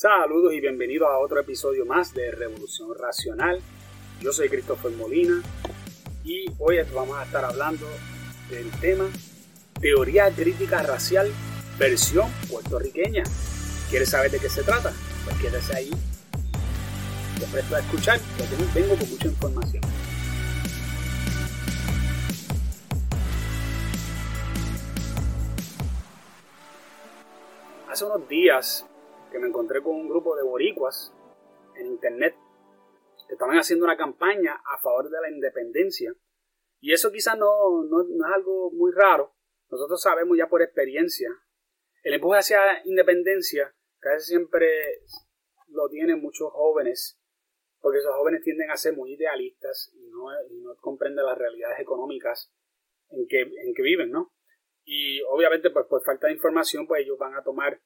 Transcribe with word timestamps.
Saludos 0.00 0.52
y 0.52 0.60
bienvenidos 0.60 1.08
a 1.08 1.18
otro 1.18 1.40
episodio 1.40 1.84
más 1.84 2.14
de 2.14 2.30
Revolución 2.30 2.96
Racional. 2.96 3.60
Yo 4.20 4.32
soy 4.32 4.48
Christopher 4.48 4.92
Molina 4.92 5.42
y 6.22 6.46
hoy 6.60 6.78
vamos 6.94 7.18
a 7.18 7.24
estar 7.24 7.44
hablando 7.44 7.84
del 8.48 8.70
tema 8.80 9.10
Teoría 9.80 10.30
Crítica 10.30 10.84
Racial 10.84 11.28
versión 11.80 12.30
puertorriqueña. 12.48 13.24
¿Quieres 13.90 14.10
saber 14.10 14.30
de 14.30 14.38
qué 14.38 14.48
se 14.48 14.62
trata? 14.62 14.92
Pues 15.24 15.36
quédese 15.38 15.76
ahí 15.76 15.90
te 17.40 17.46
presto 17.46 17.74
a 17.74 17.80
escuchar 17.80 18.20
porque 18.38 18.80
vengo 18.80 18.96
con 18.96 19.10
mucha 19.10 19.26
información. 19.26 19.82
Hace 27.90 28.04
unos 28.04 28.28
días 28.28 28.86
que 29.30 29.38
me 29.38 29.48
encontré 29.48 29.82
con 29.82 29.94
un 29.94 30.08
grupo 30.08 30.36
de 30.36 30.42
boricuas 30.42 31.14
en 31.76 31.86
internet 31.86 32.34
que 33.26 33.34
estaban 33.34 33.56
haciendo 33.56 33.84
una 33.84 33.96
campaña 33.96 34.54
a 34.54 34.78
favor 34.78 35.10
de 35.10 35.20
la 35.20 35.30
independencia. 35.30 36.14
Y 36.80 36.92
eso 36.92 37.10
quizás 37.10 37.36
no, 37.36 37.84
no, 37.84 38.02
es 38.02 38.34
algo 38.34 38.70
muy 38.70 38.92
raro. 38.92 39.34
Nosotros 39.70 40.00
sabemos 40.00 40.36
ya 40.38 40.48
por 40.48 40.62
experiencia. 40.62 41.28
El 42.02 42.14
empuje 42.14 42.38
hacia 42.38 42.60
independencia 42.84 43.74
casi 43.98 44.28
siempre 44.28 44.68
lo 45.68 45.88
tienen 45.88 46.20
muchos 46.20 46.50
jóvenes, 46.52 47.20
porque 47.80 47.98
esos 47.98 48.14
jóvenes 48.14 48.42
tienden 48.42 48.70
a 48.70 48.76
ser 48.76 48.94
muy 48.94 49.14
idealistas 49.14 49.90
y 49.94 50.08
no, 50.08 50.30
no 50.62 50.76
comprenden 50.80 51.26
las 51.26 51.36
realidades 51.36 51.80
económicas 51.80 52.50
en 53.10 53.26
que, 53.28 53.42
en 53.42 53.74
que 53.74 53.82
viven, 53.82 54.10
¿no? 54.10 54.32
Y 54.84 55.20
obviamente, 55.22 55.70
pues 55.70 55.84
por 55.86 56.02
falta 56.02 56.28
de 56.28 56.32
información, 56.32 56.86
pues 56.86 57.02
ellos 57.02 57.18
van 57.18 57.34
a 57.34 57.42
tomar 57.42 57.78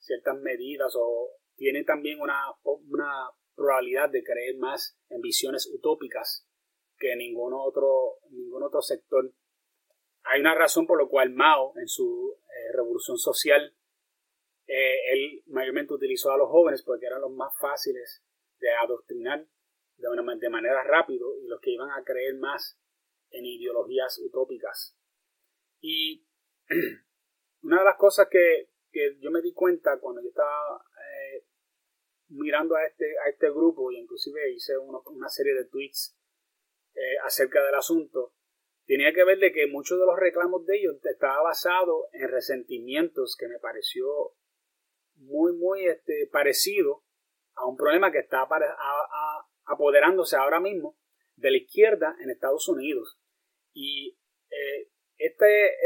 ciertas 0.00 0.36
medidas 0.40 0.94
o 0.96 1.30
tienen 1.56 1.84
también 1.84 2.20
una, 2.20 2.42
una 2.64 3.30
probabilidad 3.54 4.10
de 4.10 4.24
creer 4.24 4.56
más 4.56 4.98
en 5.10 5.20
visiones 5.20 5.70
utópicas 5.72 6.46
que 6.98 7.16
ningún 7.16 7.52
otro, 7.54 8.18
ningún 8.30 8.62
otro 8.62 8.82
sector. 8.82 9.32
Hay 10.24 10.40
una 10.40 10.54
razón 10.54 10.86
por 10.86 11.02
la 11.02 11.08
cual 11.08 11.30
Mao, 11.30 11.72
en 11.76 11.88
su 11.88 12.36
eh, 12.48 12.72
revolución 12.76 13.16
social, 13.18 13.74
eh, 14.66 15.12
él 15.12 15.42
mayormente 15.46 15.94
utilizó 15.94 16.30
a 16.30 16.38
los 16.38 16.48
jóvenes 16.48 16.82
porque 16.82 17.06
eran 17.06 17.22
los 17.22 17.32
más 17.32 17.52
fáciles 17.58 18.22
de 18.58 18.70
adoctrinar 18.72 19.46
de, 19.96 20.08
una, 20.08 20.34
de 20.36 20.48
manera 20.48 20.82
rápida 20.84 21.24
y 21.42 21.48
los 21.48 21.60
que 21.60 21.72
iban 21.72 21.90
a 21.90 22.04
creer 22.04 22.36
más 22.36 22.78
en 23.30 23.46
ideologías 23.46 24.18
utópicas. 24.24 24.96
Y 25.80 26.26
una 27.62 27.78
de 27.80 27.84
las 27.84 27.96
cosas 27.96 28.28
que, 28.30 28.69
que 28.90 29.18
yo 29.20 29.30
me 29.30 29.40
di 29.40 29.52
cuenta 29.52 29.98
cuando 30.00 30.22
yo 30.22 30.28
estaba 30.28 30.84
eh, 30.98 31.44
mirando 32.28 32.76
a 32.76 32.86
este, 32.86 33.06
a 33.24 33.28
este 33.28 33.50
grupo 33.50 33.90
y 33.90 33.98
inclusive 33.98 34.52
hice 34.52 34.76
una 34.78 35.28
serie 35.28 35.54
de 35.54 35.64
tweets 35.66 36.16
eh, 36.94 37.18
acerca 37.24 37.64
del 37.64 37.74
asunto, 37.74 38.34
tenía 38.84 39.12
que 39.12 39.24
ver 39.24 39.38
de 39.38 39.52
que 39.52 39.66
muchos 39.66 39.98
de 39.98 40.06
los 40.06 40.18
reclamos 40.18 40.66
de 40.66 40.78
ellos 40.78 40.96
estaba 41.04 41.42
basado 41.42 42.08
en 42.12 42.28
resentimientos 42.28 43.36
que 43.38 43.48
me 43.48 43.58
pareció 43.58 44.34
muy, 45.14 45.52
muy 45.52 45.86
este, 45.86 46.28
parecido 46.32 47.04
a 47.54 47.66
un 47.66 47.76
problema 47.76 48.10
que 48.10 48.18
está 48.18 48.48
apoderándose 49.64 50.36
ahora 50.36 50.60
mismo 50.60 50.98
de 51.36 51.50
la 51.52 51.58
izquierda 51.58 52.16
en 52.20 52.30
Estados 52.30 52.68
Unidos. 52.68 53.18
Y 53.72 54.18
eh, 54.50 54.89
este, 55.20 55.76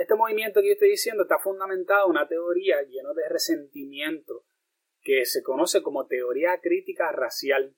este 0.00 0.14
movimiento 0.16 0.60
que 0.60 0.68
yo 0.68 0.72
estoy 0.72 0.90
diciendo 0.90 1.22
está 1.22 1.38
fundamentado 1.38 2.06
en 2.06 2.10
una 2.10 2.26
teoría 2.26 2.82
llena 2.82 3.12
de 3.14 3.28
resentimiento 3.28 4.44
que 5.02 5.24
se 5.24 5.42
conoce 5.42 5.82
como 5.82 6.06
teoría 6.06 6.58
crítica 6.60 7.12
racial. 7.12 7.76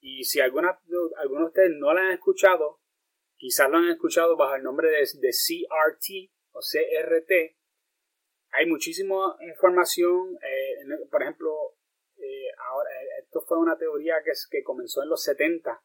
Y 0.00 0.24
si 0.24 0.40
alguna, 0.40 0.78
algunos 1.16 1.44
de 1.44 1.48
ustedes 1.48 1.70
no 1.78 1.94
la 1.94 2.02
han 2.02 2.12
escuchado, 2.12 2.82
quizás 3.36 3.70
lo 3.70 3.78
han 3.78 3.88
escuchado 3.88 4.36
bajo 4.36 4.54
el 4.54 4.62
nombre 4.62 4.90
de, 4.90 4.98
de 4.98 5.30
CRT 5.30 6.30
o 6.52 6.60
CRT. 6.60 7.56
Hay 8.50 8.66
muchísima 8.66 9.34
información, 9.40 10.38
eh, 10.42 11.06
por 11.10 11.22
ejemplo, 11.22 11.74
eh, 12.18 12.48
eh, 12.48 13.08
esto 13.22 13.40
fue 13.48 13.58
una 13.58 13.78
teoría 13.78 14.16
que, 14.22 14.32
que 14.50 14.62
comenzó 14.62 15.02
en 15.02 15.08
los 15.08 15.22
70 15.22 15.82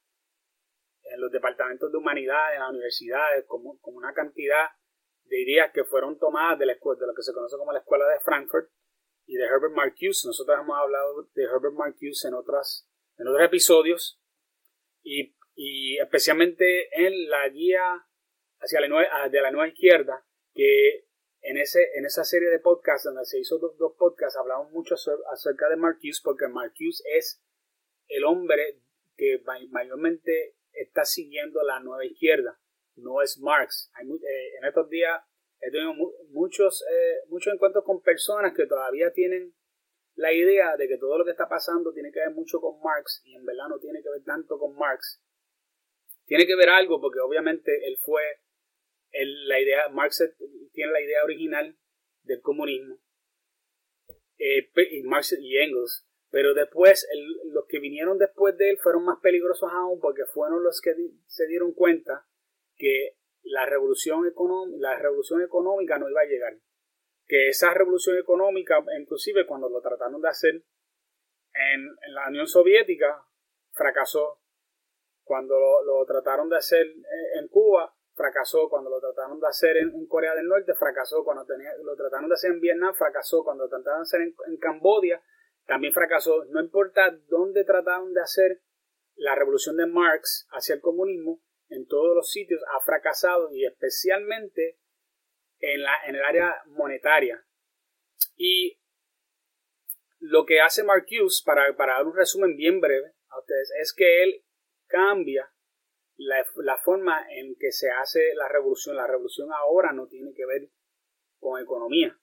en 1.12 1.22
los 1.22 1.32
departamentos 1.32 1.92
de 1.92 1.98
humanidades, 1.98 2.56
en 2.56 2.62
las 2.62 2.70
universidades, 2.70 3.46
como, 3.48 3.80
como 3.80 3.98
una 3.98 4.14
cantidad 4.14 4.68
de 5.26 5.42
ideas 5.42 5.72
que 5.72 5.84
fueron 5.84 6.18
tomadas 6.18 6.60
de, 6.60 6.66
la 6.66 6.74
escuela, 6.74 7.00
de 7.00 7.08
lo 7.08 7.14
que 7.14 7.22
se 7.22 7.34
conoce 7.34 7.58
como 7.58 7.72
la 7.72 7.80
Escuela 7.80 8.08
de 8.08 8.20
Frankfurt 8.20 8.70
y 9.26 9.36
de 9.36 9.46
Herbert 9.46 9.74
Marcuse. 9.74 10.28
Nosotros 10.28 10.58
hemos 10.60 10.78
hablado 10.78 11.30
de 11.34 11.44
Herbert 11.44 11.76
Marcuse 11.76 12.28
en, 12.28 12.34
otras, 12.34 12.88
en 13.18 13.28
otros 13.28 13.46
episodios 13.46 14.20
y, 15.04 15.36
y 15.56 15.98
especialmente 16.00 16.90
en 16.92 17.30
la 17.30 17.48
guía 17.50 18.06
hacia 18.60 18.82
la 18.82 18.88
nueva, 18.88 19.30
de 19.30 19.42
la 19.42 19.52
nueva 19.52 19.68
izquierda, 19.68 20.26
que 20.54 21.06
en, 21.42 21.58
ese, 21.58 21.88
en 21.96 22.06
esa 22.06 22.24
serie 22.24 22.50
de 22.50 22.60
podcasts 22.60 23.06
donde 23.06 23.26
se 23.26 23.40
hizo 23.40 23.58
dos, 23.60 23.78
dos 23.78 23.94
podcasts 23.98 24.38
hablamos 24.38 24.72
mucho 24.72 24.96
acerca 25.32 25.70
de 25.70 25.78
Marcuse 25.78 26.22
porque 26.24 26.48
Marcuse 26.48 27.04
es 27.16 27.42
el 28.08 28.26
hombre 28.26 28.82
que 29.16 29.42
mayormente 29.70 30.56
está 30.74 31.06
siguiendo 31.06 31.62
la 31.64 31.80
nueva 31.80 32.06
izquierda, 32.06 32.60
no 32.96 33.22
es 33.22 33.40
Marx. 33.40 33.92
Eh, 34.02 34.58
en 34.58 34.66
estos 34.66 34.90
días 34.90 35.22
he 35.62 35.72
tenido 35.72 35.94
muchos, 36.30 36.84
eh, 36.90 37.28
muchos 37.28 37.54
encuentros 37.54 37.84
con 37.84 38.02
personas 38.02 38.54
que 38.56 38.66
todavía 38.66 39.12
tienen 39.12 39.54
la 40.16 40.34
idea 40.34 40.76
de 40.78 40.88
que 40.88 40.98
todo 40.98 41.18
lo 41.18 41.26
que 41.26 41.32
está 41.32 41.48
pasando 41.48 41.94
tiene 41.94 42.12
que 42.12 42.20
ver 42.20 42.32
mucho 42.32 42.60
con 42.60 42.82
Marx 42.82 43.22
y 43.26 43.36
en 43.36 43.46
verdad 43.46 43.68
no 43.70 43.80
tiene 43.80 44.02
que 44.02 44.10
ver 44.10 44.24
tanto 44.24 44.58
con 44.58 44.76
Marx. 44.76 45.22
Tiene 46.26 46.46
que 46.46 46.56
ver 46.56 46.70
algo 46.70 47.00
porque 47.00 47.20
obviamente 47.20 47.88
él 47.88 47.98
fue 48.02 48.24
la 49.12 49.60
idea, 49.60 49.90
Marx 49.90 50.24
tiene 50.72 50.92
la 50.92 51.02
idea 51.02 51.24
original 51.24 51.76
del 52.24 52.42
comunismo 52.42 53.00
eh, 54.40 54.70
Marx 55.04 55.38
y 55.40 55.58
Engels 55.58 56.08
pero 56.32 56.54
después, 56.54 57.08
los 57.46 57.66
que 57.68 57.80
vinieron 57.80 58.18
después 58.18 58.56
de 58.58 58.70
él 58.70 58.78
fueron 58.78 59.04
más 59.04 59.20
peligrosos 59.20 59.70
aún 59.72 60.00
porque 60.00 60.26
fueron 60.26 60.64
los 60.64 60.80
que 60.80 60.94
se 61.26 61.48
dieron 61.48 61.74
cuenta 61.74 62.28
que 62.76 63.18
la 63.44 63.66
revolución, 63.66 64.32
la 64.78 64.98
revolución 64.98 65.42
económica 65.42 65.98
no 65.98 66.10
iba 66.10 66.22
a 66.22 66.26
llegar. 66.26 66.54
Que 67.26 67.50
esa 67.50 67.74
revolución 67.74 68.18
económica, 68.18 68.84
inclusive 69.00 69.48
cuando 69.48 69.70
lo 69.70 69.82
trataron 69.82 70.22
de 70.22 70.30
hacer 70.30 70.56
en, 70.56 72.14
la 72.14 72.28
Unión 72.28 72.48
Soviética, 72.48 73.24
fracasó. 73.72 74.40
Cuando 75.24 75.56
lo, 75.60 76.06
trataron 76.06 76.50
de 76.50 76.58
hacer 76.58 76.86
en 77.40 77.48
Cuba, 77.48 77.96
fracasó. 78.14 78.70
Cuando 78.70 78.92
lo 78.92 79.00
trataron 79.00 79.40
de 79.40 79.48
hacer 79.48 79.78
en, 79.78 80.06
Corea 80.08 80.36
del 80.36 80.48
Norte, 80.48 80.76
fracasó. 80.76 81.24
Cuando 81.24 81.44
lo 81.84 81.96
trataron 81.96 82.30
de 82.30 82.34
hacer 82.36 82.52
en 82.52 82.62
Vietnam, 82.62 82.94
fracasó. 82.94 83.44
Cuando 83.44 83.64
lo 83.64 83.70
trataron 83.70 84.02
de 84.02 84.04
hacer 84.04 84.22
en 84.22 84.58
Cambodia, 84.58 85.22
también 85.70 85.94
fracasó. 85.94 86.46
No 86.46 86.60
importa 86.60 87.16
dónde 87.28 87.64
trataron 87.64 88.12
de 88.12 88.22
hacer 88.22 88.64
la 89.16 89.36
revolución 89.36 89.78
de 89.78 89.86
Marx 89.86 90.48
hacia 90.50 90.74
el 90.74 90.82
comunismo, 90.82 91.44
en 91.70 91.86
todos 91.86 92.16
los 92.16 92.32
sitios 92.32 92.60
ha 92.74 92.84
fracasado 92.84 93.52
y 93.54 93.66
especialmente 93.66 94.80
en, 95.60 95.84
la, 95.84 95.94
en 96.08 96.16
el 96.16 96.24
área 96.24 96.56
monetaria. 96.66 97.46
Y 98.36 98.82
lo 100.18 100.46
que 100.48 100.60
hace 100.60 100.84
Marcuse, 100.84 101.44
para, 101.46 101.76
para 101.78 101.94
dar 101.94 102.08
un 102.08 102.16
resumen 102.16 102.56
bien 102.56 102.82
breve 102.82 103.14
a 103.28 103.40
ustedes, 103.40 103.72
es 103.80 103.94
que 103.94 104.24
él 104.24 104.44
cambia 104.88 105.54
la, 106.18 106.44
la, 106.64 106.78
forma 106.78 107.28
en 107.30 107.56
que 107.60 107.72
se 107.72 107.92
hace 107.92 108.34
la 108.34 108.48
revolución. 108.48 108.96
La 108.96 109.06
revolución 109.06 109.50
ahora 109.54 109.94
no 109.94 110.08
tiene 110.08 110.34
que 110.34 110.48
ver 110.48 110.72
con 111.40 111.62
economía 111.62 112.20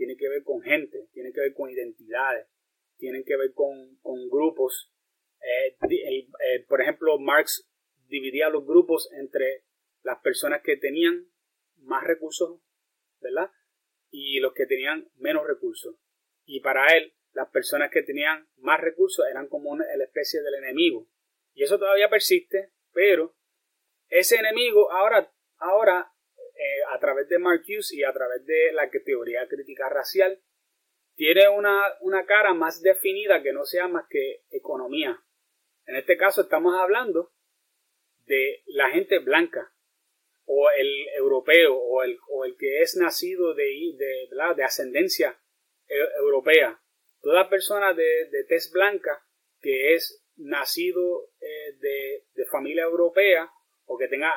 tiene 0.00 0.16
que 0.16 0.30
ver 0.30 0.42
con 0.44 0.62
gente, 0.62 1.08
tiene 1.12 1.30
que 1.30 1.42
ver 1.42 1.52
con 1.52 1.68
identidades, 1.68 2.48
tiene 2.96 3.22
que 3.22 3.36
ver 3.36 3.52
con, 3.52 4.00
grupos. 4.30 4.90
Eh, 5.42 5.76
eh, 5.90 6.64
por 6.66 6.80
ejemplo, 6.80 7.18
Marx 7.18 7.70
dividía 8.06 8.48
los 8.48 8.64
grupos 8.64 9.12
entre 9.12 9.66
las 10.02 10.18
personas 10.20 10.62
que 10.62 10.78
tenían 10.78 11.30
más 11.76 12.02
recursos, 12.02 12.62
¿verdad? 13.20 13.50
Y 14.08 14.40
los 14.40 14.54
que 14.54 14.64
tenían 14.64 15.10
menos 15.16 15.46
recursos. 15.46 15.96
Y 16.46 16.60
para 16.60 16.96
él, 16.96 17.12
las 17.34 17.50
personas 17.50 17.90
que 17.90 18.02
tenían 18.02 18.48
más 18.56 18.80
recursos 18.80 19.26
eran 19.30 19.48
como 19.48 19.68
una, 19.68 19.84
la 19.96 20.04
especie 20.04 20.40
del 20.40 20.54
enemigo. 20.64 21.10
Y 21.52 21.64
eso 21.64 21.78
todavía 21.78 22.08
persiste, 22.08 22.72
pero 22.94 23.36
ese 24.08 24.36
enemigo 24.36 24.90
ahora, 24.92 25.30
ahora 25.58 26.10
eh, 26.60 26.82
a 26.94 26.98
través 26.98 27.28
de 27.28 27.38
Marcuse 27.38 27.96
y 27.96 28.04
a 28.04 28.12
través 28.12 28.44
de 28.44 28.72
la 28.72 28.90
teoría 28.90 29.48
crítica 29.48 29.88
racial, 29.88 30.38
tiene 31.14 31.48
una, 31.48 31.82
una 32.00 32.26
cara 32.26 32.52
más 32.52 32.82
definida 32.82 33.42
que 33.42 33.52
no 33.52 33.64
sea 33.64 33.88
más 33.88 34.04
que 34.08 34.42
economía. 34.50 35.18
En 35.86 35.96
este 35.96 36.16
caso 36.16 36.42
estamos 36.42 36.74
hablando 36.78 37.32
de 38.26 38.62
la 38.66 38.90
gente 38.90 39.18
blanca 39.18 39.72
o 40.44 40.68
el 40.70 41.08
europeo 41.16 41.76
o 41.76 42.02
el, 42.02 42.18
o 42.28 42.44
el 42.44 42.56
que 42.56 42.82
es 42.82 42.96
nacido 42.96 43.54
de, 43.54 43.64
de, 43.96 44.28
de 44.56 44.64
ascendencia 44.64 45.40
e, 45.88 45.94
europea 46.18 46.80
toda 47.20 47.48
persona 47.48 47.92
de, 47.94 48.28
de 48.30 48.44
tez 48.44 48.70
blanca 48.72 49.24
que 49.60 49.94
es 49.94 50.24
nacido 50.36 51.30
eh, 51.40 51.72
de, 51.78 52.24
de, 52.34 52.44
familia 52.46 52.84
europea 52.84 53.50
o 53.92 53.98
que 53.98 54.06
tenga, 54.06 54.32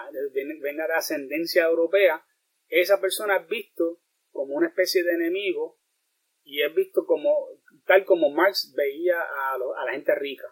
venga 0.61 0.87
de 0.87 0.93
ascendencia 0.95 1.65
europea, 1.65 2.25
esa 2.69 2.99
persona 2.99 3.37
es 3.37 3.47
visto 3.47 4.01
como 4.31 4.55
una 4.55 4.69
especie 4.69 5.03
de 5.03 5.11
enemigo 5.11 5.79
y 6.41 6.63
es 6.63 6.73
visto 6.73 7.05
como 7.05 7.49
tal 7.85 8.03
como 8.03 8.31
Marx 8.31 8.73
veía 8.75 9.21
a, 9.21 9.57
la 9.85 9.91
gente 9.91 10.15
rica. 10.15 10.47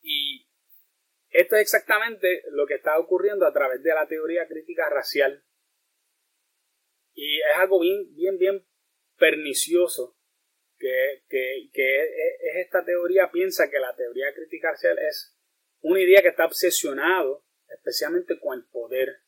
Y 0.00 0.46
esto 1.30 1.56
es 1.56 1.62
exactamente 1.62 2.44
lo 2.52 2.68
que 2.68 2.74
está 2.74 3.00
ocurriendo 3.00 3.44
a 3.46 3.52
través 3.52 3.82
de 3.82 3.92
la 3.92 4.06
teoría 4.06 4.46
crítica 4.46 4.88
racial. 4.88 5.44
Y 7.14 7.40
es 7.40 7.56
algo 7.56 7.80
bien, 7.80 8.14
bien, 8.14 8.38
bien 8.38 8.64
pernicioso 9.18 10.16
que, 10.78 11.14
es, 11.14 11.70
esta 12.64 12.84
teoría 12.84 13.32
piensa 13.32 13.68
que 13.68 13.80
la 13.80 13.96
teoría 13.96 14.32
crítica 14.32 14.70
racial 14.70 15.00
es 15.00 15.36
una 15.80 16.00
idea 16.00 16.22
que 16.22 16.28
está 16.28 16.46
obsesionado 16.46 17.45
especialmente 17.86 18.38
con 18.40 18.58
el 18.58 18.66
poder. 18.66 19.22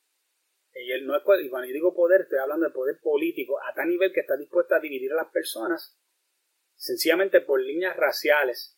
Y, 0.75 0.91
él 0.93 1.07
no 1.07 1.17
es, 1.17 1.23
y 1.45 1.49
cuando 1.49 1.69
yo 1.69 1.75
digo 1.75 1.95
poder, 1.95 2.23
estoy 2.23 2.39
hablando 2.39 2.67
de 2.67 2.73
poder 2.73 2.99
político 3.01 3.59
a 3.63 3.73
tal 3.75 3.89
nivel 3.89 4.13
que 4.13 4.21
está 4.21 4.37
dispuesto 4.37 4.75
a 4.75 4.81
dividir 4.81 5.13
a 5.13 5.17
las 5.17 5.33
personas 5.33 5.97
sencillamente 6.75 7.41
por 7.41 7.61
líneas 7.61 7.97
raciales. 7.97 8.77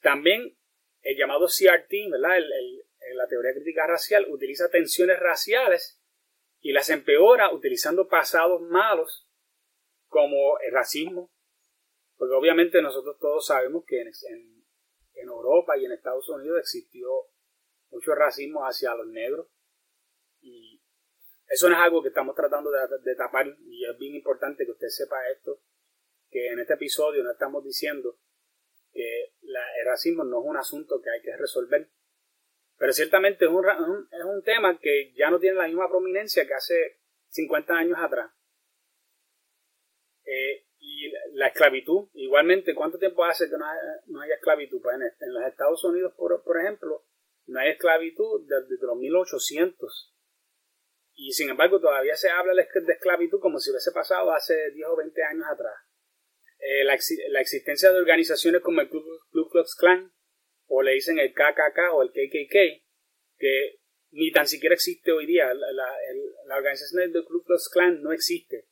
También 0.00 0.56
el 1.02 1.16
llamado 1.16 1.46
CRT, 1.46 2.10
¿verdad? 2.10 2.38
la 3.14 3.26
teoría 3.28 3.52
crítica 3.52 3.86
racial 3.86 4.26
utiliza 4.30 4.70
tensiones 4.70 5.18
raciales 5.18 6.00
y 6.60 6.72
las 6.72 6.90
empeora 6.90 7.52
utilizando 7.52 8.08
pasados 8.08 8.60
malos 8.60 9.28
como 10.06 10.58
el 10.60 10.72
racismo, 10.72 11.30
porque 12.16 12.34
obviamente 12.34 12.82
nosotros 12.82 13.16
todos 13.18 13.46
sabemos 13.46 13.84
que 13.86 14.00
en, 14.00 14.60
Europa 15.14 15.76
y 15.76 15.84
en 15.84 15.92
Estados 15.92 16.28
Unidos 16.28 16.58
existió 16.60 17.08
mucho 17.90 18.14
racismo 18.14 18.64
hacia 18.64 18.94
los 18.94 19.06
negros 19.08 19.48
y 20.40 20.80
eso 21.46 21.68
no 21.68 21.74
es 21.74 21.80
algo 21.80 22.02
que 22.02 22.08
estamos 22.08 22.34
tratando 22.34 22.70
de, 22.70 23.16
tapar 23.16 23.46
y 23.66 23.84
es 23.84 23.98
bien 23.98 24.14
importante 24.14 24.64
que 24.64 24.72
usted 24.72 24.88
sepa 24.88 25.28
esto, 25.30 25.60
que 26.30 26.48
en 26.48 26.60
este 26.60 26.74
episodio 26.74 27.24
no 27.24 27.32
estamos 27.32 27.64
diciendo 27.64 28.18
que 28.92 29.34
el 29.42 29.84
racismo 29.84 30.24
no 30.24 30.40
es 30.40 30.46
un 30.46 30.56
asunto 30.56 31.00
que 31.02 31.10
hay 31.10 31.22
que 31.22 31.36
resolver, 31.36 31.90
pero 32.76 32.92
ciertamente 32.92 33.44
es 33.44 33.50
un, 33.50 33.66
es 34.10 34.24
un 34.24 34.42
tema 34.42 34.78
que 34.78 35.12
ya 35.14 35.30
no 35.30 35.38
tiene 35.38 35.56
la 35.56 35.66
misma 35.66 35.88
prominencia 35.88 36.46
que 36.46 36.54
hace 36.54 37.00
50 37.28 37.74
años 37.74 37.98
atrás. 37.98 38.32
Eh, 40.24 40.66
y 40.78 41.12
la 41.32 41.48
esclavitud, 41.48 42.08
igualmente, 42.14 42.74
¿cuánto 42.74 42.98
tiempo 42.98 43.24
hace 43.24 43.50
que 43.50 43.56
no, 43.58 43.66
hay, 43.66 44.24
haya 44.24 44.34
esclavitud? 44.34 44.80
Pues 44.80 44.96
en, 44.96 45.34
los 45.34 45.44
Estados 45.44 45.84
Unidos, 45.84 46.14
por, 46.16 46.60
ejemplo, 46.60 47.04
no 47.50 47.60
hay 47.60 47.70
esclavitud 47.70 48.46
desde, 48.46 48.86
los 48.86 48.96
1800. 48.96 50.14
Y 51.14 51.32
sin 51.32 51.50
embargo, 51.50 51.80
todavía 51.80 52.14
se 52.14 52.30
habla 52.30 52.54
de 52.54 52.92
esclavitud 52.92 53.40
como 53.40 53.58
si 53.58 53.70
hubiese 53.70 53.90
pasado 53.92 54.32
hace 54.32 54.70
10 54.70 54.88
o 54.88 54.96
20 54.96 55.22
años 55.24 55.46
atrás. 55.52 55.74
Eh, 56.60 56.84
la, 56.84 56.94
existencia 57.40 57.90
de 57.90 57.98
organizaciones 57.98 58.60
como 58.62 58.80
el 58.80 58.88
Ku 58.88 59.02
Klux 59.50 59.74
Klan, 59.76 60.12
o 60.66 60.82
le 60.82 60.92
dicen 60.92 61.18
el 61.18 61.32
KKK 61.32 61.92
o 61.92 62.02
el 62.02 62.10
KKK, 62.10 62.84
que 63.38 63.80
ni 64.12 64.30
tan 64.30 64.46
siquiera 64.46 64.74
existe 64.74 65.10
hoy 65.10 65.26
día. 65.26 65.52
La, 65.52 65.96
la 66.46 66.56
organización 66.56 67.12
del 67.12 67.24
Ku 67.24 67.42
Klux 67.42 67.68
Klan 67.68 68.00
no 68.00 68.12
existe. 68.12 68.68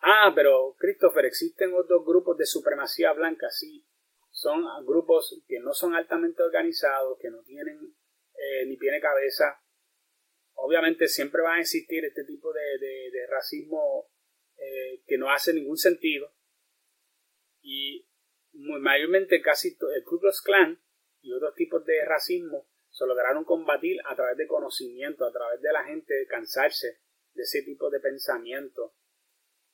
Ah, 0.00 0.32
pero 0.34 0.76
Christopher, 0.78 1.24
existen 1.24 1.72
otros 1.72 2.04
grupos 2.04 2.36
de 2.36 2.44
supremacía 2.44 3.14
blanca, 3.14 3.48
sí. 3.50 3.86
Son 4.44 4.62
grupos 4.84 5.42
que 5.48 5.58
no 5.58 5.72
son 5.72 5.94
altamente 5.94 6.42
organizados, 6.42 7.16
que 7.18 7.30
no 7.30 7.42
tienen 7.44 7.78
eh, 8.34 8.66
ni 8.66 8.76
tiene 8.76 9.00
cabeza. 9.00 9.58
Obviamente 10.52 11.08
siempre 11.08 11.40
va 11.40 11.54
a 11.54 11.60
existir 11.60 12.04
este 12.04 12.24
tipo 12.24 12.52
de, 12.52 13.26
racismo 13.30 14.10
eh, 14.58 15.02
que 15.06 15.16
no 15.16 15.30
hace 15.30 15.54
ningún 15.54 15.78
sentido. 15.78 16.30
Y 17.62 18.06
mayormente 18.52 19.40
casi 19.40 19.78
el 19.96 20.04
Ku 20.04 20.20
Klux 20.20 20.42
Klan 20.42 20.78
y 21.22 21.32
otros 21.32 21.54
tipos 21.54 21.82
de 21.86 22.04
racismo 22.04 22.68
se 22.90 23.06
lograron 23.06 23.44
combatir 23.44 23.96
a 24.04 24.14
través 24.14 24.36
de 24.36 24.46
conocimiento, 24.46 25.24
a 25.24 25.32
través 25.32 25.62
de 25.62 25.72
la 25.72 25.84
gente 25.84 26.26
cansarse 26.28 27.00
de 27.32 27.42
ese 27.44 27.62
tipo 27.62 27.88
de 27.88 28.00
pensamiento 28.00 28.94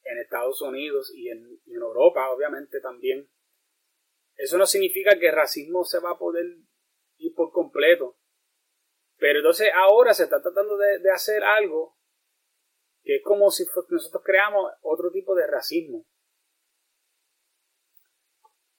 en 0.04 0.18
Estados 0.18 0.62
Unidos 0.62 1.12
y 1.12 1.28
en, 1.28 1.58
Europa, 1.66 2.30
obviamente 2.30 2.80
también. 2.80 3.28
Eso 4.40 4.56
no 4.56 4.64
significa 4.64 5.18
que 5.18 5.28
el 5.28 5.34
racismo 5.34 5.84
se 5.84 6.00
va 6.00 6.12
a 6.12 6.18
poder 6.18 6.46
ir 7.18 7.34
por 7.34 7.52
completo. 7.52 8.16
Pero 9.18 9.40
entonces 9.40 9.70
ahora 9.74 10.14
se 10.14 10.22
está 10.24 10.40
tratando 10.40 10.78
de, 10.78 11.10
hacer 11.12 11.44
algo 11.44 11.98
que 13.02 13.16
es 13.16 13.22
como 13.22 13.50
si 13.50 13.64
nosotros 13.66 14.22
creamos 14.24 14.72
otro 14.80 15.10
tipo 15.12 15.34
de 15.34 15.46
racismo. 15.46 16.06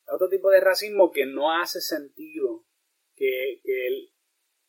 Otro 0.07 0.29
tipo 0.29 0.49
de 0.49 0.61
racismo 0.61 1.11
que 1.11 1.27
no 1.27 1.51
hace 1.51 1.79
sentido, 1.79 2.65
que, 3.15 3.61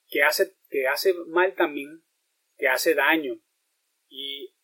que, 0.08 0.22
hace, 0.22 0.58
que 0.68 0.88
hace 0.88 1.14
mal 1.26 1.54
también, 1.54 2.04
que 2.58 2.68
hace 2.68 2.94
daño. 2.94 3.40
Y 4.08 4.54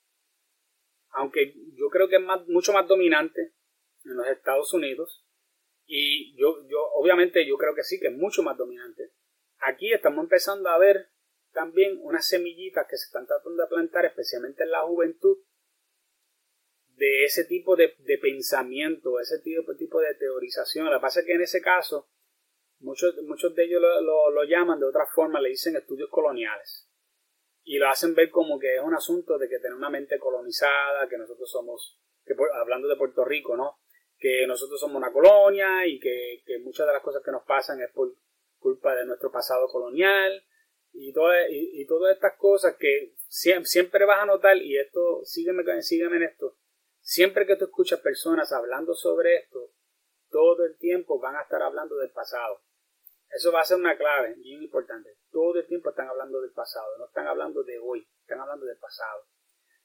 aunque 1.09 1.55
yo 1.73 1.89
creo 1.89 2.07
que 2.07 2.17
es 2.17 2.49
mucho 2.49 2.75
más 2.75 2.87
dominante 2.87 3.55
en 4.05 4.17
los 4.17 4.27
Estados 4.27 4.75
Unidos, 4.75 5.25
y 5.91 6.37
yo, 6.37 6.69
yo, 6.69 6.79
obviamente 6.95 7.47
yo 7.47 7.57
creo 7.57 7.75
que 7.75 7.83
sí, 7.83 7.99
que 7.99 8.09
es 8.09 8.13
mucho 8.13 8.43
más 8.43 8.59
dominante. 8.59 9.11
Aquí 9.61 9.91
estamos 9.91 10.23
empezando 10.23 10.69
a 10.69 10.77
ver 10.77 11.09
también 11.53 11.99
unas 12.03 12.29
semillitas 12.29 12.87
que 12.87 12.99
se 12.99 13.07
están 13.07 13.27
tratando 13.27 13.63
de 13.63 13.69
plantar, 13.69 14.05
especialmente 14.05 14.65
en 14.65 14.71
la 14.71 14.83
juventud, 14.83 15.39
de 16.95 17.25
ese 17.25 17.45
tipo 17.45 17.75
de, 17.75 17.97
pensamiento, 18.21 19.19
ese 19.19 19.39
tipo, 19.39 19.75
tipo, 19.77 19.99
de 20.01 20.15
teorización. 20.15 20.85
Lo 20.85 20.99
que 20.99 21.01
pasa 21.01 21.21
es 21.21 21.27
que 21.27 21.33
en 21.33 21.43
ese 21.43 21.63
caso, 21.63 22.11
muchos, 22.81 23.17
muchos 23.23 23.55
de 23.55 23.65
ellos 23.65 23.81
lo, 23.81 24.31
lo 24.31 24.45
llaman 24.45 24.79
de 24.79 24.87
otra 24.87 25.07
forma, 25.07 25.41
le 25.41 25.49
dicen 25.49 25.75
estudios 25.75 26.11
coloniales 26.11 26.87
y 27.65 27.79
lo 27.79 27.89
hacen 27.89 28.15
ver 28.15 28.31
como 28.31 28.59
que 28.59 28.77
es 28.77 28.83
un 28.83 28.95
asunto 28.95 29.39
de 29.39 29.49
que 29.49 29.59
tener 29.59 29.75
una 29.75 29.91
mente 29.91 30.19
colonizada, 30.19 31.09
que 31.09 31.17
nosotros 31.17 31.51
somos, 31.51 31.99
que 32.27 32.35
hablando 32.55 32.89
de 32.89 32.97
Puerto 32.97 33.25
Rico, 33.25 33.57
¿no? 33.57 33.79
Que 34.19 34.47
nosotros 34.47 34.81
somos 34.81 34.97
una 34.97 35.13
colonia 35.13 35.87
y 35.87 36.01
que, 36.01 36.43
muchas 36.63 36.87
de 36.87 36.93
las 36.93 37.03
cosas 37.03 37.23
que 37.25 37.31
nos 37.31 37.45
pasan 37.45 37.81
es 37.81 37.91
por 37.93 38.15
culpa 38.59 38.95
de 38.95 39.07
nuestro 39.07 39.31
pasado 39.31 39.69
colonial 39.69 40.45
y, 40.93 41.11
y, 41.11 41.87
todas 41.87 42.15
estas 42.15 42.37
cosas 42.37 42.77
que 42.77 43.15
siempre, 43.29 44.05
vas 44.05 44.23
a 44.23 44.27
notar, 44.27 44.57
y 44.57 44.77
esto, 44.79 45.21
sígueme, 45.25 45.63
sígueme 45.83 46.17
en 46.17 46.23
esto, 46.25 46.57
siempre 47.01 47.47
que 47.47 47.57
tú 47.57 47.67
escuchas 47.67 48.01
personas 48.01 48.53
hablando 48.53 48.95
sobre 48.95 49.37
esto, 49.37 49.71
todo 50.31 50.65
el 50.65 50.77
tiempo 50.79 51.21
van 51.21 51.37
a 51.37 51.43
estar 51.43 51.63
hablando 51.63 51.97
del 51.97 52.11
pasado. 52.11 52.63
Eso 53.31 53.53
va 53.53 53.61
a 53.61 53.65
ser 53.65 53.77
una 53.77 53.97
clave 53.97 54.35
bien 54.35 54.63
importante. 54.63 55.17
Todo 55.31 55.59
el 55.59 55.67
tiempo 55.67 55.91
están 55.91 56.09
hablando 56.09 56.41
del 56.41 56.53
pasado, 56.53 56.97
no 56.99 57.07
están 57.07 57.27
hablando 57.27 57.63
de 57.63 57.79
hoy, 57.79 58.09
están 58.23 58.41
hablando 58.41 58.67
del 58.67 58.79
pasado. 58.79 59.27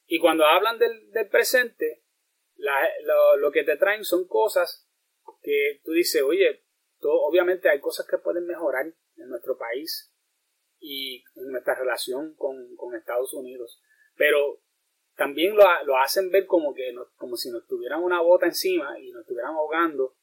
Y 0.05 0.19
cuando 0.19 0.45
hablan 0.45 0.79
del, 0.79 1.29
presente, 1.29 2.02
lo, 2.57 3.51
que 3.51 3.63
te 3.63 3.77
traen 3.77 4.03
son 4.03 4.27
cosas 4.27 4.87
que 5.41 5.81
tú 5.83 5.91
dices, 5.91 6.21
oye, 6.21 6.63
obviamente 7.01 7.69
hay 7.69 7.79
cosas 7.79 8.07
que 8.07 8.17
pueden 8.17 8.45
mejorar 8.45 8.85
en 8.85 9.29
nuestro 9.29 9.57
país 9.57 10.13
y 10.79 11.23
en 11.35 11.51
nuestra 11.51 11.75
relación 11.75 12.35
con, 12.35 12.55
Estados 12.95 13.33
Unidos. 13.33 13.81
Pero 14.15 14.61
también 15.15 15.55
lo, 15.55 15.97
hacen 15.97 16.31
ver 16.31 16.45
como 16.45 16.73
que 16.73 16.93
como 17.15 17.35
si 17.35 17.51
nos 17.51 17.65
tuvieran 17.67 18.03
una 18.03 18.21
bota 18.21 18.45
encima 18.45 18.99
y 18.99 19.11
nos 19.11 19.21
estuvieran 19.21 19.53
ahogando 19.53 20.15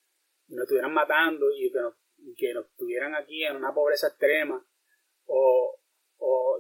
y 0.49 0.55
nos 0.55 0.65
estuvieran 0.65 0.93
matando 0.93 1.51
y 1.51 1.71
que 1.71 1.81
nos 1.81 1.95
que 2.37 2.55
nos 2.55 2.75
tuvieran 2.77 3.15
aquí 3.15 3.45
en 3.45 3.57
una 3.57 3.73
pobreza 3.73 4.09
extrema 4.09 4.65
o, 5.27 5.77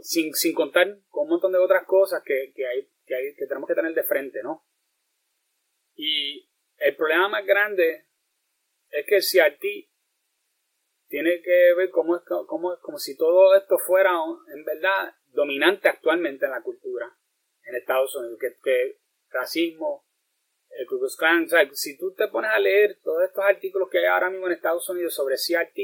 sin, 0.03 0.33
contar 0.55 1.01
con 1.09 1.25
un 1.25 1.31
montón 1.31 1.53
de 1.53 1.59
otras 1.59 1.85
cosas 1.87 2.23
que, 2.25 2.53
que, 2.55 2.67
hay, 2.67 2.89
que 3.07 3.47
tenemos 3.47 3.69
que 3.69 3.75
tener 3.75 3.93
de 3.93 4.03
frente, 4.05 4.43
¿no? 4.43 4.65
Y 6.03 6.49
el 6.79 6.97
problema 6.97 7.29
más 7.29 7.45
grande 7.45 8.07
es 8.89 9.05
que 9.07 9.17
el 9.17 9.23
CRT 9.23 9.65
tiene 11.09 11.43
que 11.43 11.75
ver 11.77 11.91
cómo 11.91 12.17
es, 12.17 12.23
como, 12.23 12.79
como 12.81 12.97
si 12.97 13.19
todo 13.19 13.55
esto 13.55 13.77
fuera 13.77 14.13
en 14.55 14.65
verdad 14.65 15.13
dominante 15.27 15.91
actualmente 15.91 16.47
en 16.47 16.53
la 16.53 16.63
cultura 16.63 17.15
en 17.65 17.77
Estados 17.77 18.17
Unidos, 18.17 18.39
que, 18.41 18.57
que 18.63 18.99
racismo, 19.29 20.07
el 20.71 20.87
Ku 20.87 20.99
Klux 20.99 21.19
Klan. 21.19 21.45
O 21.45 21.49
sea, 21.49 21.69
si 21.71 21.99
tú 21.99 22.15
te 22.15 22.29
pones 22.29 22.51
a 22.51 22.59
leer 22.59 22.99
todos 23.03 23.23
estos 23.23 23.45
artículos 23.45 23.91
que 23.91 23.99
hay 23.99 24.07
ahora 24.07 24.31
mismo 24.31 24.47
en 24.47 24.55
Estados 24.55 24.89
Unidos 24.89 25.15
sobre 25.15 25.35
CRT, 25.37 25.79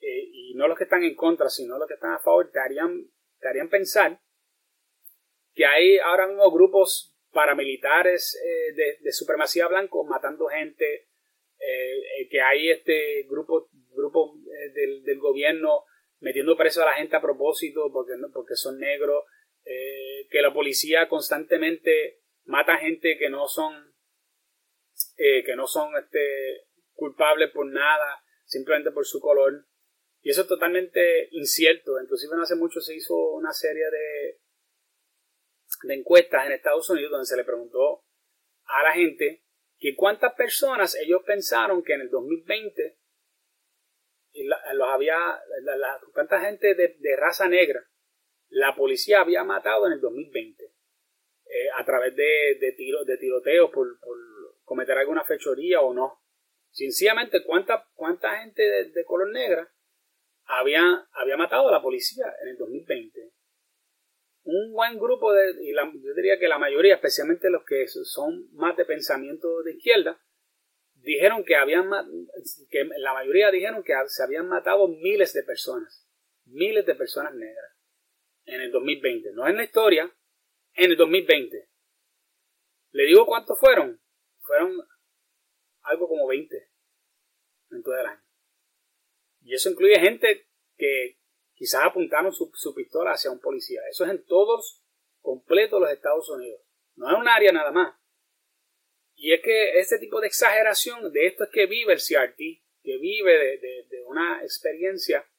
eh, 0.00 0.28
y 0.32 0.54
no 0.54 0.66
los 0.66 0.78
que 0.78 0.84
están 0.84 1.04
en 1.04 1.14
contra, 1.14 1.50
sino 1.50 1.76
los 1.76 1.86
que 1.86 1.94
están 1.94 2.14
a 2.14 2.20
favor, 2.20 2.50
te 2.50 2.58
harían, 2.58 3.06
te 3.38 3.48
harían 3.48 3.68
pensar 3.68 4.18
que 5.52 5.66
hay 5.66 5.98
ahora 5.98 6.26
mismo 6.26 6.50
grupos 6.50 7.09
paramilitares 7.32 8.40
eh, 8.44 8.96
de, 9.02 9.12
supremacía 9.12 9.68
blanco 9.68 10.04
matando 10.04 10.48
gente, 10.48 11.06
que 12.30 12.40
hay 12.40 12.70
este 12.70 13.24
grupo, 13.28 13.68
grupo 13.94 14.34
eh, 14.36 14.70
del, 14.72 15.02
del, 15.02 15.18
gobierno 15.18 15.84
metiendo 16.20 16.56
preso 16.56 16.82
a 16.82 16.86
la 16.86 16.94
gente 16.94 17.16
a 17.16 17.20
propósito 17.20 17.90
porque, 17.92 18.12
porque 18.32 18.54
son 18.54 18.78
negros, 18.78 19.24
eh, 19.64 20.26
que 20.30 20.42
la 20.42 20.52
policía 20.52 21.08
constantemente 21.08 22.20
mata 22.44 22.78
gente 22.78 23.16
que 23.18 23.28
no 23.28 23.46
son 23.48 23.94
eh, 25.16 25.44
que 25.44 25.56
no 25.56 25.66
son 25.66 25.94
este, 25.96 26.66
culpables 26.92 27.50
por 27.50 27.66
nada, 27.66 28.22
simplemente 28.44 28.90
por 28.90 29.06
su 29.06 29.20
color. 29.20 29.66
Y 30.22 30.30
eso 30.30 30.42
es 30.42 30.48
totalmente 30.48 31.28
incierto. 31.32 32.00
Inclusive 32.00 32.36
no 32.36 32.42
hace 32.42 32.56
mucho 32.56 32.80
se 32.80 32.94
hizo 32.94 33.14
una 33.32 33.52
serie 33.52 33.84
de, 33.84 34.39
de 35.82 35.94
encuestas 35.94 36.46
en 36.46 36.52
Estados 36.52 36.88
Unidos 36.90 37.10
donde 37.10 37.26
se 37.26 37.36
le 37.36 37.44
preguntó 37.44 38.04
a 38.64 38.82
la 38.82 38.92
gente 38.92 39.44
que 39.78 39.94
cuántas 39.96 40.34
personas 40.34 40.94
ellos 40.96 41.22
pensaron 41.26 41.82
que 41.82 41.94
en 41.94 42.02
el 42.02 42.10
2020 42.10 42.98
los 44.74 44.88
había, 44.88 45.16
la, 45.62 46.00
cuánta 46.12 46.40
gente 46.40 46.74
de, 46.74 47.16
raza 47.16 47.48
negra 47.48 47.80
la 48.48 48.74
policía 48.76 49.20
había 49.20 49.44
matado 49.44 49.86
en 49.86 49.94
el 49.94 50.00
2020 50.00 50.64
eh, 50.64 50.70
a 51.76 51.84
través 51.84 52.14
de, 52.14 52.58
de, 52.60 52.72
tiro, 52.72 53.04
de 53.04 53.16
tiroteos 53.16 53.70
por, 53.70 53.98
por, 54.00 54.16
cometer 54.70 54.96
alguna 54.96 55.24
fechoría 55.24 55.80
o 55.80 55.92
no. 55.92 56.22
Sencillamente, 56.70 57.42
¿cuánta, 57.42 57.88
cuánta 57.92 58.38
gente 58.38 58.62
de, 58.62 59.04
color 59.04 59.32
negra 59.32 59.68
había, 60.44 61.08
había 61.10 61.36
matado 61.36 61.68
a 61.68 61.72
la 61.72 61.82
policía 61.82 62.26
en 62.42 62.50
el 62.50 62.56
2020? 62.56 63.32
Un 64.50 64.72
buen 64.72 64.98
grupo 64.98 65.32
de, 65.32 65.52
y 65.62 65.72
yo 65.74 66.14
diría 66.14 66.38
que 66.38 66.48
la 66.48 66.58
mayoría, 66.58 66.94
especialmente 66.94 67.50
los 67.50 67.64
que 67.64 67.86
son 67.86 68.48
más 68.52 68.76
de 68.76 68.84
pensamiento 68.84 69.62
de 69.62 69.72
izquierda, 69.72 70.20
dijeron 70.94 71.44
que 71.44 71.56
habían, 71.56 71.88
que 72.68 72.84
la 72.98 73.14
mayoría 73.14 73.50
dijeron 73.50 73.82
que 73.82 73.94
se 74.06 74.22
habían 74.22 74.48
matado 74.48 74.88
miles 74.88 75.32
de 75.32 75.42
personas, 75.42 76.08
miles 76.44 76.84
de 76.86 76.94
personas 76.94 77.34
negras 77.34 77.72
en 78.44 78.60
el 78.60 78.70
2020, 78.72 79.32
no 79.32 79.46
en 79.48 79.56
la 79.56 79.64
historia, 79.64 80.12
en 80.74 80.90
el 80.90 80.96
2020. 80.96 81.68
¿Le 82.92 83.04
digo 83.04 83.26
cuántos 83.26 83.58
fueron? 83.58 84.00
Fueron 84.40 84.76
algo 85.82 86.08
como 86.08 86.26
20 86.26 86.56
en 87.70 87.82
todo 87.82 87.98
el 87.98 88.06
año. 88.06 88.24
Y 89.42 89.54
eso 89.54 89.70
incluye 89.70 89.98
gente 90.00 90.48
que 90.76 91.19
quizás 91.60 91.84
apuntaron 91.84 92.32
su, 92.32 92.74
pistola 92.74 93.12
hacia 93.12 93.30
un 93.30 93.38
policía. 93.38 93.82
Eso 93.90 94.06
es 94.06 94.10
en 94.10 94.24
todos 94.24 94.82
completos 95.20 95.78
los 95.78 95.90
Estados 95.90 96.26
Unidos. 96.30 96.62
No 96.96 97.10
es 97.10 97.18
un 97.18 97.28
área 97.28 97.52
nada 97.52 97.70
más. 97.70 97.94
Y 99.14 99.34
es 99.34 99.42
que 99.42 99.78
este 99.78 99.98
tipo 99.98 100.22
de 100.22 100.28
exageración, 100.28 101.12
de 101.12 101.26
esto 101.26 101.44
es 101.44 101.50
que 101.50 101.66
vive 101.66 101.92
el 101.92 101.98
CRT, 101.98 102.38
que 102.82 102.96
vive 102.96 103.58
de, 103.58 104.02
una 104.06 104.42
experiencia 104.42 105.30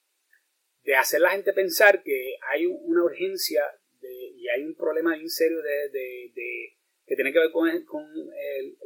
de 0.84 0.96
hacer 0.96 1.22
la 1.22 1.32
gente 1.32 1.54
pensar 1.54 2.04
que 2.04 2.38
hay 2.52 2.68
una 2.68 3.04
urgencia 3.04 3.64
y 4.02 4.48
hay 4.48 4.64
un 4.64 4.76
problema 4.76 5.16
bien 5.16 5.28
serio 5.28 5.60
de, 5.60 6.78
que 7.04 7.16
tiene 7.16 7.34
que 7.34 7.40
ver 7.40 7.52
con, 7.52 7.68
el, 7.68 8.78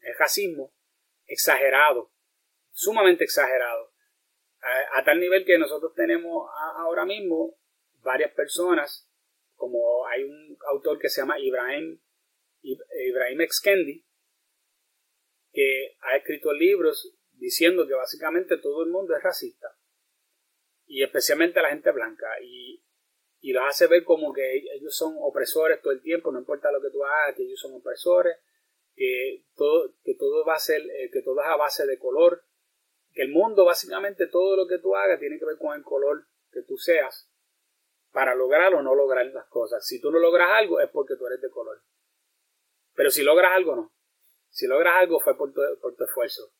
el 0.00 0.14
racismo 0.16 0.72
exagerado, 1.26 2.12
sumamente 2.70 3.24
exagerado 3.24 3.92
a, 4.60 5.04
tal 5.04 5.20
nivel 5.20 5.44
que 5.44 5.58
nosotros 5.58 5.94
tenemos 5.94 6.48
ahora 6.76 7.04
mismo 7.04 7.58
varias 8.02 8.32
personas, 8.32 9.08
como 9.54 10.06
hay 10.06 10.24
un 10.24 10.56
autor 10.68 10.98
que 10.98 11.08
se 11.08 11.20
llama 11.20 11.38
Ibrahim, 11.38 12.00
Ibrahim 12.62 13.40
Exkendi, 13.40 14.04
que 15.52 15.96
ha 16.00 16.16
escrito 16.16 16.52
libros 16.52 17.16
diciendo 17.32 17.86
que 17.86 17.94
básicamente 17.94 18.58
todo 18.58 18.82
el 18.82 18.90
mundo 18.90 19.16
es 19.16 19.22
racista, 19.22 19.68
y 20.86 21.02
especialmente 21.02 21.62
la 21.62 21.70
gente 21.70 21.90
blanca, 21.92 22.26
y, 22.42 22.84
y 23.40 23.52
los 23.52 23.62
hace 23.64 23.86
ver 23.86 24.04
como 24.04 24.32
que 24.32 24.56
ellos 24.74 24.94
son 24.96 25.14
opresores 25.20 25.80
todo 25.80 25.92
el 25.92 26.02
tiempo, 26.02 26.32
no 26.32 26.40
importa 26.40 26.72
lo 26.72 26.80
que 26.80 26.90
tú 26.90 27.04
hagas, 27.04 27.36
que 27.36 27.44
ellos 27.44 27.60
son 27.60 27.74
opresores, 27.74 28.36
que 28.94 29.44
todo, 29.54 29.94
que 30.02 30.14
todo 30.14 30.44
va 30.44 30.54
a 30.54 30.58
ser, 30.58 30.82
eh, 30.82 31.10
que 31.12 31.22
todo 31.22 31.40
es 31.40 31.46
a 31.46 31.56
base 31.56 31.86
de 31.86 31.98
color, 31.98 32.44
que 33.18 33.24
el 33.24 33.32
mundo, 33.32 33.64
básicamente, 33.64 34.28
todo 34.28 34.54
lo 34.54 34.68
que 34.68 34.78
tú 34.78 34.94
hagas 34.94 35.18
tiene 35.18 35.40
que 35.40 35.44
ver 35.44 35.58
con 35.58 35.76
el 35.76 35.82
color 35.82 36.28
que 36.52 36.62
tú 36.62 36.76
seas 36.76 37.28
para 38.12 38.36
lograr 38.36 38.72
o 38.74 38.80
no 38.80 38.94
lograr 38.94 39.26
las 39.26 39.48
cosas. 39.48 39.84
Si 39.84 40.00
tú 40.00 40.12
no 40.12 40.20
logras 40.20 40.48
algo 40.52 40.78
es 40.78 40.88
porque 40.90 41.16
tú 41.16 41.26
eres 41.26 41.40
de 41.40 41.50
color. 41.50 41.82
Pero 42.94 43.10
si 43.10 43.24
logras 43.24 43.50
algo, 43.50 43.74
no. 43.74 43.92
Si 44.50 44.68
logras 44.68 44.94
algo 44.94 45.18
fue 45.18 45.36
por 45.36 45.52
tu, 45.52 45.60
por 45.82 45.96
tu 45.96 46.04
esfuerzo. 46.04 46.52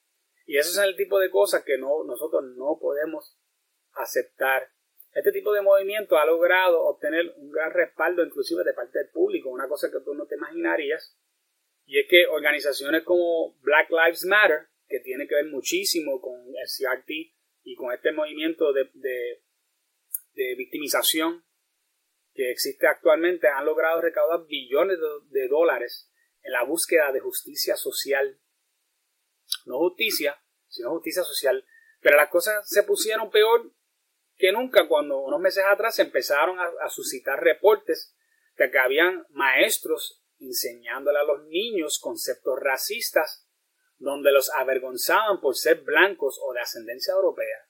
Y 0.47 0.59
eso 0.59 0.71
es 0.71 0.89
el 0.89 0.97
tipo 0.97 1.21
de 1.21 1.31
cosas 1.31 1.63
que 1.63 1.79
no, 1.79 2.03
nosotros 2.03 2.43
no 2.57 2.77
podemos 2.81 3.39
aceptar. 3.93 4.69
Este 5.13 5.31
tipo 5.31 5.53
de 5.53 5.63
movimiento 5.63 6.19
ha 6.19 6.27
logrado 6.27 6.87
obtener 6.87 7.35
un 7.37 7.53
gran 7.53 7.71
respaldo 7.71 8.25
inclusive 8.25 8.65
de 8.65 8.75
parte 8.75 8.99
del 8.99 9.11
público, 9.11 9.49
una 9.49 9.69
cosa 9.69 9.93
que 9.93 10.01
tú 10.01 10.13
no 10.13 10.27
te 10.27 10.35
imaginarías. 10.35 11.17
Y 11.87 12.01
es 12.01 12.09
que 12.11 12.27
organizaciones 12.27 13.05
como 13.05 13.55
Black 13.61 13.91
Lives 13.91 14.25
Matter 14.25 14.67
que 14.89 15.01
tiene 15.01 15.29
que 15.29 15.35
ver 15.35 15.47
muchísimo 15.47 16.21
con 16.21 16.35
el 16.35 16.67
CRT 16.67 17.11
y 17.63 17.77
con 17.77 17.93
este 17.93 18.13
movimiento 18.13 18.73
de, 18.73 18.91
de, 18.95 20.55
victimización 20.57 21.45
que 22.33 22.51
existe 22.51 22.87
actualmente, 22.87 23.49
han 23.49 23.67
logrado 23.67 24.01
recaudar 24.01 24.47
billones 24.47 24.97
de, 25.31 25.49
dólares 25.49 26.11
en 26.43 26.53
la 26.53 26.63
búsqueda 26.65 27.13
de 27.13 27.21
justicia 27.21 27.77
social. 27.77 28.41
No 29.67 29.79
justicia, 29.79 30.41
sino 30.69 30.91
justicia 30.91 31.25
social. 31.25 31.67
Pero 32.01 32.17
las 32.17 32.31
cosas 32.31 32.69
se 32.69 32.85
pusieron 32.85 33.31
peor 33.31 33.73
que 34.37 34.53
nunca 34.53 34.87
cuando 34.87 35.19
unos 35.19 35.41
meses 35.41 35.65
atrás 35.69 35.99
empezaron 35.99 36.59
a, 36.61 36.71
a 36.83 36.89
suscitar 36.89 37.43
reportes 37.43 38.17
de 38.57 38.71
que 38.71 38.79
habían 38.79 39.27
maestros 39.31 40.23
enseñándole 40.39 41.19
a 41.19 41.25
los 41.25 41.45
niños 41.49 41.99
conceptos 41.99 42.57
racistas 42.61 43.48
donde 43.99 44.33
los 44.33 44.51
avergonzaban 44.55 45.41
por 45.41 45.57
ser 45.57 45.81
blancos 45.83 46.41
o 46.43 46.53
de 46.53 46.61
ascendencia 46.61 47.13
europea. 47.13 47.69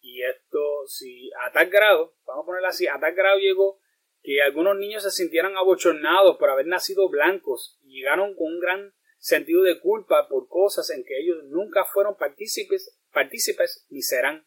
Y 0.00 0.22
esto, 0.22 0.86
si 0.86 1.30
a 1.44 1.52
tal 1.52 1.68
grado, 1.68 2.16
vamos 2.24 2.44
a 2.44 2.46
ponerlo 2.46 2.68
así, 2.68 2.86
a 2.86 2.98
tal 2.98 3.14
grado 3.14 3.38
llegó 3.38 3.80
que 4.22 4.40
algunos 4.40 4.76
niños 4.76 5.02
se 5.02 5.10
sintieran 5.10 5.56
abochornados 5.56 6.36
por 6.36 6.48
haber 6.48 6.66
nacido 6.66 7.08
blancos 7.08 7.78
y 7.82 7.98
llegaron 7.98 8.34
con 8.36 8.54
un 8.54 8.60
gran 8.60 8.94
sentido 9.18 9.62
de 9.62 9.80
culpa 9.80 10.28
por 10.28 10.48
cosas 10.48 10.90
en 10.90 11.04
que 11.04 11.18
ellos 11.18 11.44
nunca 11.44 11.84
fueron 11.84 12.16
partícipes, 12.16 13.00
partícipes 13.12 13.86
ni 13.90 14.02
serán. 14.02 14.46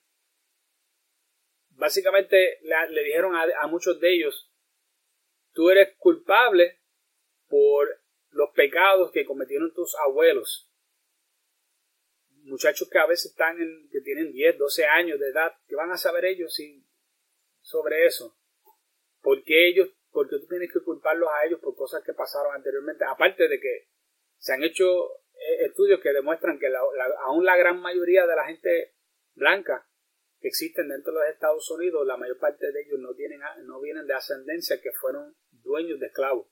Básicamente 1.69 2.59
le, 2.61 3.03
dijeron 3.03 3.35
a, 3.35 3.45
a 3.61 3.67
muchos 3.67 3.99
de 3.99 4.13
ellos, 4.13 4.49
tú 5.51 5.69
eres 5.69 5.95
culpable 5.97 6.81
por 7.47 8.01
los 8.29 8.49
pecados 8.51 9.11
que 9.11 9.25
cometieron 9.25 9.73
tus 9.73 9.93
abuelos 10.05 10.69
muchachos 12.45 12.89
que 12.89 12.99
a 12.99 13.05
veces 13.05 13.31
están 13.31 13.59
en, 13.59 13.89
que 13.89 14.01
tienen 14.01 14.31
10, 14.31 14.57
12 14.57 14.85
años 14.85 15.19
de 15.19 15.29
edad, 15.29 15.51
¿qué 15.67 15.75
van 15.75 15.91
a 15.91 15.97
saber 15.97 16.25
ellos 16.25 16.53
si, 16.53 16.85
sobre 17.61 18.05
eso? 18.05 18.37
¿Por 19.21 19.43
qué 19.43 19.67
ellos, 19.67 19.89
porque 20.11 20.37
tú 20.39 20.47
tienes 20.47 20.71
que 20.71 20.81
culparlos 20.81 21.29
a 21.29 21.45
ellos 21.45 21.59
por 21.59 21.75
cosas 21.75 22.03
que 22.03 22.13
pasaron 22.13 22.53
anteriormente? 22.53 23.03
Aparte 23.05 23.47
de 23.47 23.59
que 23.59 23.89
se 24.37 24.53
han 24.53 24.63
hecho 24.63 24.85
eh, 25.33 25.65
estudios 25.65 25.99
que 26.01 26.13
demuestran 26.13 26.59
que 26.59 26.67
aún 27.25 27.43
la 27.43 27.57
gran 27.57 27.79
mayoría 27.81 28.25
de 28.27 28.35
la 28.35 28.45
gente 28.45 28.95
blanca 29.33 29.87
que 30.39 30.49
existen 30.49 30.87
dentro 30.89 31.13
de 31.13 31.19
los 31.19 31.29
Estados 31.29 31.69
Unidos, 31.71 32.05
la 32.05 32.17
mayor 32.17 32.37
parte 32.37 32.71
de 32.71 32.81
ellos 32.81 32.99
no, 32.99 33.15
tienen, 33.15 33.39
no 33.63 33.81
vienen 33.81 34.05
de 34.05 34.13
ascendencia 34.13 34.79
que 34.81 34.91
fueron 34.91 35.35
dueños 35.51 35.99
de 35.99 36.07
esclavos. 36.07 36.47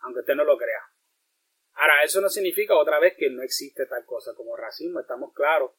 Aunque 0.00 0.20
usted 0.20 0.34
no 0.34 0.44
lo 0.44 0.58
crea. 0.58 0.82
Ahora, 1.80 2.02
eso 2.02 2.20
no 2.20 2.28
significa 2.28 2.76
otra 2.76 2.98
vez 2.98 3.14
que 3.16 3.30
no 3.30 3.40
existe 3.42 3.86
tal 3.86 4.04
cosa 4.04 4.34
como 4.34 4.56
racismo. 4.56 4.98
Estamos 4.98 5.32
claros 5.32 5.70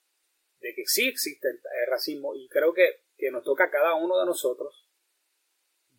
de 0.60 0.74
que 0.74 0.86
sí 0.86 1.10
existe 1.10 1.50
el 1.50 1.60
racismo 1.90 2.34
y 2.36 2.48
creo 2.48 2.74
que, 2.74 3.04
que 3.18 3.30
nos 3.32 3.44
toca 3.44 3.66
a 3.66 3.70
cada 3.70 3.96
uno 3.96 4.18
de 4.18 4.26
nosotros 4.26 4.90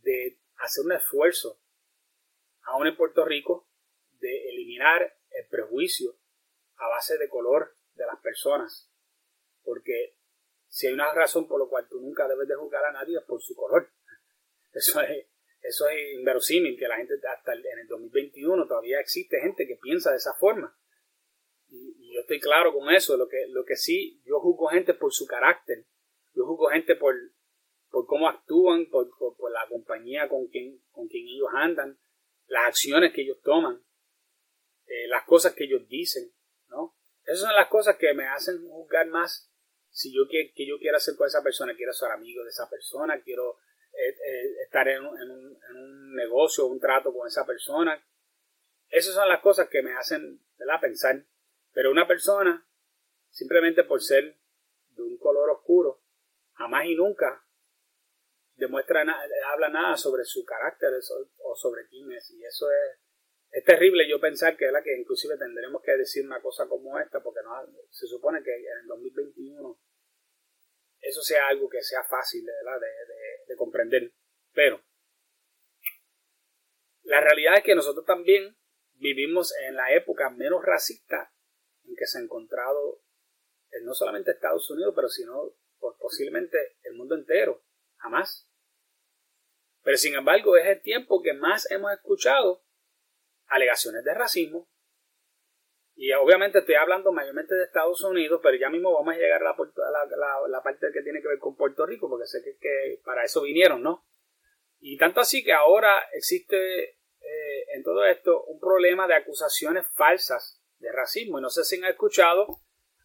de 0.03 0.39
hacer 0.57 0.87
un 0.87 0.93
esfuerzo, 0.93 1.61
aún 2.63 2.87
en 2.87 2.97
Puerto 2.97 3.27
Rico, 3.27 3.69
de 4.21 4.49
eliminar 4.49 5.19
el 5.31 5.47
prejuicio 5.49 6.17
a 6.77 6.89
base 6.89 7.19
de 7.19 7.29
color 7.29 7.77
de 7.93 8.07
las 8.07 8.19
personas. 8.21 8.91
Porque 9.63 10.17
si 10.67 10.87
hay 10.87 10.95
una 10.95 11.13
razón 11.13 11.47
por 11.47 11.61
la 11.61 11.69
cual 11.69 11.87
tú 11.91 12.01
nunca 12.01 12.27
debes 12.27 12.49
de 12.49 12.55
juzgar 12.55 12.87
a 12.87 12.93
nadie 12.93 13.19
es 13.19 13.25
por 13.25 13.43
su 13.43 13.55
color. 13.55 13.93
Eso 14.73 14.99
es, 15.03 15.27
eso 15.63 15.89
es 15.89 16.15
inverosímil, 16.15 16.79
que 16.79 16.89
la 16.89 16.97
gente 16.97 17.15
hasta 17.29 17.53
en 17.53 17.79
el 17.81 17.87
2021 17.87 18.67
todavía 18.67 19.01
existe 19.01 19.41
gente 19.41 19.67
que 19.67 19.77
piensa 19.77 20.11
de 20.11 20.17
esa 20.17 20.35
forma. 20.35 20.77
Y, 21.69 22.15
yo 22.15 22.23
estoy 22.23 22.41
claro 22.41 22.73
con 22.73 22.91
eso. 22.91 23.17
Lo 23.17 23.29
que, 23.29 23.47
lo 23.49 23.65
que 23.65 23.77
sí, 23.77 24.21
yo 24.25 24.41
juzgo 24.41 24.69
gente 24.69 24.95
por 24.95 25.13
su 25.13 25.27
carácter. 25.27 25.87
Yo 26.35 26.45
juzgo 26.47 26.69
gente 26.69 26.97
por, 26.97 27.15
por 27.91 28.07
cómo 28.07 28.29
actúan, 28.29 28.87
por, 28.87 29.11
por, 29.19 29.53
la 29.53 29.67
compañía 29.69 30.29
con 30.29 30.47
quien, 30.49 30.83
con 30.91 31.09
quien 31.09 31.27
ellos 31.29 31.49
andan, 31.53 31.99
las 32.47 32.69
acciones 32.69 33.13
que 33.13 33.23
ellos 33.23 33.41
toman, 33.43 33.85
eh, 34.87 35.07
las 35.09 35.25
cosas 35.25 35.55
que 35.55 35.65
ellos 35.65 35.87
dicen, 35.89 36.33
¿no? 36.69 36.97
Esas 37.25 37.41
son 37.41 37.55
las 37.55 37.69
cosas 37.69 37.97
que 37.97 38.13
me 38.15 38.27
hacen 38.27 38.67
juzgar 38.69 39.07
más 39.09 39.53
si 39.91 40.15
yo 40.15 40.29
que, 40.29 40.53
que 40.53 40.67
yo 40.67 40.79
quiero 40.79 40.97
hacer 40.97 41.17
con 41.17 41.27
esa 41.27 41.43
persona, 41.43 41.75
quiero 41.77 41.93
ser 41.93 42.11
amigo 42.11 42.43
de 42.45 42.51
esa 42.51 42.69
persona, 42.69 43.21
quiero 43.23 43.59
estar 44.65 44.89
en 44.89 45.05
un, 45.05 45.21
en, 45.21 45.31
un, 45.31 45.59
en 45.71 45.77
un, 45.77 46.15
negocio, 46.15 46.67
un 46.67 46.81
trato 46.81 47.13
con 47.13 47.27
esa 47.27 47.47
persona. 47.47 48.03
Esas 48.89 49.15
son 49.15 49.29
las 49.29 49.41
cosas 49.41 49.69
que 49.69 49.83
me 49.83 49.97
hacen 49.97 50.41
pensar. 50.81 51.25
Pero 51.73 51.91
una 51.91 52.07
persona, 52.07 52.67
simplemente 53.31 53.85
por 53.85 54.03
ser 54.03 54.37
de 54.91 55.03
un 55.03 55.19
color 55.19 55.51
oscuro, 55.51 56.03
jamás 56.55 56.87
y 56.87 56.95
nunca 56.95 57.45
demuestra 58.57 59.05
nada, 59.05 59.25
habla 59.53 59.69
nada 59.69 59.97
sobre 59.97 60.25
su 60.25 60.45
carácter 60.45 60.91
o 61.39 61.57
sobre 61.57 61.87
quién 61.89 62.11
es. 62.13 62.31
Y 62.33 62.45
eso 62.45 62.67
es, 62.71 63.01
es 63.51 63.65
terrible 63.65 64.09
yo 64.09 64.21
pensar 64.21 64.57
que, 64.57 64.71
la 64.71 64.83
que 64.83 64.97
inclusive 64.99 65.39
tendremos 65.39 65.83
que 65.83 65.93
decir 65.97 66.27
una 66.27 66.43
cosa 66.43 66.69
como 66.69 66.99
esta, 66.99 67.23
porque 67.23 67.41
no, 67.43 67.53
se 67.89 68.07
supone 68.07 68.43
que 68.43 68.55
en 68.55 68.79
el 68.83 68.87
2021 68.87 69.79
eso 71.01 71.23
sea 71.23 71.49
algo 71.49 71.69
que 71.69 71.83
sea 71.83 72.03
fácil 72.05 72.45
de, 72.45 72.53
de, 73.47 73.57
comprender. 73.57 74.13
Pero 74.53 74.83
la 77.03 77.21
realidad 77.21 77.59
es 77.59 77.65
que 77.65 77.75
nosotros 77.75 78.05
también 78.05 78.57
vivimos 78.95 79.55
en 79.67 79.75
la 79.75 79.93
época 79.93 80.31
menos 80.31 80.65
racista 80.65 81.33
en 81.85 81.95
que 81.97 82.07
se 82.07 82.19
ha 82.19 82.23
encontrado 82.23 83.03
no 83.83 83.95
solamente 83.95 84.33
Estados 84.33 84.69
Unidos, 84.71 84.93
pero 84.95 85.09
sino 85.09 85.55
posiblemente 85.99 86.59
el 86.83 86.95
mundo 86.95 87.15
entero. 87.15 87.65
Jamás. 87.97 88.49
Pero 89.83 89.97
sin 89.97 90.15
embargo 90.15 90.57
es 90.57 90.67
el 90.67 90.83
tiempo 90.83 91.23
que 91.23 91.33
más 91.33 91.71
hemos 91.71 91.93
escuchado 91.93 92.65
alegaciones 93.47 94.05
de 94.05 94.15
racismo. 94.15 94.69
Y 96.03 96.15
obviamente 96.15 96.61
estoy 96.61 96.77
hablando 96.77 97.13
mayormente 97.13 97.55
de 97.55 97.65
Estados 97.65 98.03
Unidos, 98.05 98.41
pero 98.43 98.57
ya 98.57 98.71
mismo 98.71 98.91
vamos 98.91 99.15
a 99.15 99.19
llegar 99.19 99.43
a 99.43 99.55
la, 100.49 100.63
parte 100.63 100.87
que 100.95 101.03
tiene 101.03 101.21
que 101.21 101.29
ver 101.29 101.39
con 101.39 101.55
Puerto 101.57 101.85
Rico, 101.85 102.09
porque 102.09 102.27
sé 102.27 102.41
que, 102.59 103.03
para 103.05 103.23
eso 103.23 103.43
vinieron, 103.43 103.83
¿no? 103.83 104.07
Y 104.79 104.97
tanto 104.97 105.21
así 105.21 105.45
que 105.45 105.53
ahora 105.53 106.09
existe 106.15 106.85
eh, 106.93 107.67
en 107.75 107.83
todo 107.83 108.07
esto 108.07 108.45
un 108.45 108.59
problema 108.59 109.07
de 109.07 109.15
acusaciones 109.15 109.89
falsas 109.89 110.63
de 110.79 110.91
racismo. 110.91 111.39
Y 111.39 111.43
no 111.43 111.51
sé 111.51 111.65
si 111.65 111.77
han 111.77 111.91
escuchado 111.91 112.47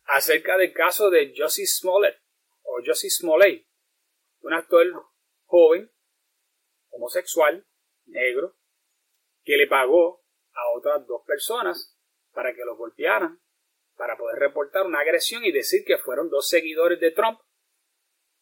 acerca 0.05 0.55
del 0.55 0.71
caso 0.71 1.09
de 1.09 1.33
Josie 1.35 1.67
Smollett, 1.67 2.17
o 2.63 2.79
Josie 2.81 3.09
Smollett, 3.09 3.67
un 4.39 4.53
actor 4.53 4.85
joven, 5.43 5.91
homosexual, 6.91 7.67
negro, 8.05 8.55
que 9.43 9.57
le 9.57 9.67
pagó 9.67 10.23
a 10.53 10.77
otras 10.77 11.05
dos 11.05 11.23
personas 11.27 11.94
para 12.35 12.53
que 12.53 12.63
lo 12.65 12.75
golpearan, 12.75 13.39
para 13.95 14.17
poder 14.17 14.37
reportar 14.37 14.85
una 14.85 14.99
agresión 14.99 15.43
y 15.43 15.51
decir 15.51 15.83
que 15.85 15.97
fueron 15.97 16.29
dos 16.29 16.47
seguidores 16.47 16.99
de 16.99 17.11
Trump, 17.11 17.39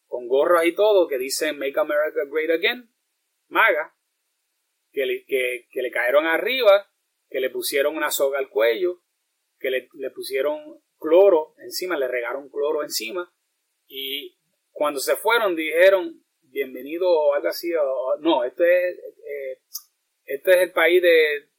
con 0.06 0.28
gorras 0.28 0.66
y 0.66 0.74
todo, 0.74 1.08
que 1.08 1.18
dicen 1.18 1.58
Make 1.58 1.78
America 1.78 2.20
Great 2.30 2.50
Again, 2.50 2.92
MAGA, 3.48 3.96
que 4.92 5.06
le, 5.06 5.24
que, 5.24 5.66
le 5.72 5.90
cayeron 5.90 6.26
arriba, 6.26 6.90
que 7.28 7.40
le 7.40 7.50
pusieron 7.50 7.96
una 7.96 8.10
soga 8.10 8.38
al 8.38 8.50
cuello, 8.50 9.02
que 9.58 9.70
le, 9.70 9.88
le 9.94 10.10
pusieron 10.10 10.82
cloro 10.98 11.54
encima, 11.58 11.96
le 11.96 12.08
regaron 12.08 12.50
cloro 12.50 12.82
encima, 12.82 13.32
y 13.86 14.38
cuando 14.70 15.00
se 15.00 15.16
fueron 15.16 15.56
dijeron 15.56 16.24
bienvenido 16.54 17.10
o 17.10 17.34
algo 17.34 17.48
así, 17.48 17.72
o, 17.74 18.16
no, 18.20 18.44
esto 18.44 18.64
es, 18.64 18.98
eh, 18.98 19.60
este 20.24 20.50
es 20.52 20.56
el 20.58 20.72
país 20.72 21.02
de, 21.02 21.50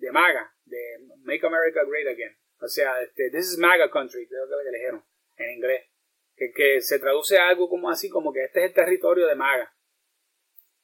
de, 0.00 0.12
MAGA, 0.12 0.54
de 0.64 0.98
Make 1.22 1.46
America 1.46 1.84
Great 1.84 2.08
Again. 2.08 2.36
O 2.60 2.68
sea, 2.68 3.00
este, 3.02 3.30
this 3.30 3.52
is 3.52 3.58
MAGA 3.58 3.90
country, 3.90 4.26
creo 4.26 4.46
que 4.46 4.70
le 4.70 4.78
dijeron 4.78 5.04
en 5.36 5.50
inglés. 5.50 5.86
Que, 6.34 6.52
que 6.52 6.80
se 6.80 6.98
traduce 6.98 7.38
algo 7.38 7.68
como 7.68 7.90
así, 7.90 8.08
como 8.08 8.32
que 8.32 8.44
este 8.44 8.60
es 8.60 8.66
el 8.66 8.74
territorio 8.74 9.26
de 9.26 9.34
MAGA. 9.34 9.74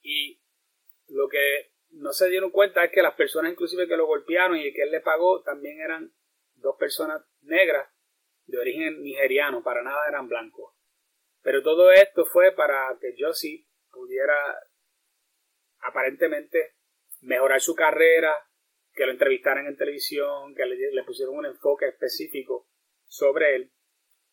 Y 0.01 0.41
lo 1.07 1.27
que 1.27 1.71
no 1.89 2.11
se 2.13 2.29
dieron 2.29 2.51
cuenta 2.51 2.83
es 2.83 2.91
que 2.91 3.01
las 3.01 3.15
personas 3.15 3.51
inclusive 3.51 3.87
que 3.87 3.97
lo 3.97 4.05
golpearon 4.05 4.57
y 4.57 4.71
que 4.73 4.83
él 4.83 4.91
le 4.91 5.01
pagó 5.01 5.41
también 5.41 5.79
eran 5.79 6.13
dos 6.55 6.75
personas 6.77 7.23
negras 7.41 7.89
de 8.45 8.57
origen 8.57 9.01
nigeriano, 9.01 9.63
para 9.63 9.83
nada 9.83 10.07
eran 10.07 10.27
blancos. 10.27 10.73
Pero 11.41 11.63
todo 11.63 11.91
esto 11.91 12.25
fue 12.25 12.51
para 12.53 12.97
que 12.99 13.15
Josie 13.17 13.67
pudiera 13.91 14.35
aparentemente 15.79 16.75
mejorar 17.21 17.61
su 17.61 17.75
carrera, 17.75 18.35
que 18.97 19.05
lo 19.05 19.11
entrevistaran 19.11 19.67
en 19.67 19.77
televisión, 19.77 20.55
que 20.55 20.65
le, 20.65 21.03
pusieron 21.03 21.35
un 21.37 21.45
enfoque 21.45 21.87
específico 21.87 22.67
sobre 23.05 23.55
él. 23.55 23.71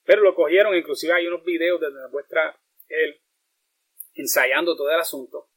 Pero 0.05 0.22
lo 0.22 0.35
cogieron, 0.35 0.74
inclusive 0.74 1.12
hay 1.12 1.27
unos 1.27 1.44
videos 1.44 1.79
donde 1.79 2.09
muestra 2.09 2.59
él 2.88 3.20
ensayando 4.14 4.74
todo 4.74 4.90
el 4.90 4.98
asunto 4.98 5.50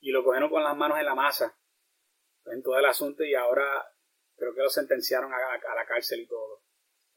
y 0.00 0.10
lo 0.10 0.24
cogieron 0.24 0.50
con 0.50 0.64
las 0.64 0.76
manos 0.76 0.98
en 0.98 1.04
la 1.04 1.14
masa 1.14 1.56
en 2.46 2.62
todo 2.62 2.76
el 2.76 2.86
asunto 2.86 3.22
y 3.22 3.34
ahora 3.34 3.86
creo 4.36 4.52
que 4.52 4.62
lo 4.62 4.70
sentenciaron 4.70 5.32
a, 5.32 5.38
la 5.38 5.86
cárcel 5.86 6.20
y 6.20 6.26
todo. 6.26 6.64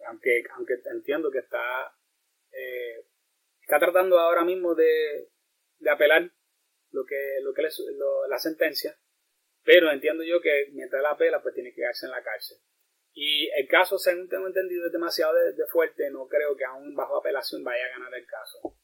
Aunque, 0.06 0.43
entiendo 0.91 1.32
que 1.32 1.39
está, 1.39 1.96
eh, 2.52 3.08
está 3.62 3.80
tratando 3.80 4.19
ahora 4.19 4.43
mismo 4.43 4.76
de, 4.76 5.30
apelar 5.89 6.30
lo 6.91 7.06
que, 7.06 7.39
lo 7.41 7.56
que 7.56 7.63
la 8.30 8.38
sentencia, 8.38 8.96
pero 9.63 9.91
entiendo 9.91 10.23
yo 10.23 10.41
que 10.41 10.69
mientras 10.73 11.02
la 11.02 11.12
apela, 11.12 11.41
pues 11.41 11.56
tiene 11.56 11.69
que 11.69 11.78
quedarse 11.78 12.06
en 12.06 12.12
la 12.12 12.23
cárcel. 12.23 12.58
Y 13.13 13.49
el 13.52 13.67
caso, 13.67 13.97
según 13.97 14.28
tengo 14.28 14.47
entendido, 14.47 14.88
es 14.88 14.91
demasiado 14.91 15.34
de, 15.36 15.65
fuerte, 15.67 16.10
no 16.10 16.28
creo 16.28 16.56
que 16.56 16.65
aún 16.65 16.95
bajo 16.95 17.17
apelación 17.17 17.63
vaya 17.63 17.86
a 17.86 17.99
ganar 17.99 18.13
el 18.13 18.26
caso. 18.26 18.76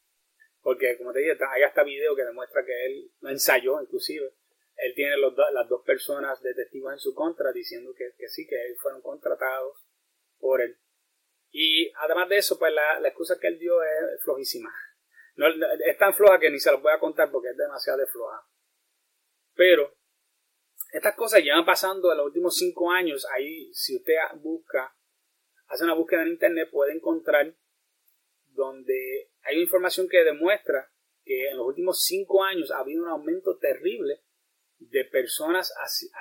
Porque, 0.62 0.96
como 0.98 1.12
te 1.12 1.20
dije, 1.20 1.36
hay 1.48 1.62
hasta 1.62 1.82
video 1.82 2.14
que 2.14 2.24
demuestra 2.24 2.64
que 2.64 2.86
él 2.86 3.10
lo 3.20 3.30
ensayó, 3.30 3.80
inclusive. 3.82 4.32
Él 4.76 4.94
tiene 4.94 5.16
las 5.16 5.68
dos 5.68 5.82
personas 5.84 6.40
de 6.42 6.54
testigos 6.54 6.92
en 6.92 6.98
su 6.98 7.14
contra 7.14 7.52
diciendo 7.52 7.92
que, 7.94 8.28
sí, 8.28 8.46
que 8.46 8.54
él 8.54 8.76
fueron 8.80 9.02
contratados 9.02 9.84
por 10.38 10.62
él. 10.62 10.78
Y 11.50 11.92
además 11.96 12.28
de 12.28 12.38
eso, 12.38 12.58
pues 12.58 12.72
la, 12.72 13.06
excusa 13.06 13.38
que 13.38 13.48
él 13.48 13.58
dio 13.58 13.82
es 13.82 14.22
flojísima. 14.22 14.72
No, 15.34 15.46
es 15.84 15.98
tan 15.98 16.14
floja 16.14 16.38
que 16.38 16.50
ni 16.50 16.60
se 16.60 16.70
los 16.70 16.80
voy 16.80 16.92
a 16.92 17.00
contar 17.00 17.30
porque 17.30 17.48
es 17.48 17.56
demasiado 17.56 18.06
floja. 18.06 18.46
Pero 19.54 19.99
estas 20.92 21.14
cosas 21.14 21.42
llevan 21.42 21.64
pasando 21.64 22.10
en 22.10 22.18
los 22.18 22.26
últimos 22.26 22.56
cinco 22.56 22.90
años. 22.90 23.26
Ahí, 23.34 23.72
si 23.72 23.96
usted 23.96 24.14
busca, 24.40 24.96
hace 25.66 25.84
una 25.84 25.94
búsqueda 25.94 26.22
en 26.22 26.28
internet, 26.28 26.68
puede 26.70 26.92
encontrar 26.92 27.54
donde 28.46 29.30
hay 29.42 29.60
información 29.60 30.08
que 30.08 30.24
demuestra 30.24 30.92
que 31.24 31.48
en 31.48 31.56
los 31.58 31.66
últimos 31.66 32.02
cinco 32.02 32.42
años 32.42 32.70
ha 32.70 32.80
habido 32.80 33.04
un 33.04 33.08
aumento 33.08 33.56
terrible 33.58 34.22
de 34.78 35.04
personas 35.04 35.72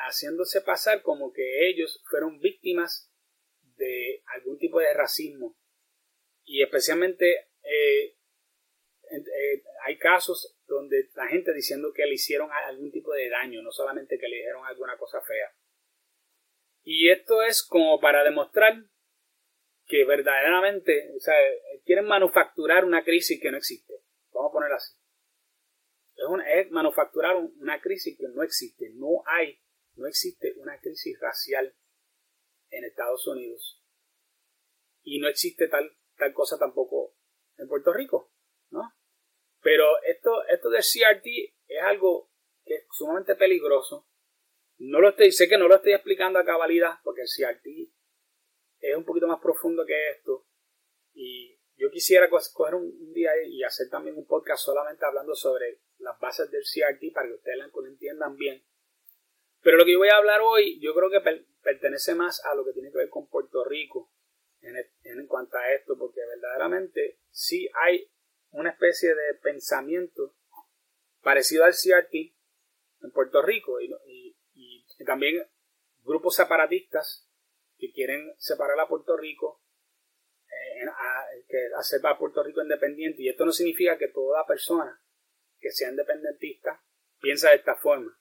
haciéndose 0.06 0.62
pasar 0.62 1.02
como 1.02 1.32
que 1.32 1.70
ellos 1.70 2.04
fueron 2.10 2.40
víctimas 2.40 3.12
de 3.78 4.22
algún 4.36 4.58
tipo 4.58 4.80
de 4.80 4.94
racismo. 4.94 5.58
Y 6.44 6.62
especialmente 6.62 7.50
eh, 7.64 8.18
eh, 9.12 9.64
hay 9.86 9.98
casos 9.98 10.59
donde 10.76 11.10
la 11.16 11.28
gente 11.28 11.54
diciendo 11.54 11.92
que 11.94 12.06
le 12.06 12.14
hicieron 12.14 12.50
algún 12.52 12.92
tipo 12.92 13.14
de 13.14 13.30
daño, 13.30 13.62
no 13.62 13.72
solamente 13.72 14.18
que 14.18 14.28
le 14.28 14.38
dijeron 14.38 14.66
alguna 14.66 14.98
cosa 14.98 15.22
fea. 15.22 15.54
Y 16.84 17.10
esto 17.10 17.42
es 17.44 17.64
como 17.64 18.00
para 18.00 18.24
demostrar 18.24 18.74
que 19.86 20.06
verdaderamente, 20.06 21.12
o 21.16 21.20
sea, 21.20 21.36
quieren 21.84 22.06
manufacturar 22.06 22.86
una 22.86 23.04
crisis 23.04 23.40
que 23.42 23.52
no 23.52 23.58
existe. 23.58 23.94
Vamos 24.32 24.52
a 24.52 24.54
poner 24.54 24.72
así. 24.72 24.96
Es, 26.48 26.70
manufacturar 26.70 27.36
una 27.36 27.82
crisis 27.82 28.18
que 28.18 28.28
no 28.28 28.44
existe. 28.44 28.92
No 28.94 29.24
hay, 29.26 29.60
no 29.96 30.08
existe 30.08 30.54
una 30.58 30.80
crisis 30.80 31.18
racial 31.20 31.76
en 32.70 32.86
Estados 32.86 33.26
Unidos. 33.28 33.84
Y 35.02 35.20
no 35.20 35.28
existe 35.28 35.68
tal, 35.68 35.98
tal 36.18 36.34
cosa 36.34 36.58
tampoco 36.60 37.16
en 37.58 37.68
Puerto 37.68 37.92
Rico. 37.94 38.32
Pero 39.62 40.02
esto, 40.04 40.46
esto 40.48 40.70
del 40.70 40.82
CRT 40.82 41.26
es 41.68 41.82
algo 41.84 42.32
que 42.66 42.76
es 42.76 42.86
sumamente 42.92 43.36
peligroso. 43.36 44.08
No 44.78 45.02
lo 45.02 45.10
estoy, 45.10 45.32
sé 45.32 45.50
que 45.50 45.58
no 45.58 45.68
lo 45.68 45.76
estoy 45.76 45.94
explicando 45.94 46.40
a 46.40 46.46
cabalidad, 46.46 47.00
porque 47.04 47.22
el 47.22 47.28
CRT 47.28 47.68
es 48.80 48.96
un 48.96 49.04
poquito 49.04 49.28
más 49.28 49.40
profundo 49.42 49.86
que 49.86 50.12
esto. 50.12 50.46
Y 51.14 51.60
yo 51.76 51.90
quisiera 51.92 52.30
coger 52.30 52.76
un, 52.76 53.14
día 53.14 53.32
y 53.46 53.64
hacer 53.64 53.90
también 53.90 54.18
un 54.18 54.26
podcast 54.26 54.64
solamente 54.64 55.06
hablando 55.06 55.36
sobre 55.36 55.82
las 55.98 56.18
bases 56.20 56.50
del 56.50 56.64
CRT 56.64 57.14
para 57.14 57.28
que 57.28 57.34
ustedes 57.34 57.58
lo 57.58 57.86
entiendan 57.86 58.38
bien. 58.38 58.64
Pero 59.62 59.78
lo 59.78 59.84
que 59.84 59.92
yo 59.92 60.00
voy 60.00 60.10
a 60.10 60.18
hablar 60.18 60.40
hoy, 60.42 60.80
yo 60.80 60.94
creo 60.94 61.10
que 61.10 61.44
pertenece 61.62 62.16
más 62.16 62.44
a 62.46 62.56
lo 62.56 62.64
que 62.64 62.72
tiene 62.72 62.92
que 62.92 63.00
ver 63.00 63.10
con 63.10 63.28
Puerto 63.28 63.66
Rico 63.66 64.14
en, 64.62 64.76
en 65.04 65.28
cuanto 65.28 65.58
a 65.58 65.74
esto, 65.74 65.98
porque 65.98 66.22
verdaderamente 66.22 67.20
sí 67.30 67.70
hay 67.74 68.10
una 68.52 68.72
especie 68.72 69.14
de 69.14 69.34
pensamiento 69.42 70.36
parecido 71.22 71.66
al 71.66 71.74
CRT 71.74 72.14
en 73.02 73.12
Puerto 73.12 73.42
Rico 73.42 73.80
y, 73.82 73.96
también 75.06 75.48
grupos 76.04 76.36
separatistas 76.36 77.28
que 77.78 77.92
quieren 77.94 78.36
separar 78.38 78.78
a 78.80 78.88
Puerto 78.88 79.16
Rico, 79.16 79.62
eh, 80.46 80.86
que 81.48 81.58
hacer 81.78 82.02
a 82.06 82.18
Puerto 82.18 82.44
Rico 82.44 82.62
independiente. 82.62 83.22
Y 83.22 83.30
esto 83.30 83.46
no 83.46 83.54
significa 83.54 83.98
que 83.98 84.10
toda 84.10 84.46
persona 84.46 85.02
que 85.60 85.72
sea 85.72 85.90
independentista 85.90 86.84
piensa 87.22 87.50
de 87.50 87.56
esta 87.56 87.76
forma. 87.76 88.20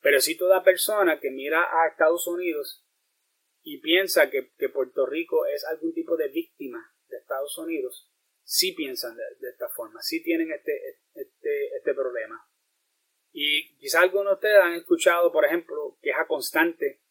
Pero 0.00 0.20
sí 0.20 0.36
toda 0.36 0.62
persona 0.62 1.18
que 1.18 1.30
mira 1.30 1.62
a 1.62 1.88
Estados 1.88 2.26
Unidos 2.26 2.84
y 3.62 3.78
piensa 3.78 4.30
que, 4.30 4.52
Puerto 4.68 5.06
Rico 5.06 5.46
es 5.46 5.64
algún 5.64 5.94
tipo 5.94 6.16
de 6.16 6.28
víctima 6.28 6.94
de 7.08 7.16
Estados 7.16 7.56
Unidos, 7.58 8.12
sí 8.44 8.72
piensan 8.72 9.16
de, 9.16 9.48
esta 9.48 9.68
forma, 9.68 10.00
sí 10.02 10.22
tienen 10.22 10.52
este, 10.52 11.00
este, 11.14 11.76
este 11.76 11.94
problema. 11.94 12.40
Y 13.32 13.76
quizás 13.78 14.02
algunos 14.02 14.32
de 14.32 14.34
ustedes 14.34 14.58
han 14.62 14.74
escuchado, 14.74 15.32
por 15.32 15.44
ejemplo, 15.44 15.98
queja 16.00 16.26
constante 16.26 17.02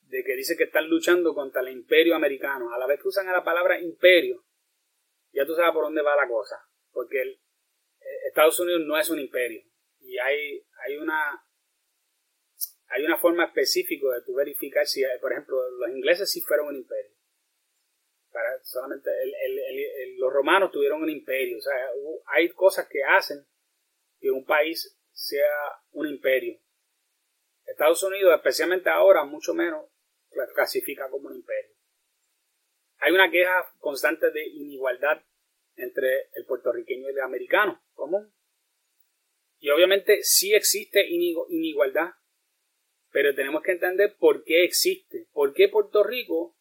de 0.00 0.24
que 0.24 0.34
dice 0.34 0.56
que 0.56 0.64
están 0.64 0.88
luchando 0.88 1.34
contra 1.34 1.60
el 1.60 1.68
imperio 1.68 2.14
americano. 2.14 2.72
A 2.72 2.78
la 2.78 2.86
vez 2.86 3.00
que 3.00 3.08
usan 3.08 3.26
la 3.26 3.44
palabra 3.44 3.78
imperio, 3.78 4.42
ya 5.32 5.44
tú 5.44 5.54
sabes 5.54 5.72
por 5.74 5.84
dónde 5.84 6.00
va 6.00 6.16
la 6.16 6.26
cosa. 6.26 6.56
Porque 6.92 7.20
eh, 7.20 7.38
Estados 8.28 8.58
Unidos 8.58 8.82
no 8.86 8.98
es 8.98 9.10
un 9.10 9.18
imperio. 9.18 9.62
Y 10.00 10.16
hay, 10.18 10.64
hay 10.86 10.96
una 10.96 11.44
hay 12.90 13.04
una 13.04 13.18
forma 13.18 13.44
específica 13.44 14.06
de 14.14 14.22
tu 14.22 14.34
verificar 14.34 14.86
si, 14.86 15.02
por 15.20 15.32
ejemplo, 15.32 15.56
los 15.72 15.90
ingleses 15.90 16.30
sí 16.30 16.40
fueron 16.40 16.68
un 16.68 16.76
imperio. 16.76 17.17
Solamente 18.62 19.10
los 20.16 20.32
romanos 20.32 20.70
tuvieron 20.70 21.02
un 21.02 21.10
imperio. 21.10 21.58
O 21.58 21.60
sea, 21.60 21.74
hay 22.26 22.48
cosas 22.50 22.88
que 22.88 23.02
hacen 23.02 23.46
que 24.20 24.30
un 24.30 24.44
país 24.44 24.98
sea 25.12 25.82
un 25.92 26.06
imperio. 26.08 26.60
Estados 27.64 28.02
Unidos, 28.02 28.34
especialmente 28.34 28.88
ahora, 28.88 29.24
mucho 29.24 29.54
menos, 29.54 29.84
clasifica 30.54 31.08
como 31.10 31.28
un 31.28 31.36
imperio. 31.36 31.74
Hay 32.98 33.12
una 33.12 33.30
queja 33.30 33.64
constante 33.78 34.30
de 34.30 34.46
inigualdad 34.46 35.22
entre 35.76 36.30
el 36.34 36.44
puertorriqueño 36.46 37.08
y 37.08 37.12
el 37.12 37.20
americano 37.20 37.82
común. 37.92 38.34
Y 39.58 39.70
obviamente 39.70 40.22
sí 40.22 40.54
existe 40.54 41.06
inigualdad 41.06 42.12
pero 43.10 43.34
tenemos 43.34 43.62
que 43.62 43.72
entender 43.72 44.16
por 44.18 44.44
qué 44.44 44.64
existe, 44.64 45.26
por 45.32 45.54
qué 45.54 45.68
Puerto 45.68 46.02
Rico 46.02 46.56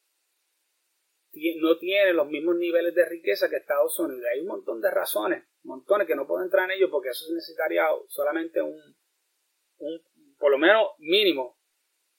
no 1.59 1.77
tiene 1.77 2.13
los 2.13 2.27
mismos 2.27 2.55
niveles 2.55 2.93
de 2.93 3.05
riqueza 3.05 3.49
que 3.49 3.57
Estados 3.57 3.97
Unidos. 3.99 4.25
Hay 4.33 4.41
un 4.41 4.47
montón 4.47 4.81
de 4.81 4.91
razones, 4.91 5.43
montones 5.63 6.07
que 6.07 6.15
no 6.15 6.27
puedo 6.27 6.43
entrar 6.43 6.65
en 6.65 6.77
ellos 6.77 6.89
porque 6.91 7.09
eso 7.09 7.33
necesitaría 7.33 7.85
solamente 8.07 8.61
un, 8.61 8.79
un 9.77 10.01
por 10.37 10.51
lo 10.51 10.57
menos 10.57 10.91
mínimo, 10.99 11.57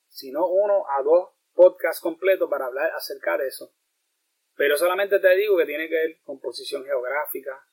si 0.09 0.31
no 0.31 0.49
uno 0.49 0.85
a 0.89 1.03
dos 1.03 1.31
podcasts 1.55 2.01
completos 2.01 2.49
para 2.51 2.67
hablar 2.67 2.91
acerca 2.93 3.37
de 3.37 3.49
eso. 3.49 3.73
Pero 4.55 4.77
solamente 4.77 5.21
te 5.21 5.37
digo 5.37 5.57
que 5.57 5.67
tiene 5.67 5.89
que 5.89 5.95
ver 5.95 6.21
con 6.23 6.41
posición 6.41 6.85
geográfica, 6.85 7.65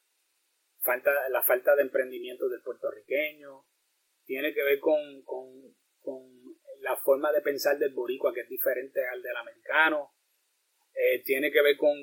falta, 0.81 1.12
la 1.29 1.41
falta 1.41 1.75
de 1.75 1.81
emprendimiento 1.81 2.47
del 2.47 2.62
puertorriqueño, 2.62 3.65
tiene 4.23 4.53
que 4.53 4.63
ver 4.63 4.79
con, 4.79 5.23
con, 5.23 5.75
con 6.01 6.21
la 6.81 6.95
forma 6.97 7.31
de 7.31 7.41
pensar 7.41 7.77
del 7.77 7.93
boricua 7.93 8.34
que 8.34 8.41
es 8.41 8.49
diferente 8.49 9.05
al 9.08 9.21
del 9.21 9.36
americano. 9.36 10.14
Eh, 10.95 11.21
tiene 11.23 11.51
que 11.51 11.62
ver 11.62 11.75
con, 11.77 11.95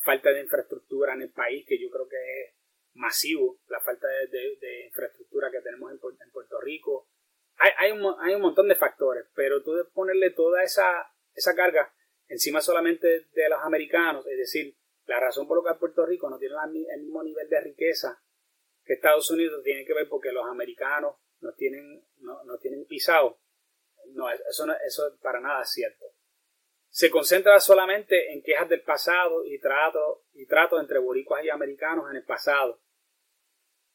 falta 0.00 0.30
de 0.32 0.40
infraestructura 0.40 1.14
en 1.14 1.22
el 1.22 1.32
país, 1.32 1.64
que 1.66 1.78
yo 1.78 1.90
creo 1.90 2.08
que 2.08 2.16
es 2.16 2.54
masivo, 2.94 3.60
la 3.68 3.80
falta 3.80 4.06
de, 4.08 4.86
infraestructura 4.86 5.50
que 5.50 5.60
tenemos 5.60 5.90
en, 5.90 5.98
Puerto 6.30 6.60
Rico. 6.60 7.08
Hay, 7.56 7.70
hay, 7.78 7.92
un, 7.92 8.14
hay, 8.20 8.34
un, 8.34 8.42
montón 8.42 8.68
de 8.68 8.76
factores, 8.76 9.26
pero 9.34 9.62
tú 9.62 9.72
debes 9.72 9.92
ponerle 9.92 10.30
toda 10.30 10.62
esa, 10.62 11.12
esa 11.34 11.54
carga 11.54 11.92
encima 12.28 12.60
solamente 12.60 13.26
de 13.32 13.48
los 13.48 13.60
americanos, 13.62 14.26
es 14.26 14.38
decir, 14.38 14.76
la 15.06 15.20
razón 15.20 15.46
por 15.46 15.62
la 15.62 15.72
que 15.72 15.80
Puerto 15.80 16.06
Rico 16.06 16.30
no 16.30 16.38
tiene 16.38 16.54
el 16.94 17.02
mismo 17.02 17.22
nivel 17.22 17.48
de 17.48 17.60
riqueza 17.60 18.22
que 18.84 18.94
Estados 18.94 19.30
Unidos 19.30 19.62
tiene 19.62 19.84
que 19.84 19.94
ver 19.94 20.08
porque 20.08 20.32
los 20.32 20.46
americanos 20.46 21.16
no 21.40 21.52
tienen, 21.54 22.04
no, 22.18 22.42
no 22.44 22.58
tienen 22.58 22.84
pisado 22.86 23.42
no, 24.14 24.30
eso, 24.30 24.66
no, 24.66 24.74
eso 24.86 25.02
para 25.20 25.40
nada 25.40 25.62
es 25.62 25.70
cierto. 25.70 26.06
Se 26.92 27.10
concentra 27.10 27.58
solamente 27.58 28.34
en 28.34 28.42
quejas 28.42 28.68
del 28.68 28.82
pasado 28.82 29.46
y 29.46 29.58
trato, 29.58 30.26
y 30.34 30.46
trato 30.46 30.78
entre 30.78 30.98
boricuas 30.98 31.42
y 31.42 31.48
americanos 31.48 32.10
en 32.10 32.16
el 32.16 32.24
pasado. 32.24 32.82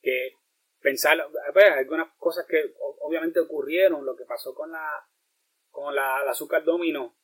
Que 0.02 0.32
pensar, 0.80 1.20
ver, 1.54 1.74
algunas 1.74 2.12
cosas 2.18 2.48
que 2.48 2.74
obviamente 3.02 3.40
ocurrieron, 3.40 4.04
lo 4.04 4.16
que 4.16 4.26
pasó 4.26 4.56
con 4.56 4.72
la, 4.72 5.08
con 5.70 5.94
la, 5.94 6.22
azúcar 6.28 6.64
domino 6.64 7.20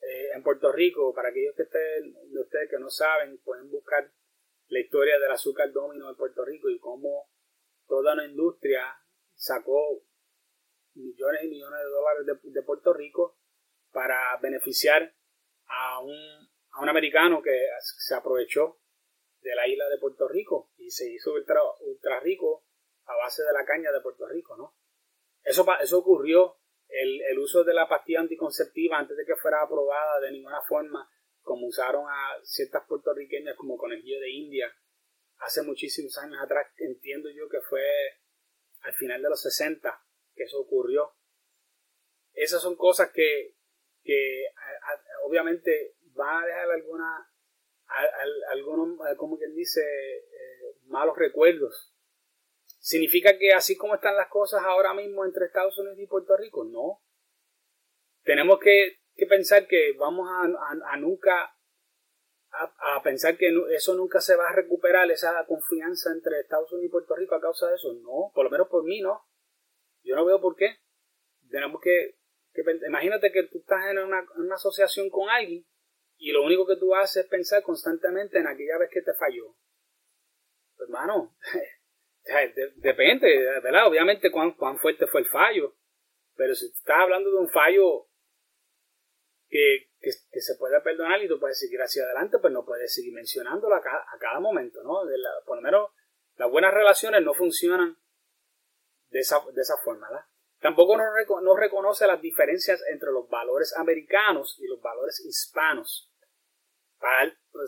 eh, 0.00 0.30
en 0.34 0.42
Puerto 0.42 0.72
Rico, 0.72 1.12
para 1.14 1.28
aquellos 1.28 1.54
que 1.54 1.64
estén, 1.64 2.14
de 2.32 2.40
ustedes 2.40 2.70
que 2.70 2.78
no 2.78 2.88
saben, 2.88 3.38
pueden 3.42 3.70
buscar 3.70 4.10
la 4.68 4.80
historia 4.80 5.18
del 5.18 5.30
azúcar 5.30 5.72
domino 5.72 6.08
en 6.08 6.16
Puerto 6.16 6.42
Rico 6.42 6.70
y 6.70 6.78
cómo 6.78 7.30
toda 7.86 8.14
una 8.14 8.24
industria 8.24 8.82
sacó 9.34 10.02
millones 10.94 11.44
y 11.44 11.48
millones 11.48 11.80
de 11.80 11.90
dólares 11.90 12.42
de, 12.44 12.62
Puerto 12.62 12.94
Rico 12.94 13.36
para 13.96 14.36
beneficiar 14.42 15.10
a 15.68 16.00
un, 16.00 16.14
a 16.72 16.82
un 16.82 16.88
americano 16.90 17.40
que 17.40 17.66
se 17.80 18.14
aprovechó 18.14 18.78
de 19.40 19.54
la 19.54 19.66
isla 19.66 19.88
de 19.88 19.96
Puerto 19.96 20.28
Rico 20.28 20.70
y 20.76 20.90
se 20.90 21.10
hizo 21.10 21.32
ultra, 21.32 21.62
ultra 21.80 22.20
rico 22.20 22.66
a 23.06 23.16
base 23.16 23.42
de 23.42 23.54
la 23.54 23.64
caña 23.64 23.90
de 23.90 24.02
Puerto 24.02 24.28
Rico, 24.28 24.54
¿no? 24.54 24.76
Eso, 25.42 25.64
eso 25.80 25.96
ocurrió, 25.96 26.58
el, 26.88 27.22
el, 27.22 27.38
uso 27.38 27.64
de 27.64 27.72
la 27.72 27.88
pastilla 27.88 28.20
anticonceptiva 28.20 28.98
antes 28.98 29.16
de 29.16 29.24
que 29.24 29.34
fuera 29.36 29.62
aprobada 29.62 30.20
de 30.20 30.32
ninguna 30.32 30.60
forma, 30.60 31.10
como 31.40 31.66
usaron 31.66 32.04
a 32.06 32.38
ciertas 32.42 32.84
puertorriqueñas 32.86 33.56
como 33.56 33.78
conejillo 33.78 34.20
de 34.20 34.30
India 34.30 34.76
hace 35.38 35.62
muchísimos 35.62 36.18
años 36.18 36.38
atrás, 36.42 36.66
entiendo 36.76 37.30
yo 37.30 37.48
que 37.48 37.62
fue 37.62 37.80
al 38.80 38.92
final 38.92 39.22
de 39.22 39.30
los 39.30 39.40
60, 39.40 40.04
que 40.34 40.42
eso 40.42 40.60
ocurrió. 40.60 41.16
Esas 42.34 42.60
son 42.60 42.76
cosas 42.76 43.10
que, 43.14 43.55
obviamente 45.24 45.96
van 46.14 46.42
a 46.42 46.46
dejar 46.46 46.70
alguna, 46.70 47.30
algunos, 48.50 49.08
eh, 49.08 49.16
como 49.16 49.38
quien 49.38 49.54
dice, 49.54 49.80
eh, 49.80 50.76
malos 50.86 51.16
recuerdos. 51.16 51.94
¿Significa 52.64 53.36
que 53.38 53.52
así 53.52 53.76
como 53.76 53.94
están 53.94 54.16
las 54.16 54.28
cosas 54.28 54.62
ahora 54.64 54.94
mismo 54.94 55.24
entre 55.24 55.46
Estados 55.46 55.78
Unidos 55.78 55.98
y 55.98 56.06
Puerto 56.06 56.36
Rico? 56.36 56.64
No. 56.64 57.02
Tenemos 58.22 58.58
que, 58.60 59.00
pensar 59.28 59.66
que 59.66 59.92
vamos 59.98 60.28
a, 60.30 60.96
nunca 60.96 61.52
a, 62.50 63.02
pensar 63.02 63.36
que 63.36 63.52
eso 63.70 63.94
nunca 63.94 64.20
se 64.20 64.36
va 64.36 64.48
a 64.48 64.54
recuperar, 64.54 65.10
esa 65.10 65.44
confianza 65.46 66.12
entre 66.12 66.40
Estados 66.40 66.72
Unidos 66.72 66.88
y 66.88 66.92
Puerto 66.92 67.14
Rico 67.16 67.34
a 67.34 67.40
causa 67.40 67.68
de 67.68 67.74
eso. 67.74 67.92
No, 67.94 68.32
por 68.34 68.44
lo 68.44 68.50
menos 68.50 68.68
por 68.68 68.84
mí 68.84 69.00
no. 69.00 69.20
Yo 70.02 70.14
no 70.14 70.24
veo 70.24 70.40
por 70.40 70.54
qué. 70.56 70.76
Tenemos 71.50 71.80
que, 71.80 72.18
imagínate 72.86 73.32
que 73.32 73.44
tú 73.44 73.58
estás 73.58 73.90
en 73.90 73.98
una, 73.98 74.24
asociación 74.54 75.10
con 75.10 75.28
alguien 75.28 75.66
y 76.18 76.32
lo 76.32 76.44
único 76.44 76.66
que 76.66 76.76
tú 76.76 76.94
haces 76.94 77.24
es 77.24 77.30
pensar 77.30 77.62
constantemente 77.62 78.38
en 78.38 78.46
aquella 78.46 78.78
vez 78.78 78.90
que 78.90 79.02
te 79.02 79.14
falló. 79.14 79.54
Pues, 80.76 80.88
hermano, 80.88 81.36
depende, 82.76 83.38
¿verdad? 83.62 83.86
Obviamente 83.86 84.30
cuán, 84.30 84.52
cuán 84.52 84.78
fuerte 84.78 85.06
fue 85.06 85.20
el 85.20 85.28
fallo. 85.28 85.76
Pero 86.34 86.54
si 86.54 86.66
estás 86.66 86.98
hablando 86.98 87.30
de 87.30 87.36
un 87.36 87.48
fallo 87.48 88.08
que, 89.48 89.88
se 90.40 90.54
puede 90.56 90.80
perdonar 90.80 91.22
y 91.22 91.28
tú 91.28 91.40
puedes 91.40 91.58
seguir 91.58 91.80
hacia 91.80 92.04
adelante, 92.04 92.38
pues 92.38 92.52
no 92.52 92.64
puedes 92.64 92.94
seguir 92.94 93.12
mencionándolo 93.12 93.74
a 93.74 93.82
cada, 93.82 94.38
momento, 94.40 94.82
¿no? 94.82 95.00
por 95.44 95.56
lo 95.56 95.62
menos 95.62 95.90
las 96.36 96.50
buenas 96.50 96.72
relaciones 96.72 97.22
no 97.22 97.34
funcionan 97.34 97.96
de 99.10 99.20
esa, 99.20 99.40
de 99.52 99.60
esa 99.60 99.76
forma. 99.82 100.08
Tampoco 100.66 100.96
no, 100.96 101.54
reconoce 101.54 102.08
las 102.08 102.20
diferencias 102.20 102.82
entre 102.90 103.12
los 103.12 103.28
valores 103.28 103.72
americanos 103.76 104.58
y 104.58 104.66
los 104.66 104.80
valores 104.80 105.24
hispanos. 105.24 106.12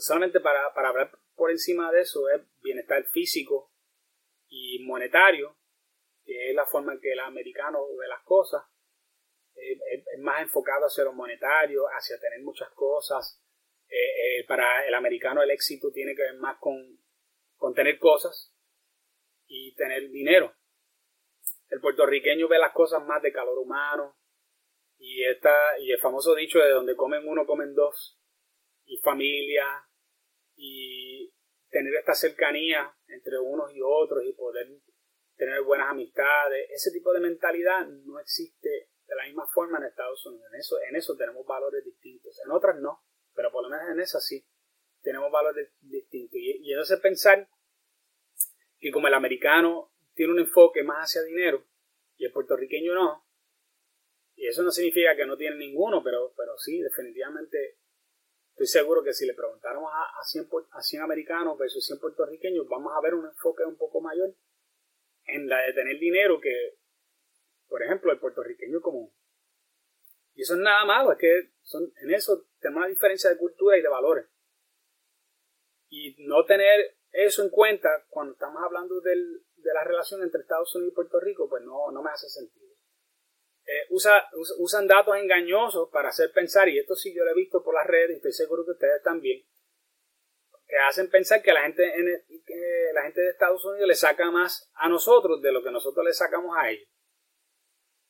solamente 0.00 0.40
para, 0.40 0.66
hablar 0.74 1.12
por 1.36 1.52
encima 1.52 1.92
de 1.92 2.00
eso 2.00 2.28
es 2.28 2.42
bienestar 2.60 3.04
físico 3.04 3.72
y 4.48 4.84
monetario, 4.84 5.56
que 6.24 6.50
es 6.50 6.56
la 6.56 6.66
forma 6.66 6.92
en 6.92 7.00
que 7.00 7.12
el 7.12 7.20
americano 7.20 7.86
ve 7.96 8.08
las 8.08 8.24
cosas. 8.24 8.64
es, 9.54 10.18
más 10.18 10.42
enfocado 10.42 10.86
hacia 10.86 11.04
lo 11.04 11.12
monetario, 11.12 11.84
hacia 11.96 12.18
tener 12.18 12.40
muchas 12.42 12.70
cosas. 12.70 13.40
Eh, 13.88 14.40
eh, 14.40 14.44
para 14.48 14.84
el 14.88 14.94
americano 14.94 15.40
el 15.40 15.52
éxito 15.52 15.92
tiene 15.92 16.16
que 16.16 16.22
ver 16.22 16.34
más 16.38 16.58
con, 16.58 16.98
con 17.54 17.74
tener 17.74 18.00
cosas 18.00 18.52
y 19.46 19.72
tener 19.76 20.10
dinero. 20.10 20.57
El 21.68 21.80
puertorriqueño 21.80 22.48
ve 22.48 22.58
las 22.58 22.72
cosas 22.72 23.04
más 23.04 23.22
de 23.22 23.32
calor 23.32 23.58
humano 23.58 24.16
y, 24.98 25.24
esta, 25.24 25.78
y 25.80 25.92
el 25.92 26.00
famoso 26.00 26.34
dicho 26.34 26.58
de 26.58 26.70
donde 26.70 26.96
comen 26.96 27.26
uno, 27.26 27.46
comen 27.46 27.74
dos, 27.74 28.18
y 28.84 28.98
familia, 28.98 29.88
y 30.56 31.32
tener 31.70 31.94
esta 31.94 32.14
cercanía 32.14 32.92
entre 33.06 33.38
unos 33.38 33.72
y 33.72 33.80
otros 33.82 34.24
y 34.24 34.32
poder 34.32 34.66
tener 35.36 35.62
buenas 35.62 35.90
amistades. 35.90 36.68
Ese 36.70 36.90
tipo 36.90 37.12
de 37.12 37.20
mentalidad 37.20 37.86
no 37.86 38.18
existe 38.18 38.90
de 39.06 39.14
la 39.14 39.24
misma 39.24 39.46
forma 39.46 39.78
en 39.78 39.84
Estados 39.84 40.24
Unidos. 40.26 40.46
En 40.52 40.58
eso, 40.58 40.76
en 40.88 40.96
eso 40.96 41.16
tenemos 41.16 41.46
valores 41.46 41.84
distintos. 41.84 42.40
En 42.44 42.50
otras 42.50 42.76
no, 42.80 43.04
pero 43.34 43.52
por 43.52 43.62
lo 43.62 43.70
menos 43.70 43.88
en 43.90 44.00
esas 44.00 44.26
sí 44.26 44.44
tenemos 45.02 45.30
valores 45.30 45.70
distintos. 45.80 46.36
Y, 46.36 46.68
y 46.68 46.72
entonces 46.72 46.98
pensar 47.00 47.48
que 48.78 48.90
como 48.90 49.06
el 49.08 49.14
americano 49.14 49.92
tiene 50.18 50.32
un 50.32 50.40
enfoque 50.40 50.82
más 50.82 51.04
hacia 51.04 51.22
dinero 51.22 51.64
y 52.16 52.24
el 52.24 52.32
puertorriqueño 52.32 52.92
no, 52.92 53.24
y 54.34 54.48
eso 54.48 54.64
no 54.64 54.72
significa 54.72 55.14
que 55.14 55.26
no 55.26 55.36
tiene 55.36 55.56
ninguno, 55.56 56.02
pero, 56.02 56.34
pero 56.36 56.58
sí, 56.58 56.80
definitivamente 56.80 57.78
estoy 58.50 58.66
seguro 58.66 59.04
que 59.04 59.12
si 59.12 59.26
le 59.26 59.34
preguntáramos 59.34 59.92
a, 59.92 60.20
a, 60.20 60.24
100, 60.24 60.48
a 60.72 60.82
100 60.82 61.02
americanos 61.02 61.56
versus 61.56 61.86
100 61.86 62.00
puertorriqueños, 62.00 62.66
vamos 62.68 62.92
a 62.96 63.00
ver 63.00 63.14
un 63.14 63.26
enfoque 63.26 63.62
un 63.64 63.76
poco 63.76 64.00
mayor 64.00 64.34
en 65.26 65.48
la 65.48 65.60
de 65.62 65.72
tener 65.72 66.00
dinero 66.00 66.40
que, 66.40 66.78
por 67.68 67.80
ejemplo, 67.80 68.10
el 68.10 68.18
puertorriqueño 68.18 68.80
común. 68.80 69.12
Y 70.34 70.42
eso 70.42 70.54
es 70.54 70.60
nada 70.60 70.84
malo, 70.84 71.12
es 71.12 71.18
que 71.18 71.52
son, 71.62 71.92
en 72.02 72.12
eso 72.12 72.48
tenemos 72.58 72.78
una 72.78 72.88
diferencia 72.88 73.30
de 73.30 73.38
cultura 73.38 73.78
y 73.78 73.82
de 73.82 73.88
valores. 73.88 74.26
Y 75.90 76.16
no 76.26 76.44
tener 76.44 76.96
eso 77.12 77.44
en 77.44 77.50
cuenta 77.50 77.88
cuando 78.08 78.32
estamos 78.32 78.60
hablando 78.64 79.00
del, 79.00 79.44
de 79.62 79.74
la 79.74 79.84
relación 79.84 80.22
entre 80.22 80.42
Estados 80.42 80.74
Unidos 80.74 80.92
y 80.92 80.94
Puerto 80.94 81.20
Rico, 81.20 81.48
pues 81.48 81.62
no, 81.64 81.90
no 81.90 82.02
me 82.02 82.10
hace 82.10 82.28
sentido. 82.28 82.68
Eh, 83.64 83.86
usa, 83.90 84.24
usan 84.58 84.86
datos 84.86 85.14
engañosos 85.16 85.90
para 85.90 86.08
hacer 86.08 86.32
pensar, 86.32 86.68
y 86.68 86.78
esto 86.78 86.94
sí 86.94 87.14
yo 87.14 87.24
lo 87.24 87.32
he 87.32 87.34
visto 87.34 87.62
por 87.62 87.74
las 87.74 87.86
redes, 87.86 88.10
y 88.10 88.16
estoy 88.16 88.32
seguro 88.32 88.64
que 88.64 88.72
ustedes 88.72 89.02
también, 89.02 89.44
que 90.66 90.76
hacen 90.76 91.10
pensar 91.10 91.42
que 91.42 91.52
la 91.52 91.62
gente, 91.62 91.82
en 91.84 92.24
que 92.46 92.90
la 92.94 93.02
gente 93.02 93.20
de 93.20 93.30
Estados 93.30 93.64
Unidos 93.64 93.88
le 93.88 93.94
saca 93.94 94.30
más 94.30 94.70
a 94.74 94.88
nosotros 94.88 95.42
de 95.42 95.52
lo 95.52 95.62
que 95.62 95.70
nosotros 95.70 96.04
le 96.04 96.12
sacamos 96.12 96.56
a 96.56 96.70
ellos. 96.70 96.88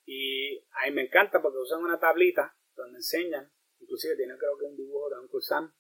Y 0.05 0.59
a 0.73 0.87
mí 0.87 0.93
me 0.93 1.03
encanta 1.03 1.43
porque 1.43 1.59
usan 1.59 1.83
una 1.83 1.99
tablita 1.99 2.57
donde 2.75 2.99
enseñan, 2.99 3.51
inclusive 3.81 4.17
tienen 4.17 4.39
creo 4.39 4.57
que 4.59 4.65
un 4.65 4.77
dibujo 4.77 5.11
de 5.11 5.19
un 5.19 5.43
Sam, 5.43 5.75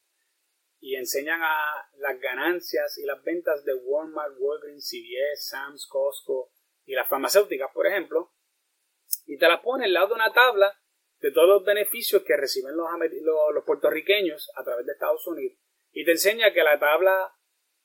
y 0.80 0.96
enseñan 0.96 1.40
a 1.42 1.90
las 1.96 2.20
ganancias 2.20 2.98
y 2.98 3.04
las 3.04 3.22
ventas 3.22 3.64
de 3.64 3.74
Walmart, 3.74 4.34
Walgreens, 4.38 4.88
CVS, 4.88 5.48
Sam's, 5.48 5.86
Costco 5.86 6.52
y 6.84 6.94
las 6.94 7.08
farmacéuticas, 7.08 7.70
por 7.72 7.86
ejemplo, 7.86 8.32
y 9.26 9.38
te 9.38 9.48
las 9.48 9.60
pone 9.60 9.86
al 9.86 9.92
lado 9.92 10.08
de 10.08 10.14
una 10.14 10.32
tabla 10.32 10.80
de 11.20 11.32
todos 11.32 11.48
los 11.48 11.64
beneficios 11.64 12.22
que 12.22 12.36
reciben 12.36 12.76
los, 12.76 13.64
puertorriqueños 13.64 14.50
a 14.54 14.64
través 14.64 14.86
de 14.86 14.92
Estados 14.92 15.26
Unidos. 15.26 15.58
Y 15.92 16.04
te 16.04 16.12
enseña 16.12 16.52
que 16.52 16.62
la 16.62 16.78
tabla 16.78 17.34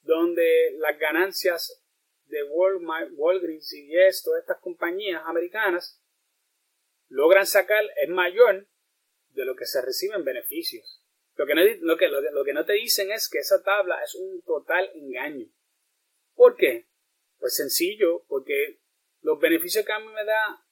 donde 0.02 0.76
las 0.78 0.98
ganancias 1.00 1.84
de 2.26 2.44
Walmart, 2.44 3.10
Walgreens, 3.14 3.68
CVS, 3.68 4.24
todas 4.24 4.42
estas 4.42 4.60
compañías 4.60 5.24
americanas 5.26 6.02
logran 7.08 7.46
sacar 7.46 7.84
es 8.02 8.10
mayor 8.10 8.68
de 9.30 9.46
lo 9.46 9.56
que 9.56 9.66
se 9.66 9.82
recibe 9.82 10.16
en 10.16 10.24
beneficios. 10.24 11.03
Lo 11.36 11.46
que, 11.48 11.56
no, 11.56 11.62
lo, 11.82 11.98
que, 11.98 12.08
lo, 12.08 12.44
que 12.44 12.54
no 12.54 12.66
te 12.66 12.74
dicen 12.74 13.12
es 13.12 13.28
que 13.30 13.40
esa 13.40 13.64
tabla 13.64 14.04
es 14.04 14.14
un 14.16 14.42
total 14.44 14.92
engaño. 14.94 15.48
¿Por 16.36 16.56
qué? 16.56 16.88
Pues 17.40 17.56
sencillo, 17.56 18.24
porque 18.28 18.80
los 19.22 19.40
beneficios 19.40 19.86
que 19.86 19.94
a 19.94 20.00
mí 20.00 20.08
me 20.08 20.26
da 20.26 20.64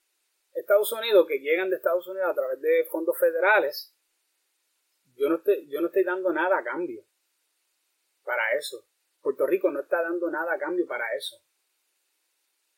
Estados 0.53 0.91
Unidos, 0.91 1.25
que 1.27 1.39
llegan 1.39 1.69
de 1.69 1.77
Estados 1.77 2.07
Unidos 2.07 2.29
a 2.29 2.35
través 2.35 2.61
de 2.61 2.85
fondos 2.91 3.17
federales, 3.19 3.95
yo 5.15 5.29
no 5.29 5.37
estoy, 5.37 5.67
yo 5.67 5.81
no 5.81 5.87
estoy 5.87 6.03
dando 6.03 6.31
nada 6.31 6.59
a 6.59 6.63
cambio 6.63 7.03
para 8.23 8.55
eso. 8.57 8.87
Puerto 9.21 9.45
Rico 9.47 9.69
no 9.71 9.81
está 9.81 10.01
dando 10.01 10.29
nada 10.29 10.53
a 10.53 10.59
cambio 10.59 10.85
para 10.87 11.05
eso. 11.15 11.37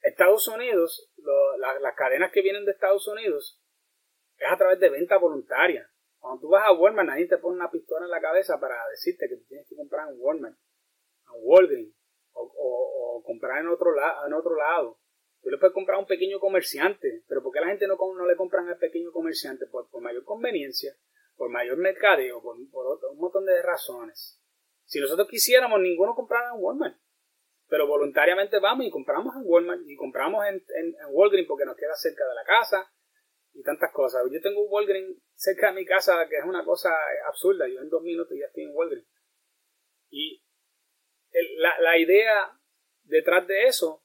Estados 0.02 0.48
Unidos, 0.48 1.12
las 1.80 1.96
cadenas 1.96 2.32
que 2.32 2.42
vienen 2.42 2.66
de 2.66 2.72
Estados 2.72 3.08
Unidos, 3.08 3.62
es 4.38 4.48
a 4.52 4.58
través 4.58 4.80
de 4.80 4.90
venta 4.90 5.18
voluntaria. 5.18 5.90
Cuando 6.24 6.40
tú 6.40 6.48
vas 6.48 6.64
a 6.66 6.72
Walmart, 6.72 7.10
nadie 7.10 7.28
te 7.28 7.38
pone 7.38 7.58
una 7.58 7.70
pistola 7.70 8.06
en 8.06 8.12
la 8.12 8.22
cabeza 8.22 8.58
para 8.58 8.78
decirte 8.92 9.28
que 9.28 9.44
tienes 9.46 9.68
que 9.68 9.76
comprar 9.76 10.08
en 10.08 10.16
Walmart, 10.18 10.56
en 10.56 11.42
Walgreens, 11.42 11.94
o, 12.32 13.22
comprar 13.26 13.60
en 13.60 13.68
otro, 13.68 13.92
en 14.26 14.32
otro 14.32 14.56
lado. 14.56 15.00
Tú 15.42 15.50
le 15.50 15.58
puedes 15.58 15.74
comprar 15.74 15.98
a 15.98 16.00
un 16.00 16.08
pequeño 16.08 16.40
comerciante, 16.40 17.26
pero 17.28 17.44
¿por 17.44 17.52
qué 17.52 17.60
la 17.60 17.68
gente 17.68 17.88
no, 17.88 17.98
no 17.98 18.26
le 18.26 18.38
compran 18.38 18.70
al 18.70 18.78
pequeño 18.78 19.12
comerciante? 19.12 19.68
Por, 19.68 19.90
por 19.90 20.02
mayor 20.02 20.24
conveniencia, 20.24 20.96
por 21.36 21.50
mayor 21.50 21.76
mercadeo, 21.76 22.42
por, 22.42 22.56
un 22.56 23.18
montón 23.18 23.44
de 23.44 23.62
razones. 23.62 24.42
Si 24.86 25.02
nosotros 25.02 25.28
quisiéramos, 25.28 25.82
ninguno 25.82 26.16
comprara 26.16 26.52
en 26.56 26.64
Walmart 26.64 26.98
pero 27.68 27.88
voluntariamente 27.88 28.60
vamos 28.60 28.86
y 28.86 28.92
compramos 28.92 29.36
en 29.36 29.42
Walmart 29.46 29.82
y 29.88 29.96
compramos 29.96 30.46
en, 30.46 30.64
en, 30.78 30.96
Walgreens 31.10 31.48
porque 31.48 31.66
nos 31.66 31.76
queda 31.76 31.96
cerca 31.96 32.24
de 32.24 32.36
la 32.36 32.44
casa 32.44 32.93
y 33.54 33.64
tantas 33.64 33.92
cosas. 33.92 34.24
Yo 34.32 34.42
tengo 34.42 34.62
un 34.62 34.72
Walgreens 34.72 35.18
cerca 35.36 35.68
de 35.68 35.80
mi 35.80 35.86
casa 35.86 36.28
que 36.28 36.38
es 36.38 36.46
una 36.46 36.64
cosa 36.66 36.90
absurda. 37.28 37.68
Yo 37.68 37.82
en 37.82 37.90
dos 37.90 38.02
minutos 38.02 38.36
ya 38.38 38.48
estoy 38.48 38.64
en 38.64 38.76
Walgreens. 38.76 39.08
Y 40.10 40.44
la, 41.58 41.80
la 41.80 41.98
idea 41.98 42.60
detrás 43.04 43.48
de 43.48 43.66
eso 43.66 44.04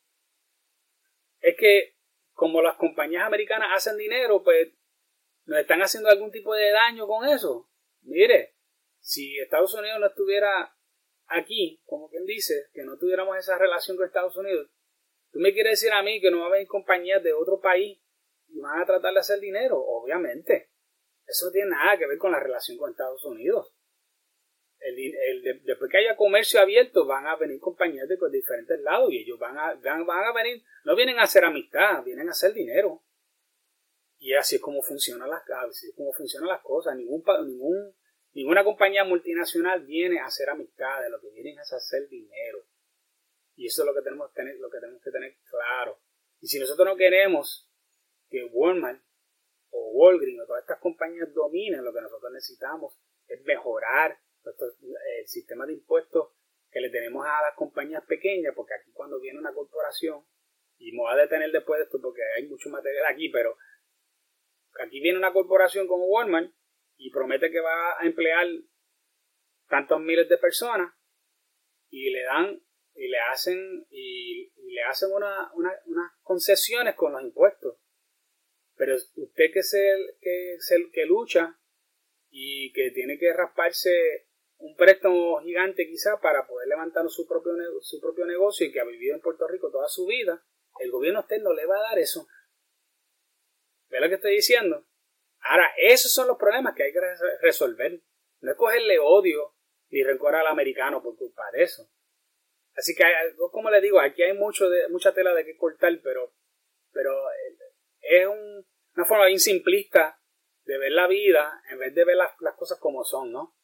es 1.40 1.56
que 1.56 1.96
como 2.32 2.62
las 2.62 2.76
compañías 2.76 3.24
americanas 3.24 3.70
hacen 3.74 3.96
dinero, 3.96 4.42
pues 4.42 4.72
nos 5.44 5.58
están 5.58 5.80
haciendo 5.80 6.08
algún 6.08 6.30
tipo 6.30 6.54
de 6.54 6.70
daño 6.70 7.06
con 7.06 7.26
eso. 7.26 7.68
Mire, 8.02 8.54
si 9.00 9.38
Estados 9.38 9.74
Unidos 9.74 9.98
no 9.98 10.06
estuviera 10.06 10.76
aquí, 11.26 11.80
como 11.84 12.08
quien 12.08 12.24
dice, 12.26 12.68
que 12.72 12.84
no 12.84 12.96
tuviéramos 12.98 13.36
esa 13.36 13.58
relación 13.58 13.96
con 13.96 14.06
Estados 14.06 14.36
Unidos, 14.36 14.70
tú 15.32 15.40
me 15.40 15.52
quieres 15.52 15.80
decir 15.80 15.92
a 15.92 16.02
mí 16.02 16.20
que 16.20 16.30
no 16.30 16.40
va 16.40 16.44
a 16.44 16.48
haber 16.48 16.66
compañías 16.66 17.22
de 17.22 17.32
otro 17.32 17.60
país 17.60 17.98
y 18.48 18.60
van 18.60 18.80
a 18.80 18.86
tratar 18.86 19.12
de 19.12 19.20
hacer 19.20 19.40
dinero, 19.40 19.78
obviamente. 19.78 20.70
Eso 21.26 21.46
no 21.46 21.52
tiene 21.52 21.70
nada 21.70 21.98
que 21.98 22.06
ver 22.06 22.18
con 22.18 22.32
la 22.32 22.40
relación 22.40 22.78
con 22.78 22.90
Estados 22.90 23.24
Unidos. 23.24 23.74
después 25.64 25.90
que 25.90 25.98
haya 25.98 26.16
comercio 26.16 26.60
abierto, 26.60 27.06
van 27.06 27.26
a 27.26 27.36
venir 27.36 27.60
compañías 27.60 28.08
de 28.08 28.16
diferentes 28.30 28.80
lados 28.80 29.12
y 29.12 29.18
ellos 29.18 29.38
van 29.38 29.58
a, 29.58 29.74
van, 29.74 30.08
a 30.08 30.32
venir, 30.32 30.62
no 30.84 30.96
vienen 30.96 31.18
a 31.18 31.24
hacer 31.24 31.44
amistad, 31.44 32.02
vienen 32.04 32.28
a 32.28 32.32
hacer 32.32 32.52
dinero. 32.52 33.02
Y 34.18 34.34
así 34.34 34.56
es 34.56 34.62
como 34.62 34.82
funcionan 34.82 35.28
las, 35.28 35.42
así 35.68 35.88
es 35.88 35.94
como 35.94 36.12
funcionan 36.12 36.48
las 36.48 36.62
cosas. 36.62 36.96
Ningún, 36.96 37.22
ningún 37.46 37.94
Ninguna 38.38 38.62
compañía 38.62 39.04
multinacional 39.04 39.84
viene 39.84 40.20
a 40.20 40.26
hacer 40.26 40.48
amistades, 40.48 41.10
lo 41.10 41.20
que 41.20 41.30
vienen 41.30 41.58
es 41.58 41.72
a 41.72 41.76
hacer 41.76 42.08
dinero. 42.08 42.64
Y 43.56 43.66
eso 43.66 43.82
es 43.82 43.86
lo 43.86 43.94
que 43.94 44.02
tenemos 44.02 44.30
que 44.30 44.34
tener, 44.36 44.56
lo 44.58 44.70
que, 44.70 44.78
tenemos 44.78 45.02
que 45.02 45.10
tener 45.10 45.36
claro. 45.50 46.00
Y 46.40 46.46
si 46.46 46.60
nosotros 46.60 46.86
no 46.86 46.96
queremos 46.96 47.67
que 48.28 48.44
Walmart 48.52 49.02
o 49.70 49.90
Walgreens 49.92 50.42
o 50.42 50.46
todas 50.46 50.62
estas 50.62 50.78
compañías 50.78 51.32
dominen, 51.34 51.84
lo 51.84 51.92
que 51.92 52.00
nosotros 52.00 52.32
necesitamos 52.32 52.98
es 53.26 53.42
mejorar 53.44 54.18
el 54.44 55.26
sistema 55.26 55.66
de 55.66 55.74
impuestos 55.74 56.30
que 56.70 56.80
le 56.80 56.90
tenemos 56.90 57.26
a 57.26 57.42
las 57.42 57.54
compañías 57.54 58.04
pequeñas, 58.06 58.54
porque 58.54 58.74
aquí 58.74 58.92
cuando 58.92 59.20
viene 59.20 59.38
una 59.38 59.52
corporación, 59.52 60.24
y 60.78 60.92
me 60.92 60.98
voy 60.98 61.12
a 61.12 61.22
detener 61.22 61.50
después 61.50 61.78
de 61.78 61.84
esto 61.84 61.98
porque 62.00 62.22
hay 62.36 62.46
mucho 62.46 62.70
material 62.70 63.06
aquí, 63.06 63.28
pero 63.30 63.56
aquí 64.80 65.00
viene 65.00 65.18
una 65.18 65.32
corporación 65.32 65.86
como 65.86 66.06
Walmart 66.06 66.52
y 66.96 67.10
promete 67.10 67.50
que 67.50 67.60
va 67.60 67.98
a 67.98 68.06
emplear 68.06 68.46
tantos 69.68 70.00
miles 70.00 70.28
de 70.28 70.38
personas 70.38 70.94
y 71.90 72.10
le 72.10 72.22
dan 72.22 72.62
y 72.94 73.08
le 73.08 73.18
hacen 73.30 73.86
y, 73.90 74.52
le 74.72 74.82
hacen 74.84 75.10
una, 75.12 75.50
unas 75.54 76.12
concesiones 76.22 76.94
con 76.94 77.12
los 77.12 77.22
impuestos 77.22 77.77
pero 78.78 78.94
usted 78.94 79.50
que 79.52 79.58
es 79.58 79.74
el 79.74 80.16
que, 80.20 80.56
que 80.92 81.04
lucha 81.04 81.58
y 82.30 82.72
que 82.72 82.92
tiene 82.92 83.18
que 83.18 83.32
rasparse 83.32 84.28
un 84.58 84.76
préstamo 84.76 85.40
gigante 85.40 85.86
quizá 85.86 86.20
para 86.20 86.46
poder 86.46 86.68
levantar 86.68 87.08
su 87.08 87.26
propio, 87.26 87.52
su 87.80 88.00
propio 88.00 88.24
negocio 88.24 88.66
y 88.66 88.72
que 88.72 88.80
ha 88.80 88.84
vivido 88.84 89.14
en 89.14 89.20
Puerto 89.20 89.46
Rico 89.48 89.70
toda 89.70 89.88
su 89.88 90.06
vida, 90.06 90.44
el 90.80 90.90
gobierno 90.90 91.20
usted 91.20 91.42
no 91.42 91.52
le 91.52 91.66
va 91.66 91.76
a 91.76 91.90
dar 91.90 91.98
eso. 91.98 92.26
¿Ve 93.88 94.00
lo 94.00 94.08
que 94.08 94.14
estoy 94.14 94.34
diciendo? 94.34 94.86
Ahora, 95.40 95.70
esos 95.76 96.12
son 96.12 96.28
los 96.28 96.36
problemas 96.36 96.74
que 96.74 96.84
hay 96.84 96.92
que 96.92 97.00
resolver. 97.40 98.00
No 98.40 98.50
es 98.50 98.56
cogerle 98.56 98.98
odio 98.98 99.54
ni 99.90 100.02
rencor 100.02 100.34
al 100.34 100.46
americano 100.46 101.02
por 101.02 101.16
culpa 101.16 101.42
de 101.52 101.62
eso. 101.62 101.90
Así 102.74 102.94
que, 102.94 103.04
como 103.50 103.70
le 103.70 103.80
digo, 103.80 104.00
aquí 104.00 104.22
hay 104.22 104.34
mucho 104.34 104.68
de, 104.68 104.88
mucha 104.88 105.12
tela 105.12 105.34
de 105.34 105.44
que 105.44 105.56
cortar, 105.56 105.92
pero, 106.02 106.34
pero 106.92 107.12
es 108.00 108.26
una 108.26 109.06
forma 109.06 109.26
bien 109.26 109.38
simplista 109.38 110.20
de 110.64 110.78
ver 110.78 110.92
la 110.92 111.06
vida 111.06 111.62
en 111.70 111.78
vez 111.78 111.94
de 111.94 112.04
ver 112.04 112.16
las, 112.16 112.32
cosas 112.56 112.78
como 112.78 113.04
son, 113.04 113.32
¿no? 113.32 113.54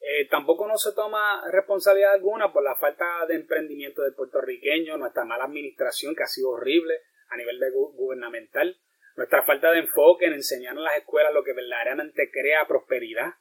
Eh, 0.00 0.28
tampoco 0.28 0.66
no 0.66 0.76
se 0.76 0.92
toma 0.92 1.44
responsabilidad 1.50 2.14
alguna 2.14 2.52
por 2.52 2.64
la 2.64 2.74
falta 2.74 3.24
de 3.26 3.36
emprendimiento 3.36 4.02
del 4.02 4.14
puertorriqueño, 4.14 4.96
nuestra 4.96 5.24
mala 5.24 5.44
administración 5.44 6.14
que 6.14 6.24
ha 6.24 6.26
sido 6.26 6.50
horrible 6.50 7.00
a 7.28 7.36
nivel 7.36 7.58
de 7.60 7.70
gubernamental 7.70 8.76
nuestra 9.16 9.42
falta 9.42 9.70
de 9.70 9.80
enfoque 9.80 10.26
en 10.26 10.34
enseñar 10.34 10.76
en 10.76 10.84
las 10.84 10.96
escuelas 10.96 11.34
lo 11.34 11.44
que 11.44 11.52
verdaderamente 11.52 12.30
crea 12.30 12.66
prosperidad 12.66 13.34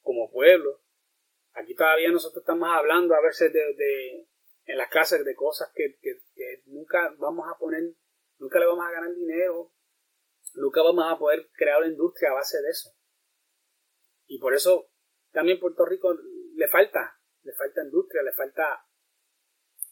como 0.00 0.30
pueblo. 0.30 0.80
Aquí 1.52 1.74
todavía 1.74 2.10
nosotros 2.10 2.42
estamos 2.42 2.68
hablando 2.70 3.14
a 3.14 3.20
veces 3.20 3.52
de, 3.52 4.26
en 4.66 4.78
las 4.78 4.88
clases 4.88 5.24
de 5.24 5.34
cosas 5.34 5.72
que, 5.74 5.96
nunca 6.66 7.14
vamos 7.18 7.46
a 7.48 7.58
poner, 7.58 7.82
nunca 8.38 8.58
le 8.58 8.66
vamos 8.66 8.84
a 8.86 8.90
ganar 8.90 9.14
dinero. 9.14 9.72
nunca 10.54 10.82
vamos 10.82 11.04
a 11.08 11.18
poder 11.18 11.50
crear 11.52 11.78
una 11.78 11.88
industria 11.88 12.30
a 12.30 12.34
base 12.34 12.60
de 12.62 12.70
eso. 12.70 12.90
Y 14.26 14.38
por 14.38 14.54
eso 14.54 14.90
también 15.32 15.60
Puerto 15.60 15.84
Rico 15.84 16.14
le 16.54 16.68
falta, 16.68 17.20
le 17.42 17.52
falta 17.52 17.84
industria, 17.84 18.22
le 18.22 18.32
falta 18.32 18.86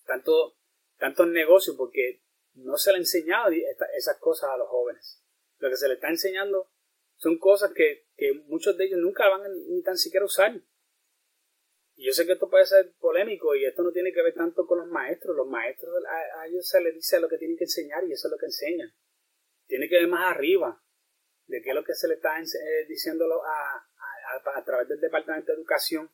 tanto, 0.07 0.57
tantos 0.96 1.28
negocios, 1.28 1.76
porque 1.76 2.22
no 2.54 2.76
se 2.76 2.90
le 2.90 2.96
ha 2.96 3.00
enseñado 3.00 3.50
esas 3.96 4.18
cosas 4.18 4.50
a 4.50 4.57
los 4.57 4.68
jóvenes. 4.68 5.22
Lo 5.59 5.68
que 5.68 5.76
se 5.76 5.88
le 5.88 5.94
está 5.94 6.09
enseñando 6.09 6.70
son 7.16 7.38
cosas 7.38 7.72
que, 7.74 8.07
muchos 8.46 8.76
de 8.76 8.87
ellos 8.87 8.98
nunca 9.00 9.28
van 9.28 9.42
a 9.42 9.48
ni 9.48 9.83
tan 9.83 9.96
siquiera 9.96 10.26
usar. 10.26 10.52
Y 11.96 12.07
yo 12.07 12.12
sé 12.12 12.26
que 12.26 12.33
esto 12.33 12.50
puede 12.50 12.66
ser 12.66 12.92
polémico 12.98 13.54
y 13.54 13.64
esto 13.64 13.83
no 13.83 13.92
tiene 13.92 14.12
que 14.12 14.22
ver 14.22 14.35
tanto 14.35 14.66
con 14.66 14.78
los 14.78 14.88
maestros. 14.88 15.37
Los 15.37 15.46
maestros, 15.46 15.94
a, 16.07 16.46
ellos 16.46 16.66
se 16.66 16.80
les 16.80 16.94
dice 16.94 17.20
lo 17.20 17.28
que 17.28 17.38
tienen 17.38 17.57
que 17.57 17.64
enseñar 17.64 18.04
y 18.04 18.12
eso 18.12 18.28
es 18.28 18.33
lo 18.33 18.38
que 18.38 18.46
enseñan. 18.46 18.92
Tiene 19.66 19.88
que 19.88 19.96
ver 19.96 20.09
más 20.09 20.35
arriba 20.35 20.83
de 21.46 21.62
qué 21.62 21.70
es 21.70 21.74
lo 21.74 21.85
que 21.85 21.94
se 21.94 22.09
le 22.09 22.14
está 22.14 22.40
eh, 22.40 22.87
diciendo 22.88 23.26
a, 23.44 23.87
a, 24.57 24.64
través 24.64 24.88
del 24.88 25.00
Departamento 25.00 25.52
de 25.52 25.59
Educación, 25.59 26.11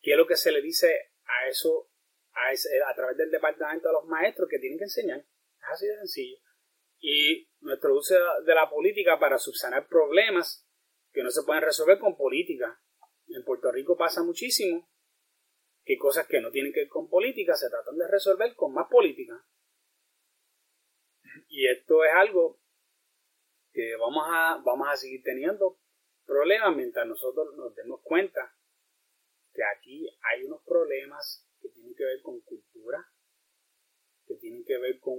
qué 0.00 0.12
es 0.12 0.16
lo 0.16 0.26
que 0.26 0.36
se 0.36 0.52
le 0.52 0.62
dice 0.62 1.12
a 1.24 1.48
eso 1.48 1.90
a, 2.32 2.90
a 2.90 2.94
través 2.94 3.16
del 3.16 3.30
Departamento 3.30 3.88
de 3.88 3.94
los 3.94 4.04
maestros 4.04 4.48
que 4.48 4.58
tienen 4.58 4.78
que 4.78 4.84
enseñar. 4.84 5.18
Es 5.18 5.68
así 5.72 5.86
de 5.86 5.96
sencillo. 5.96 6.38
Y 7.00 7.48
nuestro 7.60 7.96
uso 7.96 8.14
de 8.44 8.54
la 8.54 8.70
política 8.70 9.18
para 9.18 9.38
subsanar 9.38 9.88
problemas 9.88 10.68
que 11.12 11.24
no 11.24 11.30
se 11.30 11.42
pueden 11.42 11.62
resolver 11.62 11.98
con 11.98 12.16
política. 12.16 12.80
En 13.28 13.44
Puerto 13.44 13.72
Rico 13.72 13.96
pasa 13.96 14.22
muchísimo 14.22 14.88
que 15.90 15.98
cosas 15.98 16.28
que 16.28 16.40
no 16.40 16.52
tienen 16.52 16.72
que 16.72 16.82
ver 16.82 16.88
con 16.88 17.08
política 17.08 17.56
se 17.56 17.68
tratan 17.68 17.96
de 17.98 18.06
resolver 18.06 18.54
con 18.54 18.72
más 18.72 18.86
política. 18.88 19.44
Y 21.48 21.66
esto 21.66 22.04
es 22.04 22.12
algo 22.14 22.60
que 23.72 23.96
vamos 23.96 24.24
a, 24.28 24.62
vamos 24.64 24.86
a 24.88 24.94
seguir 24.94 25.20
teniendo 25.24 25.80
problemas 26.24 26.76
mientras 26.76 27.08
nosotros 27.08 27.56
nos 27.56 27.74
demos 27.74 28.02
cuenta 28.04 28.56
que 29.52 29.62
aquí 29.64 30.08
hay 30.22 30.44
unos 30.44 30.62
problemas 30.62 31.44
que 31.60 31.70
tienen 31.70 31.96
que 31.96 32.04
ver 32.04 32.22
con 32.22 32.40
cultura, 32.42 33.04
que 34.28 34.36
tienen 34.36 34.64
que 34.64 34.78
ver 34.78 35.00
con, 35.00 35.18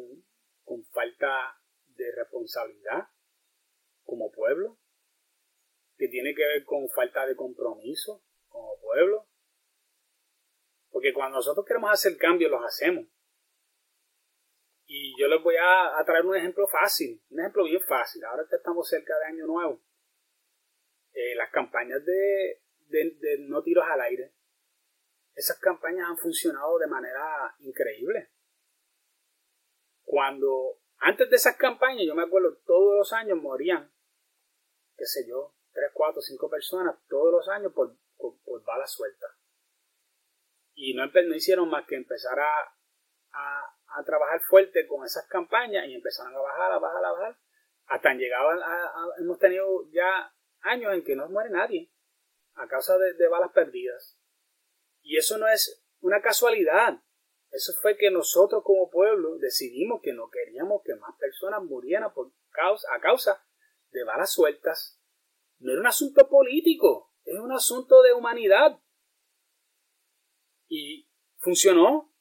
con 0.63 0.85
falta 0.85 1.61
de 1.87 2.15
responsabilidad 2.15 3.09
como 4.03 4.31
pueblo, 4.31 4.79
que 5.97 6.07
tiene 6.07 6.33
que 6.33 6.45
ver 6.45 6.63
con 6.63 6.87
falta 6.87 7.25
de 7.25 7.35
compromiso 7.35 8.23
como 8.47 8.79
pueblo. 8.79 9.30
Porque 10.91 11.13
cuando 11.13 11.37
nosotros 11.37 11.65
queremos 11.65 11.91
hacer 11.91 12.17
cambios, 12.17 12.51
los 12.51 12.63
hacemos. 12.63 13.05
Y 14.85 15.17
yo 15.19 15.27
les 15.27 15.41
voy 15.41 15.55
a, 15.55 16.03
traer 16.05 16.25
un 16.25 16.35
ejemplo 16.35 16.67
fácil, 16.67 17.23
un 17.29 17.39
ejemplo 17.39 17.63
bien 17.63 17.81
fácil. 17.81 18.23
Ahora 18.25 18.45
que 18.49 18.57
estamos 18.57 18.87
cerca 18.87 19.17
de 19.19 19.25
Año 19.25 19.47
Nuevo, 19.47 19.81
eh, 21.13 21.35
las 21.35 21.49
campañas 21.49 22.03
de, 22.05 22.61
de 22.87 23.37
no 23.39 23.63
tiros 23.63 23.85
al 23.89 24.01
aire, 24.01 24.33
esas 25.33 25.57
campañas 25.59 26.09
han 26.09 26.17
funcionado 26.17 26.77
de 26.77 26.87
manera 26.87 27.55
increíble. 27.59 28.31
Cuando 30.03 30.81
antes 30.97 31.29
de 31.29 31.35
esas 31.35 31.55
campañas, 31.57 32.05
yo 32.05 32.13
me 32.13 32.23
acuerdo, 32.23 32.57
todos 32.65 32.97
los 32.97 33.13
años 33.13 33.41
morían, 33.41 33.91
qué 34.95 35.05
sé 35.05 35.27
yo, 35.27 35.55
tres, 35.73 35.89
cuatro, 35.93 36.21
cinco 36.21 36.49
personas 36.49 36.95
todos 37.07 37.31
los 37.31 37.47
años 37.49 37.73
por, 37.73 37.95
por, 38.17 38.63
balas 38.63 38.91
sueltas. 38.91 39.31
Y 40.83 40.95
no, 40.95 41.05
no, 41.05 41.35
hicieron 41.35 41.69
más 41.69 41.85
que 41.85 41.95
empezar 41.95 42.39
a, 42.39 42.51
a, 43.33 44.03
trabajar 44.03 44.41
fuerte 44.41 44.87
con 44.87 45.05
esas 45.05 45.27
campañas 45.27 45.85
y 45.87 45.93
empezaron 45.93 46.35
a 46.35 46.39
bajar, 46.39 46.71
a 46.71 46.79
bajar, 46.79 47.05
a 47.05 47.11
bajar. 47.11 47.37
Hasta 47.85 48.13
llegaban 48.15 48.57
a, 48.63 48.91
hemos 49.19 49.37
tenido 49.37 49.87
ya 49.91 50.33
años 50.61 50.91
en 50.95 51.03
que 51.03 51.15
no 51.15 51.29
muere 51.29 51.51
nadie 51.51 51.91
a 52.55 52.67
causa 52.67 52.97
de 52.97 53.27
balas 53.27 53.51
perdidas. 53.51 54.17
Y 55.03 55.17
eso 55.17 55.37
no 55.37 55.47
es 55.47 55.85
una 55.99 56.19
casualidad. 56.19 56.99
Eso 57.51 57.73
fue 57.79 57.95
que 57.95 58.09
nosotros 58.09 58.63
como 58.65 58.89
pueblo 58.89 59.37
decidimos 59.37 60.01
que 60.01 60.13
no 60.13 60.31
queríamos 60.31 60.81
que 60.83 60.95
más 60.95 61.15
personas 61.19 61.61
murieran 61.61 62.11
por 62.11 62.31
causa, 62.49 62.87
a 62.95 62.99
causa 62.99 63.45
de 63.91 64.03
balas 64.03 64.31
sueltas. 64.31 64.99
No 65.59 65.73
era 65.73 65.81
un 65.81 65.87
asunto 65.87 66.27
político, 66.27 67.13
es 67.23 67.37
un 67.37 67.51
asunto 67.51 68.01
de 68.01 68.13
humanidad. 68.13 68.79
Y 70.71 71.05
funcionó. 71.37 72.15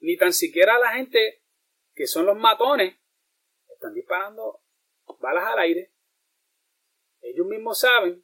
Ni 0.00 0.18
tan 0.18 0.34
siquiera 0.34 0.78
la 0.78 0.92
gente 0.92 1.42
que 1.94 2.06
son 2.06 2.26
los 2.26 2.36
matones 2.36 2.94
están 3.68 3.94
disparando 3.94 4.62
balas 5.18 5.44
al 5.46 5.58
aire. 5.60 5.94
Ellos 7.20 7.46
mismos 7.46 7.80
saben 7.80 8.22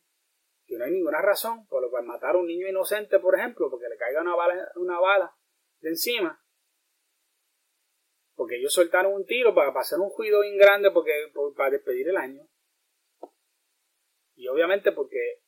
que 0.66 0.76
no 0.76 0.84
hay 0.84 0.92
ninguna 0.92 1.22
razón 1.22 1.66
por 1.68 1.82
lo 1.82 1.90
cual 1.90 2.04
matar 2.04 2.36
a 2.36 2.38
un 2.38 2.46
niño 2.46 2.68
inocente, 2.68 3.18
por 3.18 3.34
ejemplo, 3.34 3.70
porque 3.70 3.88
le 3.88 3.96
caiga 3.96 4.20
una 4.20 4.36
bala, 4.36 4.70
una 4.76 5.00
bala 5.00 5.34
de 5.80 5.88
encima. 5.88 6.44
Porque 8.34 8.56
ellos 8.56 8.74
soltaron 8.74 9.14
un 9.14 9.24
tiro 9.24 9.54
para 9.54 9.72
pasar 9.72 10.00
un 10.00 10.10
juicio 10.10 10.40
bien 10.42 10.58
grande 10.58 10.90
porque, 10.90 11.12
para 11.56 11.70
despedir 11.70 12.08
el 12.08 12.18
año. 12.18 12.46
Y 14.34 14.48
obviamente 14.48 14.92
porque 14.92 15.43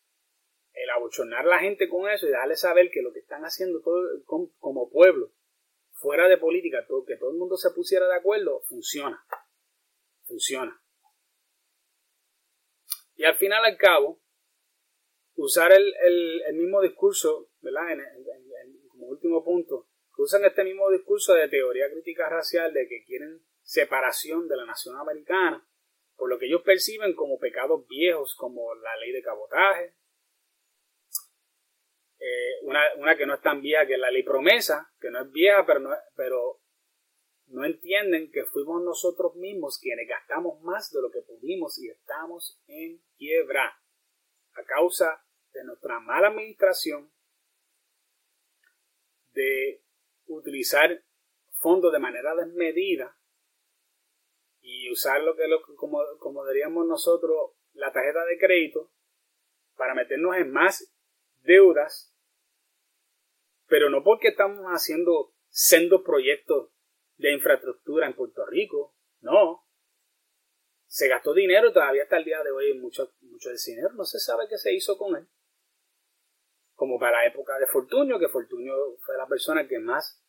el 0.77 0.91
abochornar 0.91 1.47
a 1.47 1.51
la 1.51 1.59
gente 1.59 1.89
con 1.89 2.09
eso 2.09 2.27
y 2.27 2.31
dejarle 2.31 2.57
saber 2.57 2.91
que 2.91 3.03
lo 3.03 3.13
que 3.13 3.21
están 3.21 3.43
haciendo 3.43 3.81
todo, 3.81 4.01
como 4.59 4.91
pueblo, 4.91 5.33
fuera 5.93 6.29
de 6.29 6.37
política, 6.37 6.87
que 7.07 7.17
todo 7.17 7.31
el 7.31 7.39
mundo 7.39 7.57
se 7.57 7.71
pusiera 7.71 8.07
de 8.07 8.15
acuerdo, 8.15 8.61
funciona. 8.69 9.25
Funciona. 10.25 10.81
Y 13.15 13.25
al 13.25 13.37
final, 13.37 13.65
al 13.65 13.79
cabo, 13.79 14.21
usar 15.37 15.73
el, 15.73 16.55
mismo 16.55 16.83
discurso, 16.83 17.51
¿verdad? 17.61 17.97
como 18.91 19.07
último 19.07 19.43
punto, 19.43 19.89
usan 20.19 20.45
este 20.45 20.65
mismo 20.65 20.91
discurso 20.91 21.35
de 21.35 21.49
teoría 21.49 21.91
crítica 21.91 22.29
racial 22.29 22.73
de 22.73 22.87
que 22.89 23.05
quieren 23.05 23.43
separación 23.63 24.49
de 24.49 24.57
la 24.57 24.67
nación 24.67 24.97
americana, 24.97 25.67
por 26.17 26.29
lo 26.29 26.39
que 26.39 26.47
ellos 26.47 26.63
perciben 26.63 27.15
como 27.15 27.39
pecados 27.39 27.87
viejos, 27.87 28.35
como 28.37 28.75
la 28.75 28.97
ley 28.97 29.13
de 29.13 29.23
cabotaje, 29.23 29.95
eh, 32.19 32.61
una, 32.63 33.17
que 33.17 33.27
no 33.27 33.35
es 33.35 33.43
tan 33.43 33.61
vieja 33.61 33.87
que 33.87 33.99
la 33.99 34.11
ley 34.11 34.23
promesa, 34.23 34.91
que 35.01 35.11
no 35.11 35.21
es 35.21 35.31
vieja, 35.31 35.65
pero 35.67 35.81
no, 35.81 35.91
pero 36.15 36.61
no 37.49 37.65
entienden 37.65 38.31
que 38.31 38.45
fuimos 38.45 38.83
nosotros 38.83 39.35
mismos 39.37 39.79
quienes 39.81 40.09
gastamos 40.09 40.61
más 40.63 40.91
de 40.93 41.03
lo 41.03 41.11
que 41.11 41.23
pudimos 41.23 41.79
y 41.79 41.89
estamos 41.89 42.61
en 42.67 43.03
quiebra. 43.17 43.81
A 44.55 44.65
causa 44.65 45.23
de 45.53 45.65
nuestra 45.65 46.01
mala 46.01 46.29
administración, 46.29 47.13
de 49.33 49.83
utilizar 50.27 51.05
fondos 51.53 51.93
de 51.93 51.99
manera 51.99 52.35
desmedida 52.35 53.19
y 54.61 54.91
usar 54.91 55.23
lo 55.23 55.37
que 55.37 55.47
lo, 55.47 55.61
como, 55.77 56.01
como 56.19 56.47
diríamos 56.47 56.87
nosotros 56.87 57.53
la 57.75 57.93
tarjeta 57.93 58.25
de 58.25 58.39
crédito 58.39 58.91
para 59.77 59.95
meternos 59.95 60.37
en 60.37 60.51
más 60.51 60.96
deudas, 61.47 62.15
pero 63.67 63.91
no 63.91 64.03
porque 64.03 64.29
estamos 64.29 64.65
haciendo 64.67 65.35
sendos 65.49 66.03
proyectos 66.03 66.71
de 67.17 67.33
infraestructura 67.33 68.07
en 68.07 68.15
Puerto 68.15 68.45
Rico, 68.47 68.95
no. 69.21 69.65
Se 70.87 71.09
gastó 71.09 71.35
dinero 71.35 71.73
todavía 71.73 72.05
hasta 72.05 72.19
el 72.19 72.25
día 72.25 72.43
de 72.43 72.51
hoy 72.51 72.79
mucho, 72.79 73.13
mucho 73.23 73.49
de 73.49 73.57
dinero, 73.65 73.93
no 73.95 74.05
se 74.05 74.19
sabe 74.19 74.47
qué 74.49 74.57
se 74.57 74.73
hizo 74.73 74.97
con 74.97 75.17
él. 75.17 75.27
Como 76.75 76.99
para 76.99 77.23
la 77.23 77.27
época 77.27 77.59
de 77.59 77.67
Fortunio, 77.67 78.19
que 78.19 78.29
Fortunio 78.29 78.75
fue 79.05 79.17
la 79.17 79.27
persona 79.27 79.67
que 79.67 79.79
más 79.79 80.23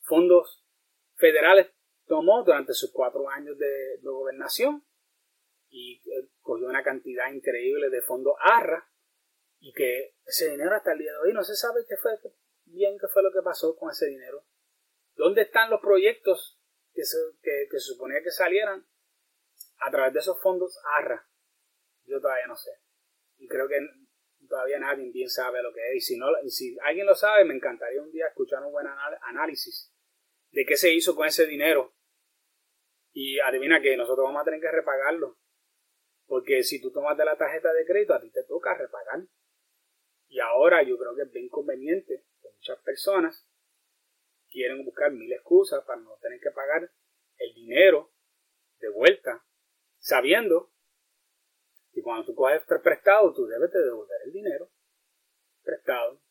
fondos 0.00 0.64
federales 1.14 1.68
tomó 2.06 2.42
durante 2.42 2.72
sus 2.74 2.90
cuatro 2.92 3.28
años 3.28 3.56
de, 3.58 3.98
gobernación 4.02 4.84
y 5.68 5.96
eh, 6.10 6.28
cogió 6.40 6.66
una 6.66 6.82
cantidad 6.82 7.30
increíble 7.32 7.88
de 7.90 8.02
fondos 8.02 8.34
ARRA 8.40 8.91
y 9.62 9.72
que 9.72 10.16
ese 10.26 10.50
dinero 10.50 10.74
hasta 10.74 10.92
el 10.92 10.98
día 10.98 11.12
de 11.12 11.18
hoy 11.18 11.32
no 11.32 11.44
se 11.44 11.54
sabe 11.54 11.84
qué 11.88 11.96
fue 11.96 12.18
bien 12.64 12.98
qué 12.98 13.06
fue 13.06 13.22
lo 13.22 13.30
que 13.30 13.42
pasó 13.42 13.76
con 13.76 13.90
ese 13.90 14.06
dinero. 14.06 14.44
¿Dónde 15.14 15.42
están 15.42 15.70
los 15.70 15.80
proyectos 15.80 16.60
que 16.92 17.04
se, 17.04 17.16
que, 17.40 17.68
se 17.70 17.78
suponía 17.78 18.22
que 18.24 18.32
salieran 18.32 18.84
a 19.78 19.90
través 19.92 20.14
de 20.14 20.18
esos 20.18 20.40
fondos 20.42 20.76
ARRA? 20.98 21.28
Yo 22.06 22.20
todavía 22.20 22.48
no 22.48 22.56
sé. 22.56 22.72
Y 23.36 23.46
creo 23.46 23.68
que 23.68 23.78
todavía 24.48 24.80
nadie 24.80 25.12
bien 25.12 25.28
sabe 25.28 25.62
lo 25.62 25.72
que 25.72 25.90
es. 25.90 25.96
Y 25.96 26.00
si, 26.00 26.18
no, 26.18 26.26
si 26.48 26.76
alguien 26.82 27.06
lo 27.06 27.14
sabe, 27.14 27.44
me 27.44 27.54
encantaría 27.54 28.02
un 28.02 28.10
día 28.10 28.26
escuchar 28.26 28.64
un 28.64 28.72
buen 28.72 28.88
análisis 29.22 29.94
de 30.50 30.64
qué 30.66 30.76
se 30.76 30.92
hizo 30.92 31.14
con 31.14 31.28
ese 31.28 31.46
dinero. 31.46 31.94
Y 33.12 33.38
adivina 33.38 33.80
que 33.80 33.96
nosotros 33.96 34.24
vamos 34.24 34.42
a 34.42 34.44
tener 34.44 34.60
que 34.60 34.72
repagarlo. 34.72 35.38
Porque 36.26 36.64
si 36.64 36.80
tú 36.80 36.90
tomas 36.90 37.16
de 37.16 37.26
la 37.26 37.36
tarjeta 37.36 37.72
de 37.72 37.86
crédito, 37.86 38.14
a 38.14 38.20
ti 38.20 38.30
te 38.30 38.42
toca 38.42 38.74
repagar. 38.74 39.20
Y 40.32 40.40
ahora 40.40 40.82
yo 40.82 40.96
creo 40.96 41.14
que 41.14 41.22
es 41.24 41.30
bien 41.30 41.50
conveniente 41.50 42.24
que 42.40 42.48
muchas 42.48 42.78
personas 42.78 43.46
quieren 44.48 44.82
buscar 44.82 45.12
mil 45.12 45.30
excusas 45.30 45.84
para 45.84 46.00
no 46.00 46.16
tener 46.22 46.40
que 46.40 46.50
pagar 46.50 46.90
el 47.36 47.54
dinero 47.54 48.10
de 48.78 48.88
vuelta, 48.88 49.44
sabiendo 49.98 50.72
Y 51.92 52.00
cuando 52.00 52.24
tú 52.24 52.34
coges 52.34 52.62
prestado, 52.82 53.34
tú 53.34 53.46
debes 53.46 53.70
de 53.72 53.80
devolver 53.80 54.22
el 54.24 54.32
dinero 54.32 54.70
prestado. 55.62 56.22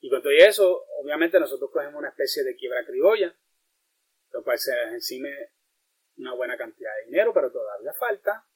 Y 0.00 0.10
con 0.10 0.20
todo 0.20 0.32
eso, 0.32 0.84
obviamente 1.00 1.40
nosotros 1.40 1.70
cogemos 1.70 1.94
una 1.94 2.10
especie 2.10 2.44
de 2.44 2.56
quiebra 2.56 2.84
criolla, 2.84 3.34
lo 4.32 4.44
cual 4.44 4.58
se 4.58 4.78
encime 4.92 5.30
una 6.18 6.34
buena 6.34 6.58
cantidad 6.58 6.94
de 6.96 7.06
dinero, 7.06 7.32
pero 7.32 7.50
todavía 7.50 7.94
falta. 7.94 8.46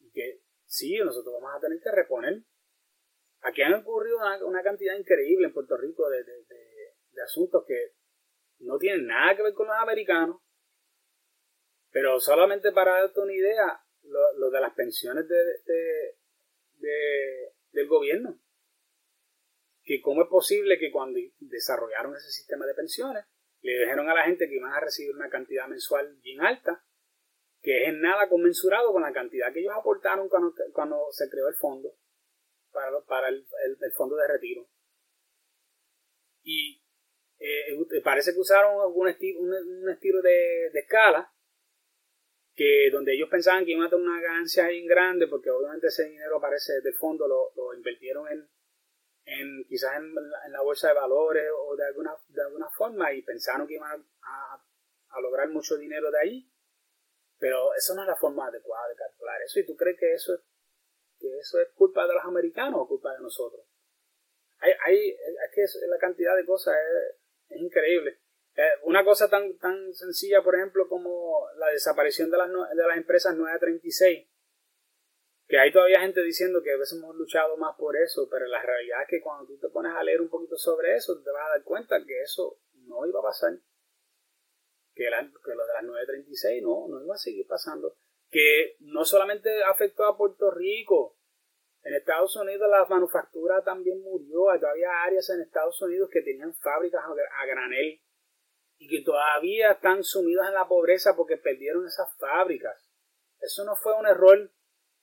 Y 0.00 0.10
que 0.10 0.42
sí, 0.64 0.98
nosotros 0.98 1.32
vamos 1.40 1.56
a 1.56 1.60
tener 1.60 1.80
que 1.80 1.92
reponer. 1.92 2.42
Aquí 3.46 3.62
han 3.62 3.74
ocurrido 3.74 4.18
una, 4.44 4.62
cantidad 4.62 4.98
increíble 4.98 5.46
en 5.46 5.52
Puerto 5.52 5.76
Rico 5.76 6.08
de, 6.10 6.24
asuntos 7.22 7.64
que 7.66 7.92
no 8.58 8.76
tienen 8.76 9.06
nada 9.06 9.36
que 9.36 9.42
ver 9.42 9.54
con 9.54 9.68
los 9.68 9.76
americanos. 9.76 10.40
Pero 11.90 12.18
solamente 12.18 12.72
para 12.72 13.00
darte 13.00 13.20
una 13.20 13.32
idea, 13.32 13.80
lo, 14.02 14.50
de 14.50 14.60
las 14.60 14.74
pensiones 14.74 15.28
de, 15.28 16.18
del 17.70 17.86
gobierno. 17.86 18.42
Que 19.84 20.00
cómo 20.00 20.22
es 20.22 20.28
posible 20.28 20.76
que 20.78 20.90
cuando 20.90 21.20
desarrollaron 21.38 22.16
ese 22.16 22.30
sistema 22.30 22.66
de 22.66 22.74
pensiones, 22.74 23.26
le 23.60 23.78
dijeron 23.78 24.10
a 24.10 24.14
la 24.14 24.24
gente 24.24 24.48
que 24.48 24.56
iban 24.56 24.72
a 24.72 24.80
recibir 24.80 25.14
una 25.14 25.30
cantidad 25.30 25.68
mensual 25.68 26.16
bien 26.16 26.40
alta, 26.40 26.84
que 27.62 27.82
es 27.82 27.88
en 27.90 28.00
nada 28.00 28.28
conmensurado 28.28 28.92
con 28.92 29.02
la 29.02 29.12
cantidad 29.12 29.52
que 29.52 29.60
ellos 29.60 29.74
aportaron 29.78 30.28
cuando, 30.28 31.06
se 31.12 31.30
creó 31.30 31.46
el 31.48 31.54
fondo, 31.54 31.94
para, 33.06 33.28
el, 33.28 33.46
fondo 33.94 34.16
de 34.16 34.28
retiro. 34.28 34.68
Y 36.42 36.82
eh, 37.38 38.00
parece 38.04 38.32
que 38.32 38.40
usaron 38.40 38.92
un, 38.94 39.08
estilo, 39.08 39.40
un, 39.40 39.90
estilo 39.90 40.22
de, 40.22 40.68
escala 40.74 41.32
que 42.54 42.88
donde 42.90 43.14
ellos 43.14 43.28
pensaban 43.28 43.64
que 43.64 43.72
iban 43.72 43.86
a 43.86 43.90
tener 43.90 44.06
una 44.06 44.20
ganancia 44.20 44.68
bien 44.68 44.86
grande 44.86 45.26
porque 45.26 45.50
obviamente 45.50 45.88
ese 45.88 46.04
dinero 46.04 46.40
parece 46.40 46.80
del 46.82 46.94
fondo 46.94 47.26
lo 47.28 47.74
invirtieron 47.74 48.28
en, 48.28 48.48
en 49.26 49.64
quizás 49.68 49.96
en 49.96 50.14
la, 50.52 50.62
bolsa 50.62 50.88
de 50.88 50.94
valores 50.94 51.50
o 51.52 51.76
de 51.76 51.84
alguna, 51.84 52.14
de 52.28 52.42
alguna 52.42 52.70
forma 52.70 53.12
y 53.12 53.22
pensaron 53.22 53.66
que 53.66 53.74
iban 53.74 54.06
a, 54.22 54.62
lograr 55.20 55.48
mucho 55.48 55.76
dinero 55.76 56.10
de 56.10 56.20
ahí, 56.20 56.52
pero 57.38 57.74
eso 57.74 57.94
no 57.94 58.02
es 58.02 58.08
la 58.08 58.16
forma 58.16 58.46
adecuada 58.46 58.86
de 58.88 58.96
calcular 58.96 59.40
eso. 59.42 59.58
¿Y 59.58 59.66
tú 59.66 59.74
crees 59.74 59.98
que 59.98 60.12
eso, 60.12 60.38
que 61.18 61.38
eso 61.38 61.60
es 61.60 61.68
culpa 61.74 62.06
de 62.06 62.14
los 62.14 62.24
americanos 62.24 62.80
o 62.80 62.88
culpa 62.88 63.12
de 63.12 63.20
nosotros? 63.20 63.66
Hay, 64.58 64.72
hay, 64.84 65.10
es 65.10 65.50
que 65.54 65.86
la 65.88 65.98
cantidad 65.98 66.36
de 66.36 66.46
cosas 66.46 66.74
es, 67.48 67.60
increíble. 67.60 68.18
Eh, 68.56 68.62
una 68.84 69.04
cosa 69.04 69.28
tan, 69.28 69.56
tan 69.58 69.92
sencilla, 69.94 70.42
por 70.42 70.56
ejemplo, 70.56 70.88
como 70.88 71.46
la 71.56 71.68
desaparición 71.68 72.30
de 72.30 72.38
las, 72.38 72.48
de 72.48 72.82
las 72.82 72.96
empresas 72.96 73.36
936, 73.36 74.28
que 75.46 75.58
hay 75.58 75.72
todavía 75.72 76.00
gente 76.00 76.22
diciendo 76.22 76.60
que 76.62 76.72
a 76.72 76.78
veces 76.78 76.98
hemos 76.98 77.14
luchado 77.14 77.56
más 77.56 77.76
por 77.76 77.96
eso, 77.96 78.28
pero 78.30 78.46
la 78.46 78.62
realidad 78.62 79.02
es 79.02 79.08
que 79.08 79.20
cuando 79.20 79.46
tú 79.46 79.58
te 79.58 79.68
pones 79.68 79.92
a 79.94 80.02
leer 80.02 80.20
un 80.20 80.28
poquito 80.28 80.56
sobre 80.56 80.96
eso, 80.96 81.22
te 81.22 81.30
vas 81.30 81.46
a 81.46 81.50
dar 81.50 81.62
cuenta 81.62 82.04
que 82.04 82.22
eso 82.22 82.58
no 82.86 83.06
iba 83.06 83.20
a 83.20 83.24
pasar. 83.24 83.52
Que, 84.94 85.04
que 85.04 85.54
lo 85.54 85.66
de 85.66 85.72
las 85.74 85.84
936 85.84 86.62
no, 86.62 86.88
no 86.88 87.04
iba 87.04 87.14
a 87.14 87.18
seguir 87.18 87.46
pasando. 87.46 87.96
Que 88.30 88.76
no 88.80 89.04
solamente 89.04 89.62
afectó 89.64 90.04
a 90.04 90.16
Puerto 90.16 90.50
Rico, 90.50 91.16
en 91.86 91.94
Estados 91.94 92.34
Unidos 92.34 92.68
la 92.68 92.84
manufactura 92.86 93.62
también 93.62 94.02
murió. 94.02 94.50
Había 94.50 95.04
áreas 95.04 95.30
en 95.30 95.42
Estados 95.42 95.80
Unidos 95.82 96.10
que 96.12 96.20
tenían 96.20 96.52
fábricas 96.54 97.00
a 97.04 97.46
granel 97.46 98.00
y 98.78 98.88
que 98.88 99.04
todavía 99.04 99.70
están 99.70 100.02
sumidas 100.02 100.48
en 100.48 100.54
la 100.54 100.66
pobreza 100.66 101.14
porque 101.16 101.36
perdieron 101.36 101.86
esas 101.86 102.12
fábricas. 102.18 102.90
Eso 103.38 103.64
no 103.64 103.76
fue 103.76 103.94
un 103.94 104.06
error 104.06 104.50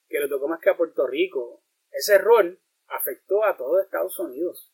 que 0.09 0.19
le 0.19 0.28
tocó 0.28 0.49
más 0.49 0.59
que 0.59 0.71
a 0.71 0.76
Puerto 0.76 1.07
Rico. 1.07 1.63
Ese 1.89 2.15
error 2.15 2.59
afectó 2.88 3.45
a 3.45 3.55
todo 3.55 3.80
Estados 3.80 4.19
Unidos. 4.19 4.72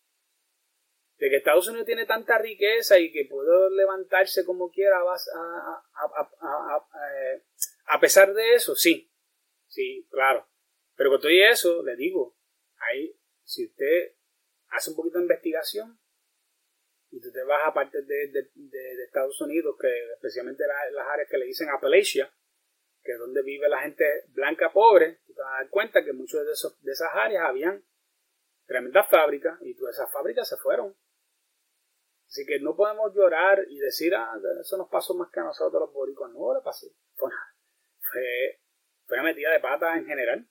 De 1.19 1.29
que 1.29 1.35
Estados 1.35 1.67
Unidos 1.67 1.85
tiene 1.85 2.05
tanta 2.05 2.37
riqueza 2.37 2.97
y 2.97 3.11
que 3.11 3.25
puede 3.25 3.69
levantarse 3.71 4.45
como 4.45 4.71
quiera 4.71 4.99
a, 4.99 5.17
eh, 7.11 7.43
pesar 7.99 8.33
de 8.33 8.55
eso, 8.55 8.73
sí, 8.73 9.11
sí, 9.67 10.07
claro. 10.09 10.47
Pero 10.95 11.11
con 11.11 11.19
todo 11.19 11.31
eso, 11.31 11.83
le 11.83 11.97
digo, 11.97 12.37
ahí, 12.77 13.19
si 13.43 13.65
usted 13.65 14.15
hace 14.69 14.91
un 14.91 14.95
poquito 14.95 15.17
de 15.17 15.25
investigación 15.25 15.99
y 17.11 17.17
usted 17.17 17.41
va 17.49 17.67
a 17.67 17.73
partes 17.73 18.07
de, 18.07 19.03
Estados 19.03 19.41
Unidos, 19.41 19.75
que 19.79 19.87
especialmente 20.13 20.63
las 20.93 21.07
áreas 21.07 21.27
que 21.29 21.37
le 21.37 21.45
dicen 21.45 21.69
Appalachia, 21.69 22.31
que 23.01 23.13
es 23.13 23.19
donde 23.19 23.41
vive 23.41 23.67
la 23.67 23.81
gente 23.81 24.05
blanca 24.29 24.71
pobre, 24.71 25.19
tú 25.25 25.33
te 25.33 25.41
vas 25.41 25.53
a 25.53 25.63
dar 25.63 25.69
cuenta 25.69 26.03
que 26.03 26.13
muchas 26.13 26.45
de, 26.45 26.51
esos, 26.51 26.81
de 26.81 26.91
esas 26.91 27.09
áreas 27.13 27.45
habían 27.47 27.83
tremendas 28.65 29.09
fábricas 29.09 29.57
y 29.61 29.75
todas 29.75 29.95
esas 29.95 30.11
fábricas 30.11 30.47
se 30.47 30.57
fueron. 30.57 30.95
Así 32.29 32.45
que 32.45 32.59
no 32.59 32.75
podemos 32.75 33.11
llorar 33.13 33.65
y 33.67 33.79
decir, 33.79 34.13
ah, 34.13 34.31
eso 34.61 34.77
nos 34.77 34.87
pasó 34.87 35.15
más 35.15 35.29
que 35.31 35.39
a 35.39 35.43
nosotros 35.43 35.81
los 35.81 35.91
boricuas. 35.91 36.31
No 36.31 36.53
le 36.53 36.61
pasó. 36.61 36.85
Fue, 37.15 37.31
fue 39.07 39.17
una 39.17 39.23
metida 39.23 39.51
de 39.51 39.59
pata 39.59 39.97
en 39.97 40.05
general. 40.05 40.47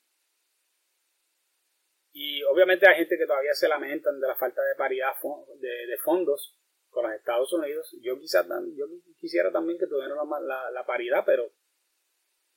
Y 2.11 2.43
obviamente 2.43 2.85
hay 2.85 2.97
gente 2.97 3.17
que 3.17 3.25
todavía 3.25 3.53
se 3.53 3.69
lamentan 3.69 4.19
de 4.19 4.27
la 4.27 4.35
falta 4.35 4.61
de 4.61 4.75
paridad 4.75 5.13
de, 5.59 5.97
fondos 6.03 6.59
con 6.89 7.05
los 7.05 7.13
Estados 7.13 7.53
Unidos. 7.53 7.95
Yo, 8.01 8.19
quizá, 8.19 8.45
yo 8.75 8.85
quisiera 9.17 9.49
también 9.49 9.79
que 9.79 9.87
tuvieran 9.87 10.17
la 10.73 10.85
paridad, 10.85 11.23
pero 11.25 11.53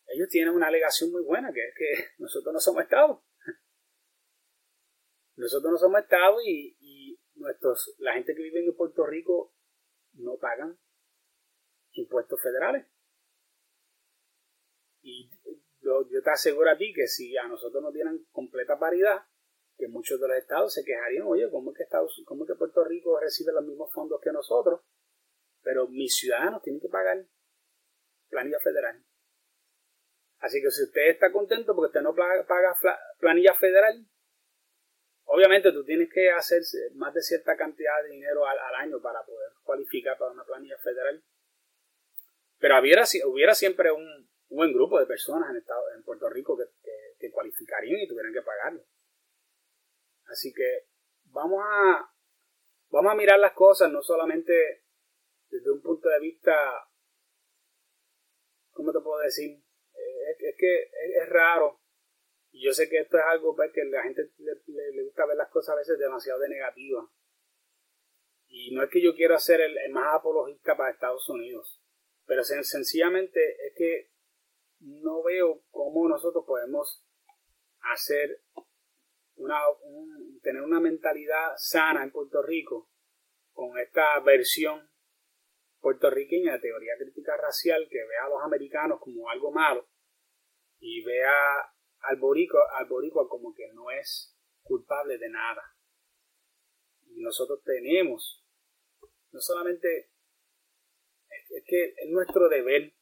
ellos 0.06 0.28
tienen 0.28 0.54
una 0.54 0.66
alegación 0.66 1.10
muy 1.10 1.22
buena, 1.22 1.52
que 1.52 1.60
es 1.68 1.74
que 1.76 2.04
nosotros 2.18 2.52
no 2.52 2.60
somos 2.60 2.82
Estado. 2.82 3.24
Nosotros 5.36 5.72
no 5.72 5.78
somos 5.78 6.00
Estado 6.00 6.38
y, 6.44 6.76
nuestros, 7.42 7.94
la 7.98 8.14
gente 8.14 8.34
que 8.34 8.42
vive 8.42 8.64
en 8.64 8.74
Puerto 8.74 9.04
Rico 9.04 9.54
no 10.14 10.36
pagan 10.36 10.78
impuestos 11.92 12.40
federales. 12.40 12.86
Y 15.02 15.30
yo, 15.80 16.06
te 16.06 16.30
aseguro 16.30 16.70
a 16.70 16.76
ti 16.76 16.92
que 16.94 17.06
si 17.06 17.36
a 17.36 17.48
nosotros 17.48 17.82
nos 17.82 17.92
dieran 17.92 18.24
completa 18.30 18.78
paridad, 18.78 19.26
que 19.76 19.88
muchos 19.88 20.20
de 20.20 20.28
los 20.28 20.36
estados 20.36 20.72
se 20.72 20.84
quejarían, 20.84 21.26
oye, 21.26 21.50
¿cómo 21.50 21.72
es 21.72 21.76
que, 21.76 21.82
Estados, 21.82 22.22
cómo 22.24 22.44
es 22.44 22.50
que 22.50 22.56
Puerto 22.56 22.84
Rico 22.84 23.18
recibe 23.18 23.52
los 23.52 23.64
mismos 23.64 23.92
fondos 23.92 24.20
que 24.22 24.30
nosotros? 24.30 24.80
Pero 25.62 25.88
mis 25.88 26.14
ciudadanos 26.14 26.62
tienen 26.62 26.80
que 26.80 26.88
pagar 26.88 27.26
planilla 28.28 28.60
federal. 28.60 29.04
Así 30.38 30.60
que 30.60 30.70
si 30.70 30.84
usted 30.84 31.10
está 31.10 31.32
contento 31.32 31.74
porque 31.74 31.88
usted 31.88 32.02
no 32.02 32.14
paga 32.14 32.76
planilla 33.18 33.54
federal, 33.54 34.06
obviamente 35.32 35.72
tú 35.72 35.84
tienes 35.84 36.12
que 36.12 36.30
hacer 36.30 36.60
más 36.94 37.14
de 37.14 37.22
cierta 37.22 37.56
cantidad 37.56 38.02
de 38.02 38.10
dinero 38.10 38.46
al, 38.46 38.74
año 38.76 39.00
para 39.00 39.24
poder 39.24 39.50
cualificar 39.62 40.18
para 40.18 40.32
una 40.32 40.44
planilla 40.44 40.76
federal. 40.78 41.22
Pero 42.58 42.80
hubiera, 42.80 43.04
hubiera 43.26 43.54
siempre 43.54 43.90
un, 43.90 44.28
buen 44.50 44.72
grupo 44.72 45.00
de 45.00 45.06
personas 45.06 45.48
en, 45.50 45.56
Estado, 45.56 45.82
en 45.96 46.02
Puerto 46.02 46.28
Rico 46.28 46.56
que, 46.56 47.30
cualificarían 47.30 48.00
y 48.00 48.08
tuvieran 48.08 48.32
que 48.32 48.42
pagarlo. 48.42 48.84
Así 50.26 50.52
que 50.52 50.88
vamos 51.26 51.62
a, 51.64 52.12
vamos 52.90 53.12
a 53.12 53.14
mirar 53.14 53.38
las 53.38 53.52
cosas 53.52 53.90
no 53.90 54.02
solamente 54.02 54.84
desde 55.48 55.70
un 55.70 55.80
punto 55.80 56.08
de 56.08 56.18
vista, 56.18 56.52
¿cómo 58.72 58.92
te 58.92 59.00
puedo 59.00 59.20
decir? 59.20 59.62
es, 60.40 60.54
que 60.58 60.82
es, 60.82 61.28
raro. 61.28 61.80
Yo 62.62 62.72
sé 62.72 62.88
que 62.88 62.98
esto 62.98 63.18
es 63.18 63.24
algo 63.24 63.56
pues, 63.56 63.72
que 63.72 63.84
la 63.84 64.04
gente 64.04 64.30
le, 64.38 65.02
gusta 65.02 65.26
ver 65.26 65.36
las 65.36 65.50
cosas 65.50 65.74
a 65.74 65.78
veces 65.78 65.98
demasiado 65.98 66.38
de 66.40 66.48
negativa. 66.48 67.10
Y 68.46 68.72
no 68.72 68.84
es 68.84 68.90
que 68.90 69.02
yo 69.02 69.14
quiera 69.16 69.38
ser 69.38 69.60
el, 69.60 69.76
más 69.90 70.14
apologista 70.14 70.76
para 70.76 70.92
Estados 70.92 71.28
Unidos, 71.28 71.82
pero 72.24 72.44
sencillamente 72.44 73.40
es 73.66 73.74
que 73.76 74.12
no 74.78 75.22
veo 75.24 75.64
cómo 75.70 76.08
nosotros 76.08 76.44
podemos 76.46 77.04
hacer 77.80 78.42
una, 79.34 79.58
tener 80.42 80.62
una 80.62 80.80
mentalidad 80.80 81.54
sana 81.56 82.04
en 82.04 82.12
Puerto 82.12 82.42
Rico 82.42 82.90
con 83.52 83.76
esta 83.78 84.20
versión 84.20 84.88
puertorriqueña 85.80 86.52
de 86.52 86.60
teoría 86.60 86.92
crítica 86.96 87.36
racial 87.36 87.88
que 87.90 87.98
ve 87.98 88.16
a 88.24 88.28
los 88.28 88.42
americanos 88.44 89.00
como 89.00 89.28
algo 89.30 89.50
malo 89.50 89.88
y 90.78 91.02
vea 91.02 91.72
al 92.02 92.16
boricua, 92.16 92.60
al 92.74 92.86
boricua 92.86 93.28
como 93.28 93.54
que 93.54 93.68
no 93.72 93.90
es 93.90 94.36
culpable 94.62 95.18
de 95.18 95.28
nada. 95.28 95.62
Y 97.06 97.20
nosotros 97.20 97.62
tenemos, 97.64 98.44
no 99.30 99.40
solamente, 99.40 100.10
es 101.50 101.64
que 101.66 101.94
es 101.96 102.10
nuestro 102.10 102.48
deber 102.48 102.94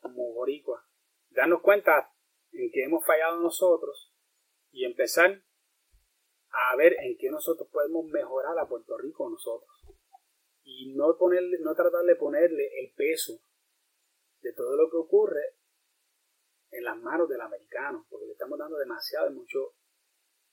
como 0.00 0.32
boricua, 0.32 0.86
darnos 1.30 1.62
cuenta 1.62 2.12
en 2.52 2.70
que 2.70 2.84
hemos 2.84 3.04
fallado 3.06 3.40
nosotros 3.40 4.12
y 4.70 4.84
empezar 4.84 5.42
a 6.50 6.76
ver 6.76 6.96
en 7.00 7.16
qué 7.18 7.30
nosotros 7.30 7.68
podemos 7.70 8.04
mejorar 8.06 8.58
a 8.58 8.68
Puerto 8.68 8.98
Rico 8.98 9.28
nosotros. 9.28 9.70
Y 10.64 10.94
no, 10.94 11.16
ponerle, 11.18 11.58
no 11.60 11.74
tratar 11.74 12.04
de 12.04 12.16
ponerle 12.16 12.70
el 12.80 12.92
peso 12.94 13.40
de 14.40 14.52
todo 14.52 14.76
lo 14.76 14.90
que 14.90 14.96
ocurre 14.96 15.56
en 16.72 16.84
las 16.84 16.96
manos 16.96 17.28
del 17.28 17.40
americano, 17.40 18.06
porque 18.08 18.26
le 18.26 18.32
estamos 18.32 18.58
dando 18.58 18.78
demasiado 18.78 19.28
de 19.28 19.34
mucho, 19.34 19.74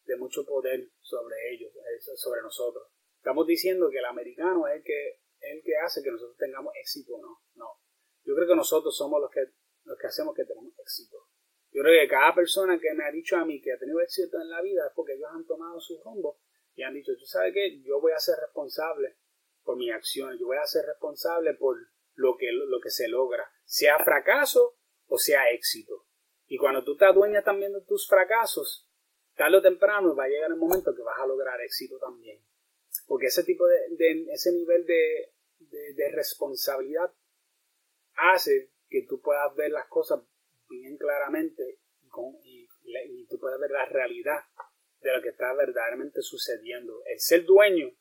de 0.06 0.18
mucho 0.18 0.46
poder 0.46 0.92
sobre 1.02 1.36
ellos, 1.52 1.72
sobre 2.16 2.42
nosotros. 2.42 2.88
Estamos 3.18 3.48
diciendo 3.48 3.90
que 3.90 4.00
el 4.00 4.06
americano 4.06 4.68
es 4.68 4.78
el 4.78 4.84
que, 4.84 5.22
el 5.40 5.64
que 5.64 5.78
hace 5.78 6.04
que 6.04 6.12
nosotros 6.12 6.38
tengamos 6.38 6.74
éxito 6.80 7.16
o 7.16 7.22
no. 7.22 7.42
No. 7.56 7.68
Yo 8.24 8.36
creo 8.36 8.48
que 8.48 8.56
nosotros 8.56 8.96
somos 8.96 9.22
los 9.22 9.32
que, 9.32 9.46
los 9.86 9.98
que 9.98 10.08
hacemos 10.08 10.36
que 10.36 10.46
tenemos 10.46 10.74
éxito. 10.78 11.18
Yo 11.72 11.84
creo 11.84 12.02
que 12.02 12.08
cada 12.08 12.36
persona 12.36 12.80
que 12.80 12.94
me 12.94 13.06
ha 13.06 13.12
dicho 13.12 13.38
a 13.38 13.46
mí 13.46 13.62
que 13.62 13.72
ha 13.72 13.80
tenido 13.80 14.00
éxito 14.02 14.42
en 14.42 14.50
la 14.50 14.62
vida 14.62 14.88
es 14.88 14.94
porque 14.96 15.14
ellos 15.14 15.30
han 15.32 15.46
tomado 15.46 15.80
su 15.80 16.02
rumbo 16.04 16.40
y 16.76 16.84
han 16.84 16.94
dicho, 16.94 17.14
tú 17.18 17.26
sabes 17.26 17.54
qué, 17.54 17.82
yo 17.82 18.02
voy 18.02 18.12
a 18.12 18.20
ser 18.20 18.36
responsable 18.40 19.18
por 19.64 19.78
mis 19.78 19.92
acciones, 19.92 20.40
yo 20.40 20.48
voy 20.48 20.58
a 20.58 20.66
ser 20.66 20.86
responsable 20.86 21.54
por 21.54 21.78
lo 22.16 22.36
que, 22.38 22.52
lo 22.52 22.80
que 22.82 22.90
se 22.90 23.08
logra, 23.08 23.50
sea 23.66 24.04
fracaso 24.04 24.78
o 25.08 25.18
sea 25.18 25.50
éxito. 25.52 26.06
Y 26.50 26.58
cuando 26.58 26.84
tú 26.84 26.97
te 26.97 27.06
adueñas 27.06 27.45
también 27.45 27.72
de 27.72 27.82
tus 27.82 28.06
fracasos, 28.08 28.86
tarde 29.36 29.58
o 29.58 29.62
temprano 29.62 30.14
va 30.14 30.26
a 30.26 30.28
llegar 30.28 30.52
el 30.52 30.58
momento 30.58 30.93
que 30.93 31.02
vas 31.02 31.18
a 31.18 31.26
lograr 31.26 31.62
éxito 31.62 31.97
también. 32.00 32.43
Porque 33.08 33.28
ese 33.28 33.43
tipo 33.43 33.66
de, 33.66 34.26
ese 34.34 34.52
nivel 34.52 34.86
de, 34.86 35.34
de 35.95 36.12
responsabilidad 36.12 37.14
hace 38.16 38.72
que 38.89 39.06
tú 39.08 39.22
puedas 39.22 39.56
ver 39.56 39.72
las 39.72 39.88
cosas 39.88 40.22
bien 40.68 40.97
claramente 40.97 41.80
y, 42.43 42.68
y, 42.84 43.28
tú 43.28 43.39
puedes 43.39 43.60
ver 43.60 43.72
la 43.72 43.86
realidad 43.86 44.39
de 45.00 45.14
lo 45.14 45.22
que 45.22 45.30
está 45.30 45.54
verdaderamente 45.54 46.22
sucediendo. 46.22 47.02
El 47.06 47.20
ser 47.20 47.45
dueño, 47.45 47.91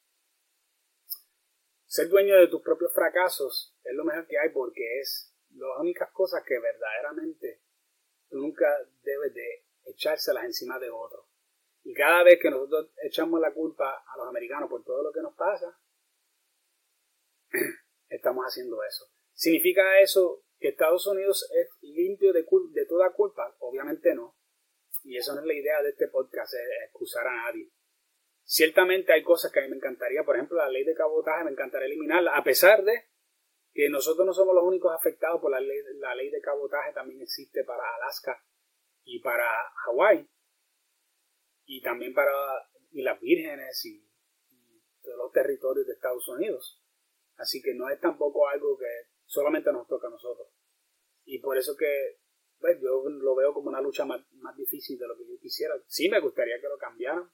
ser 1.85 2.09
dueño 2.09 2.37
de 2.37 2.49
tus 2.49 2.63
propios 2.63 2.93
fracasos 2.95 3.77
es 3.85 3.95
lo 3.95 4.05
mejor 4.05 4.27
que 4.27 4.39
hay 4.39 4.51
porque 4.51 5.01
es 5.01 5.35
las 5.51 5.79
únicas 5.81 6.11
cosas 6.13 6.43
que 6.47 6.59
verdaderamente 6.59 7.63
tú 8.29 8.39
nunca 8.39 8.67
debes 9.03 9.35
de 9.35 9.65
echárselas 9.85 10.45
encima 10.45 10.79
de 10.79 10.91
otro. 10.91 11.27
Y 11.85 11.95
cada 11.95 12.23
vez 12.23 12.39
que 12.41 12.51
nosotros 12.51 12.91
echamos 13.03 13.41
la 13.41 13.53
culpa 13.53 14.05
a 14.07 14.19
los 14.19 14.29
americanos 14.29 14.69
por 14.69 14.85
todo 14.85 15.03
lo 15.03 15.13
que 15.13 15.23
nos 15.23 15.35
pasa, 15.35 15.79
estamos 18.09 18.45
haciendo 18.45 18.83
eso. 18.85 19.07
¿Significa 19.33 20.01
eso 20.01 20.45
que 20.59 20.69
Estados 20.69 21.07
Unidos 21.07 21.49
es 21.55 21.69
limpio 21.83 22.33
de, 22.33 22.45
de 22.73 22.87
toda 22.87 23.13
culpa? 23.13 23.57
Obviamente 23.61 24.15
no. 24.15 24.37
Y 25.05 25.17
eso 25.17 25.35
no 25.35 25.41
es 25.41 25.47
la 25.47 25.55
idea 25.55 25.83
de 25.83 25.91
este 25.91 26.09
podcast, 26.09 26.53
es 26.55 26.61
excusar 26.87 27.27
a 27.27 27.45
nadie. 27.45 27.71
Ciertamente 28.45 29.13
hay 29.13 29.23
cosas 29.23 29.53
que 29.53 29.61
a 29.61 29.63
mí 29.63 29.69
me 29.69 29.77
encantaría, 29.77 30.25
por 30.25 30.37
ejemplo, 30.37 30.57
la 30.59 30.69
ley 30.69 30.85
de 30.85 30.95
cabotaje 30.95 31.45
me 31.45 31.51
encantaría 31.51 31.87
eliminarla, 31.87 32.35
a 32.35 32.43
pesar 32.43 32.83
de 32.83 33.05
que 33.79 33.89
nosotros 33.89 34.27
no 34.27 34.35
somos 34.35 34.57
los 34.57 34.65
únicos 34.65 34.93
afectados 34.93 35.41
por 35.41 35.53
la 35.53 35.61
ley, 35.61 35.79
la 36.01 36.13
ley 36.13 36.31
de 36.31 36.41
cabotaje, 36.41 36.93
también 36.93 37.23
existe 37.23 37.63
para 37.63 37.85
Alaska 37.95 38.45
y 39.05 39.21
para 39.21 39.47
Hawái, 39.85 40.29
y 41.65 41.81
también 41.81 42.13
para 42.13 42.33
y 42.91 43.03
las 43.03 43.21
vírgenes 43.21 43.85
y, 43.85 44.05
todos 45.01 45.17
los 45.17 45.31
territorios 45.31 45.87
de 45.87 45.93
Estados 45.93 46.27
Unidos. 46.27 46.83
Así 47.37 47.63
que 47.63 47.73
no 47.73 47.89
es 47.89 48.01
tampoco 48.01 48.49
algo 48.49 48.77
que 48.77 49.13
solamente 49.25 49.71
nos 49.71 49.87
toca 49.87 50.09
a 50.09 50.11
nosotros. 50.11 50.49
Y 51.25 51.39
por 51.39 51.57
eso 51.57 51.77
que 51.77 52.19
pues, 52.59 52.81
yo 52.83 53.09
lo 53.09 53.37
veo 53.37 53.55
como 53.55 53.69
una 53.69 53.81
lucha 53.81 54.05
más, 54.05 54.27
difícil 54.57 54.99
de 54.99 55.07
lo 55.07 55.17
que 55.17 55.25
yo 55.25 55.39
quisiera. 55.41 55.75
Sí 55.87 56.09
me 56.09 56.19
gustaría 56.19 56.61
que 56.61 56.69
lo 56.69 56.79
cambiaran, 56.79 57.31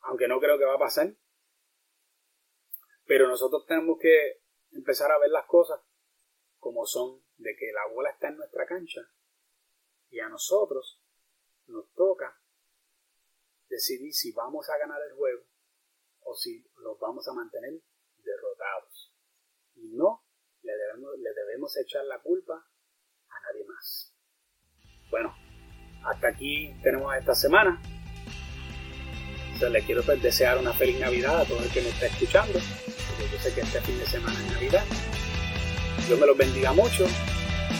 aunque 0.00 0.26
no 0.26 0.40
creo 0.40 0.56
que 0.56 0.64
va 0.64 0.76
a 0.76 0.78
pasar. 0.78 1.14
Pero 3.04 3.28
nosotros 3.28 3.66
tenemos 3.66 3.98
que 4.00 4.37
empezar 4.72 5.10
a 5.10 5.18
ver 5.18 5.30
las 5.30 5.46
cosas 5.46 5.80
como 6.58 6.84
son, 6.86 7.22
de 7.36 7.54
que 7.56 7.72
la 7.72 7.92
bola 7.94 8.10
está 8.10 8.28
en 8.28 8.36
nuestra 8.36 8.66
cancha 8.66 9.00
y 10.10 10.20
a 10.20 10.28
nosotros 10.28 11.00
nos 11.66 11.92
toca 11.94 12.40
decidir 13.68 14.12
si 14.12 14.32
vamos 14.32 14.68
a 14.70 14.78
ganar 14.78 15.00
el 15.08 15.14
juego 15.14 15.44
o 16.20 16.34
si 16.34 16.66
los 16.78 16.98
vamos 16.98 17.26
a 17.28 17.32
mantener 17.32 17.80
derrotados. 18.16 19.14
Y 19.76 19.88
no 19.92 20.24
le 20.62 20.72
debemos, 20.72 21.18
le 21.18 21.32
debemos 21.32 21.76
echar 21.76 22.04
la 22.06 22.20
culpa 22.20 22.54
a 22.54 23.40
nadie 23.40 23.64
más. 23.66 24.14
Bueno, 25.10 25.34
hasta 26.04 26.28
aquí 26.28 26.74
tenemos 26.82 27.14
esta 27.16 27.34
semana. 27.34 27.80
Entonces, 29.44 29.70
le 29.70 29.86
quiero 29.86 30.02
pues, 30.02 30.22
desear 30.22 30.58
una 30.58 30.72
feliz 30.72 31.00
Navidad 31.00 31.40
a 31.40 31.44
todo 31.44 31.58
el 31.62 31.72
que 31.72 31.80
me 31.80 31.88
está 31.88 32.06
escuchando, 32.06 32.58
yo 33.26 33.38
sé 33.42 33.52
que 33.52 33.60
este 33.60 33.80
fin 33.80 33.98
de 33.98 34.06
semana 34.06 34.38
es 34.38 34.52
Navidad. 34.52 34.84
Dios 36.06 36.18
me 36.18 36.26
los 36.26 36.36
bendiga 36.36 36.72
mucho 36.72 37.06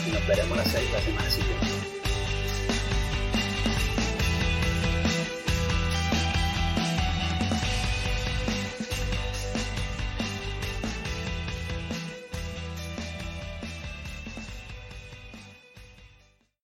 y 0.07 0.11
nos 0.11 0.27
veremos 0.27 0.57
la, 0.57 0.63
la 0.63 1.01
semana 1.01 1.29
siguiente. 1.29 1.78